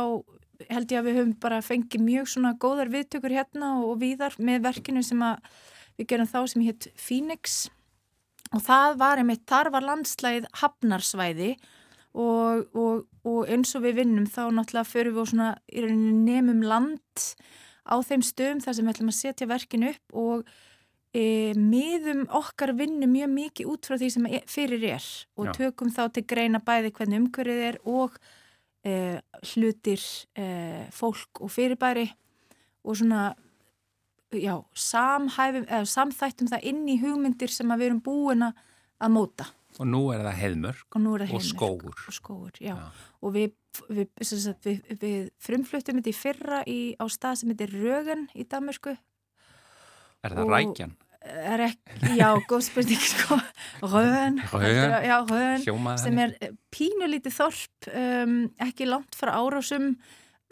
held 0.70 0.92
ég 0.92 1.00
að 1.00 1.08
við 1.10 1.18
höfum 1.20 1.34
bara 1.44 1.62
fengið 1.66 2.04
mjög 2.04 2.30
svona 2.32 2.54
góðar 2.62 2.92
viðtökur 2.94 3.34
hérna 3.34 3.76
og 3.84 3.98
víðar 4.04 4.36
með 4.40 4.68
verkinu 4.70 5.04
sem 5.04 5.24
við 5.98 6.10
gerum 6.12 6.30
þá 6.30 6.40
sem 6.52 6.66
hétt 6.66 6.88
Phoenix. 7.00 7.66
Og 8.54 8.62
það 8.64 9.00
var 9.02 9.20
einmitt, 9.20 9.44
þar 9.50 9.72
var 9.74 9.84
landslægið 9.84 10.48
hafnarsvæði 10.62 11.56
og, 12.16 12.68
og, 12.78 13.04
og 13.28 13.52
eins 13.52 13.74
og 13.76 13.84
við 13.84 14.00
vinnum 14.02 14.30
þá 14.30 14.48
náttúrulega 14.54 14.88
förum 14.88 15.18
við 15.18 15.24
og 15.24 15.32
svona 15.32 15.50
í 15.68 15.84
rauninni 15.84 16.36
nemum 16.36 16.64
land 16.64 17.26
á 17.86 17.96
þeim 18.06 18.24
stöðum 18.26 18.64
þar 18.64 18.78
sem 18.78 18.88
við 18.88 18.94
ætlum 18.96 19.12
að 19.12 19.20
setja 19.20 19.50
verkinu 19.50 19.92
upp 19.92 20.20
og 20.22 20.56
e, 21.16 21.54
miðum 21.56 22.26
okkar 22.36 22.74
vinnu 22.76 23.08
mjög 23.08 23.32
mikið 23.36 23.70
út 23.72 23.88
frá 23.88 23.96
því 24.02 24.10
sem 24.16 24.28
e, 24.28 24.42
fyrir 24.52 24.84
er 24.98 25.06
og 25.40 25.48
Já. 25.50 25.54
tökum 25.62 25.94
þá 25.96 26.04
til 26.18 26.26
greina 26.28 26.60
bæði 26.60 26.92
hvernig 26.98 27.22
umhverfið 27.24 27.64
er 27.70 27.80
og 27.88 28.18
e, 28.86 28.96
hlutir, 29.54 30.04
e, 30.36 30.46
fólk 30.96 31.42
og 31.46 31.52
fyrirbæri 31.56 32.10
og 32.86 33.00
svona 33.00 33.30
já, 34.36 34.58
samhæfum 34.76 35.66
eða 35.70 35.86
samþættum 35.90 36.50
það 36.52 36.68
inn 36.72 36.84
í 36.92 36.98
hugmyndir 37.02 37.52
sem 37.54 37.72
við 37.72 37.88
erum 37.90 38.02
búin 38.04 38.44
að 38.52 39.14
móta 39.16 39.48
Og 39.76 39.88
nú 39.92 40.06
er 40.16 40.22
það 40.24 40.38
heiðmörk 40.40 40.96
og 40.96 41.08
og 41.36 41.42
skógur. 41.44 41.98
og 42.08 42.14
skógur, 42.16 42.52
já, 42.64 42.76
Já. 42.80 42.92
og 43.22 43.34
við, 43.36 43.52
við, 43.90 44.08
sagt, 44.24 44.64
við, 44.64 44.78
við 45.02 45.32
frumfluttum 45.44 46.00
þetta 46.00 46.12
í 46.14 46.16
fyrra 46.16 46.62
í, 46.64 46.78
á 46.96 47.04
stað 47.12 47.42
sem 47.42 47.52
heitir 47.52 47.74
Rögen 47.76 48.30
í 48.36 48.46
Danmörku 48.48 48.96
Er 50.24 50.32
það 50.34 50.46
Og- 50.46 50.54
rækjan? 50.56 50.94
Er 51.26 51.64
ekki, 51.70 52.12
já, 52.20 52.28
góð 52.50 52.62
spurning 52.68 53.06
sko, 53.14 53.40
Hljómaði 55.64 56.04
sem 56.04 56.22
er 56.22 56.36
pínulítið 56.76 57.36
þorp 57.40 57.90
um, 57.92 58.38
ekki 58.66 58.88
langt 58.90 59.18
frá 59.18 59.34
árásum 59.40 59.96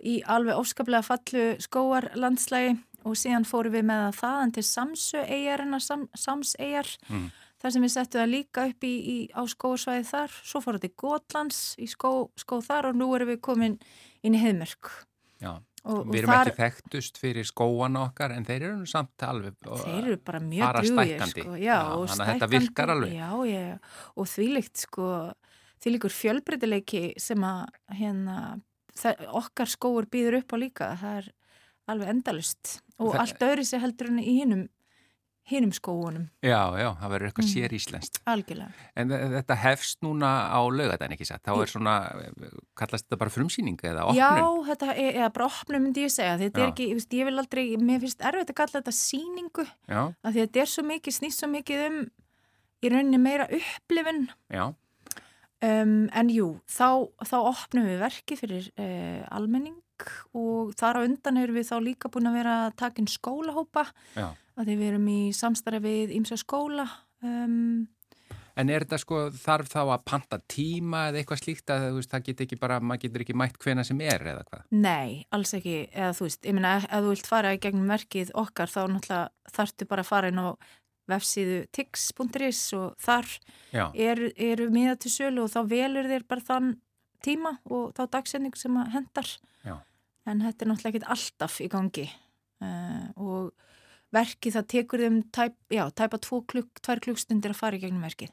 í 0.03 0.17
alveg 0.27 0.57
óskaplega 0.59 1.05
fallu 1.05 1.45
skóarlandslægi 1.63 2.75
og 3.03 3.17
síðan 3.19 3.45
fórum 3.47 3.75
við 3.75 3.85
með 3.87 4.03
það 4.05 4.19
þaðan 4.21 4.53
til 4.55 4.65
Samsö 4.67 5.23
eigarinnar, 5.27 5.83
Sam, 5.83 6.05
Samseyjar 6.15 6.91
Mm. 7.09 7.29
þar 7.63 7.71
sem 7.75 7.83
við 7.85 7.91
settum 7.93 8.21
það 8.21 8.31
líka 8.31 8.65
upp 8.69 8.83
í, 8.83 8.93
í, 9.13 9.17
á 9.31 9.41
skóarsvæði 9.47 10.05
þar, 10.09 10.31
svo 10.43 10.61
fórum 10.63 10.79
við 10.81 10.87
til 10.89 10.97
Gotlands 11.03 11.59
í 11.79 11.87
skó, 11.87 12.11
skó 12.39 12.59
þar 12.63 12.89
og 12.91 12.97
nú 12.99 13.07
erum 13.15 13.31
við 13.31 13.39
komin 13.43 13.77
inn 14.23 14.35
í 14.35 14.41
Heiðmörk. 14.41 14.91
Já. 15.43 15.59
Og, 15.83 15.97
og 15.99 16.11
Við 16.13 16.19
erum 16.21 16.31
þar, 16.33 16.47
ekki 16.51 16.61
þekktust 16.63 17.17
fyrir 17.19 17.47
skóan 17.49 17.97
okkar 17.99 18.31
en 18.37 18.45
þeir 18.47 18.63
eru 18.69 18.85
samt 18.89 19.25
alveg 19.27 19.55
þeir 19.63 19.97
eru 20.07 20.17
bara 20.23 20.39
mjög 20.39 20.77
stækkandi. 20.89 21.43
sko, 21.43 21.55
já, 21.59 21.63
Já, 21.63 21.79
þannig 22.07 22.23
að 22.23 22.31
þetta 22.33 22.49
virkar 22.53 22.93
alveg. 22.95 23.13
já, 23.13 23.79
og 24.15 24.25
þvílíkt 24.33 24.77
sko, 24.85 25.07
þvílíkur 25.83 26.15
fjölbreytileiki 26.21 27.03
sem 27.19 27.43
að 27.43 27.65
hérna, 27.99 28.37
okkar 29.33 29.67
skóur 29.67 30.05
býður 30.07 30.39
upp 30.43 30.53
á 30.53 30.57
líka. 30.61 30.91
Það 31.01 31.17
er 31.19 31.31
alveg 31.91 32.09
endalust 32.13 32.77
og 32.99 33.13
Það- 33.13 33.19
allt 33.25 33.39
öðru 33.49 33.65
sér 33.67 33.81
heldur 33.83 34.07
en 34.13 34.19
í 34.23 34.37
hinum 34.39 34.67
hinum 35.51 35.71
skóunum, 35.75 36.29
Já, 36.41 36.71
já, 36.79 36.87
það 37.01 37.09
verður 37.11 37.27
eitthvað 37.29 37.43
Mm. 37.45 37.53
sér 37.53 37.73
íslenskt. 37.75 38.19
algjörlega 38.25 38.71
En 38.95 39.09
þe- 39.09 39.29
þetta 39.43 39.55
hefst 39.59 39.97
núna 40.01 40.29
á 40.47 40.59
laugadaginn 40.71 41.13
ekki 41.17 41.25
satt. 41.27 41.43
Þá 41.43 41.61
er 41.61 41.67
svona, 41.67 41.95
kallast 42.75 43.05
þetta 43.09 43.17
bara 43.19 43.29
frumsýning 43.29 43.77
eða 43.83 44.15
Já, 44.15 44.29
opnun? 44.39 44.67
þetta 44.69 44.95
er, 44.95 45.13
eða 45.19 45.33
bara 45.33 45.45
opnum 45.51 45.83
myndi 45.83 46.03
ég 46.05 46.11
segja, 46.15 46.37
þetta 46.39 46.57
er 46.61 46.67
Já. 46.67 46.71
ekki, 46.71 46.87
ég 46.89 46.93
veist, 46.95 47.09
ég 47.11 47.25
vil 47.25 47.37
aldrei, 47.39 47.65
mér 47.77 47.99
finnst 47.99 48.21
erfitt 48.21 48.49
að 48.49 48.55
kalla 48.55 48.81
þetta 48.81 48.93
síningu, 48.95 49.67
Já, 49.89 50.13
af 50.23 50.33
því 50.33 50.39
þetta 50.47 50.61
er 50.61 50.65
svo 50.65 50.83
mikið, 50.83 51.17
snýst 51.19 51.39
svo 51.43 51.49
mikið 51.51 51.87
um 51.87 52.11
í 52.83 52.89
rauninni 52.89 53.19
meira 53.19 53.47
upplifin 53.51 54.29
já, 54.51 54.73
Um, 55.63 56.09
en 56.11 56.27
jú, 56.27 56.59
þá, 56.67 57.07
þá 57.23 57.35
opnum 57.47 57.85
við 57.87 57.99
verki 58.01 58.35
fyrir 58.35 58.65
uh, 58.77 59.23
almenning 59.31 59.77
og 60.35 60.73
þar 60.75 60.97
á 60.99 61.05
undan 61.07 61.37
erum 61.39 61.55
við 61.55 61.69
þá 61.69 61.77
líka 61.79 62.09
búin 62.11 62.27
að 62.27 62.33
vera 62.35 62.55
að 62.67 62.75
taka 62.75 62.99
inn 62.99 63.07
skólahópa 63.07 63.85
já. 64.13 64.27
Að 64.57 64.69
því 64.69 64.77
við 64.79 64.91
erum 64.91 65.09
í 65.11 65.19
samstarfi 65.35 65.83
við 65.83 66.15
ímsa 66.19 66.37
skóla 66.39 66.87
um, 67.25 67.85
En 68.53 68.69
er 68.69 68.83
þetta 68.83 68.99
sko, 69.01 69.19
þarf 69.33 69.69
þá 69.71 69.79
að 69.81 70.03
panta 70.05 70.37
tíma 70.51 71.07
eða 71.09 71.23
eitthvað 71.23 71.39
slíkt 71.41 71.71
að 71.73 71.87
veist, 71.95 72.11
það 72.11 72.25
get 72.27 72.43
ekki 72.45 72.59
bara, 72.61 72.75
maður 72.85 73.07
getur 73.07 73.23
ekki 73.25 73.35
mætt 73.41 73.57
hvena 73.63 73.85
sem 73.87 74.01
er 74.05 74.27
eða 74.29 74.43
hvað? 74.45 74.67
Nei, 74.77 75.23
alls 75.33 75.55
ekki, 75.57 75.73
eða 75.89 76.11
þú 76.19 76.27
veist, 76.27 76.45
ég 76.45 76.57
meina 76.59 76.75
ef 76.77 76.85
þú 76.91 77.09
vilt 77.15 77.29
fara 77.31 77.55
í 77.55 77.61
gegnum 77.63 77.89
verkið 77.89 78.33
okkar 78.43 78.69
þá 78.69 78.79
náttúrulega 78.93 79.55
þarftu 79.57 79.87
bara 79.89 80.05
að 80.05 80.11
fara 80.11 80.29
inn 80.29 80.43
á 80.45 80.47
vefsíðu 81.09 81.57
tix.is 81.75 82.61
og 82.77 82.93
þar 83.01 83.31
eru 83.73 84.29
er 84.37 84.63
miða 84.71 84.95
til 85.01 85.11
sölu 85.11 85.47
og 85.47 85.51
þá 85.51 85.59
velur 85.73 86.07
þér 86.13 86.27
bara 86.29 86.47
þann 86.47 86.69
tíma 87.23 87.57
og 87.71 87.91
þá 87.97 88.05
dagsending 88.17 88.55
sem 88.59 88.77
að 88.79 88.93
hendar 88.97 89.33
Já. 89.65 89.75
en 90.29 90.45
þetta 90.45 90.65
er 90.65 90.71
náttúrulega 90.71 90.93
ekkit 90.93 91.09
alltaf 91.15 91.59
í 91.63 91.69
gangi 91.71 92.05
uh, 92.63 93.09
og 93.17 93.51
verkið 94.13 94.55
það 94.59 94.69
tekur 94.75 95.03
þeim 95.07 95.19
tæp, 95.35 95.57
já, 95.73 95.83
tæpa 95.91 96.19
klukk, 96.21 96.81
tvær 96.85 97.01
klukkstundir 97.03 97.53
að 97.53 97.59
fara 97.59 97.79
í 97.79 97.83
gegnum 97.83 98.05
verkið 98.05 98.31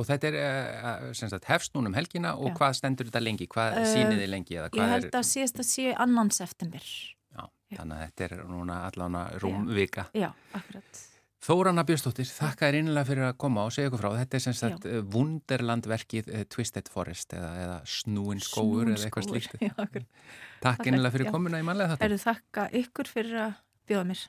og 0.00 0.06
þetta 0.08 0.30
er 0.30 0.36
uh, 0.40 1.42
hefst 1.50 1.74
núna 1.76 1.90
um 1.90 1.96
helgina 1.98 2.34
og 2.38 2.50
Já. 2.52 2.56
hvað 2.60 2.76
stendur 2.78 3.10
þetta 3.10 3.22
lengi? 3.24 3.48
Hvað 3.50 3.76
Eh, 3.76 3.82
uh, 3.82 3.92
sýnið 3.94 4.22
þið 4.22 4.32
lengi? 4.32 4.56
Ég 4.56 4.90
held 4.94 5.14
að 5.18 5.28
síðast 5.28 5.60
að 5.60 5.68
sé 5.70 5.86
annan 6.06 6.30
september 6.34 6.86
Já, 7.34 7.44
þannig 7.76 7.96
að 7.98 8.04
þetta 8.08 8.26
er 8.28 8.34
núna 8.50 8.80
allan 8.88 9.18
að 9.20 9.38
rúm 9.44 9.70
vika. 9.74 10.08
Já, 10.16 10.30
akkurat 10.56 11.06
Þórana 11.40 11.86
Björnsdóttir, 11.88 12.28
þakka 12.28 12.68
þér 12.68 12.76
innlega 12.82 13.08
fyrir 13.08 13.24
að 13.30 13.36
koma 13.40 13.62
og 13.64 13.70
segja 13.72 13.88
ykkur 13.88 14.02
frá. 14.02 14.10
Þetta 14.18 14.36
er 14.36 14.42
sem 14.44 14.56
sagt 14.58 14.84
Já. 14.84 14.98
Wunderland-verkið 15.14 16.26
Twisted 16.52 16.90
Forest 16.92 17.32
eða, 17.32 17.52
eða 17.62 17.78
Snúin 17.88 18.42
skóur 18.44 18.90
eða 18.92 19.06
eitthvað 19.08 19.30
slíkt. 19.30 19.54
Já, 19.64 19.72
Takk 19.72 20.04
Þakka- 20.60 20.90
innlega 20.92 21.14
fyrir 21.14 21.30
já. 21.30 21.32
komuna 21.32 21.62
í 21.62 21.64
manlega 21.64 21.94
þetta. 21.94 22.10
Eru 22.10 22.18
þakka 22.20 22.66
ykkur 22.82 23.08
fyrir 23.08 23.40
að 23.46 23.54
bjóða 23.88 24.04
mér 24.10 24.26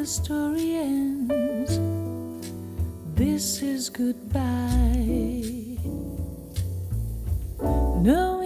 the 0.00 0.06
story 0.06 0.76
ends. 0.76 1.78
This 3.14 3.60
is 3.60 3.90
goodbye. 3.90 5.76
Knowing 7.60 8.39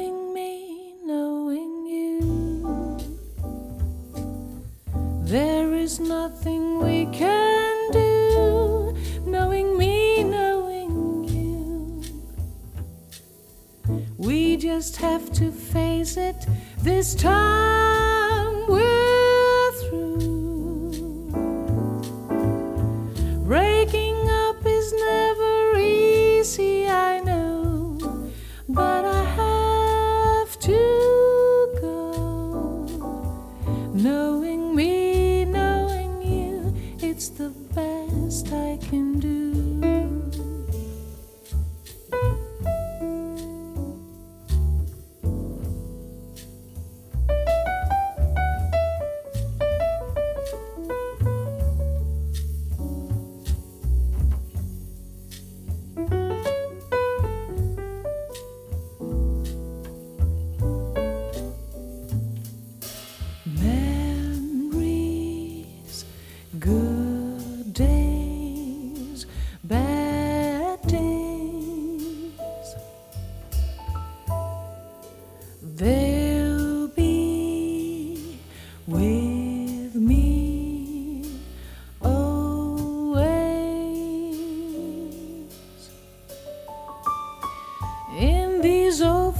these 88.64 89.02
old 89.02 89.33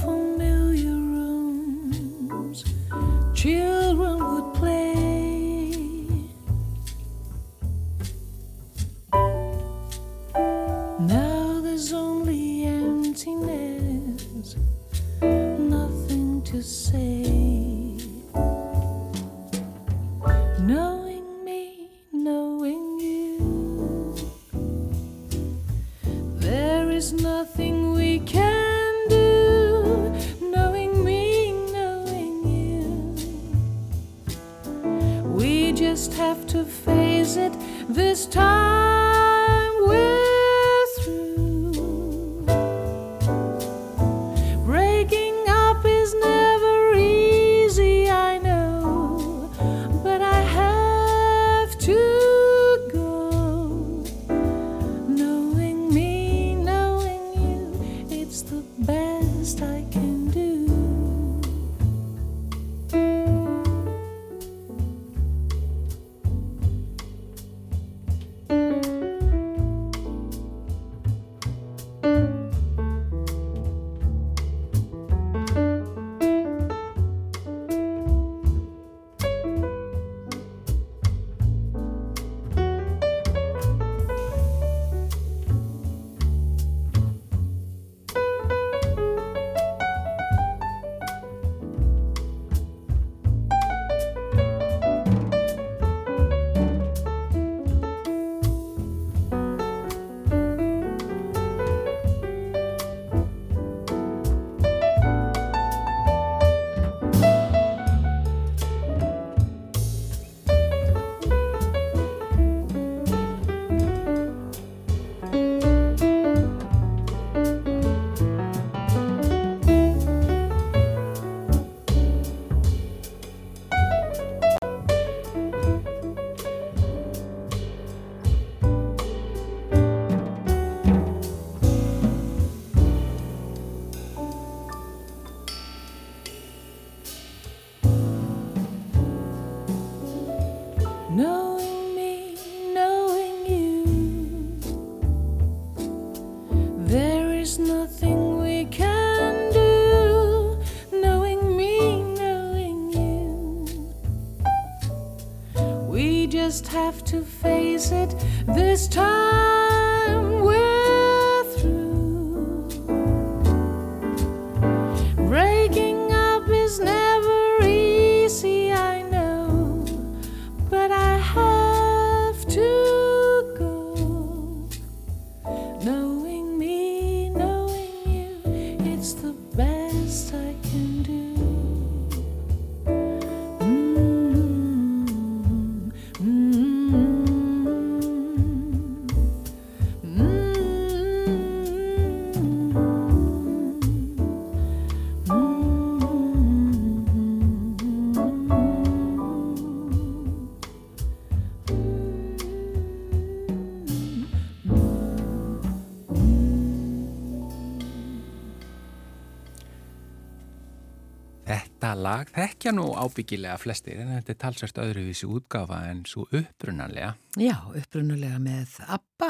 Þetta 211.95 212.03
lag 212.11 212.27
þekkja 212.35 212.71
nú 212.75 212.83
ábyggilega 212.91 213.55
flestir 213.55 213.99
en 214.03 214.09
þetta 214.17 214.33
er 214.33 214.37
talsvært 214.41 214.79
öðruvísi 214.83 215.27
útgafa 215.31 215.77
en 215.87 216.01
svo 216.03 216.25
upprunanlega. 216.35 217.13
Já, 217.39 217.53
upprunulega 217.71 218.35
með 218.43 218.73
Abba. 218.91 219.29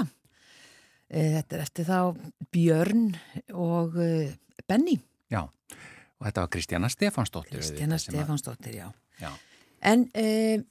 Eh, 1.13 1.35
Þetta 1.35 1.55
er 1.59 1.61
eftir 1.61 1.85
þá 1.85 1.99
Björn 2.49 3.03
og 3.53 3.99
eh, 4.01 4.33
Benny. 4.65 4.95
Já, 5.29 5.43
og 5.45 6.25
þetta 6.25 6.41
var 6.47 6.51
Kristjana 6.57 6.89
Stefansdóttir. 6.89 7.61
Að- 7.61 8.01
Stefansdóttir, 8.01 8.79
já. 8.81 8.89
Já, 9.21 9.29
En 9.85 10.09
e, 10.17 10.63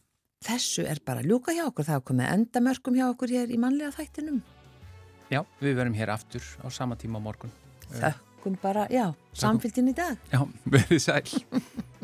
þessu 0.43 0.89
er 0.91 0.99
bara 1.07 1.23
ljúka 1.23 1.55
hjá 1.55 1.69
okkur. 1.69 1.87
Það 1.87 2.01
er 2.01 2.07
komið 2.11 2.33
endamörkum 2.35 2.99
hjá 2.99 3.07
okkur 3.13 3.31
hér 3.39 3.55
í 3.55 3.61
mannlega 3.63 3.95
þættinum. 3.95 4.43
já, 5.31 5.45
við 5.63 5.79
verum 5.79 5.95
hér 5.95 6.11
aftur 6.11 6.43
á 6.59 6.67
sama 6.75 6.97
tíma 6.99 7.23
á 7.23 7.27
morgun. 7.31 7.55
Þökkum 8.45 8.59
bara, 8.61 8.83
já, 8.93 9.07
samfélgin 9.33 9.87
í 9.89 9.95
dag. 9.97 10.19
Já, 10.29 10.43
verið 10.69 10.99
sæl. 11.01 11.23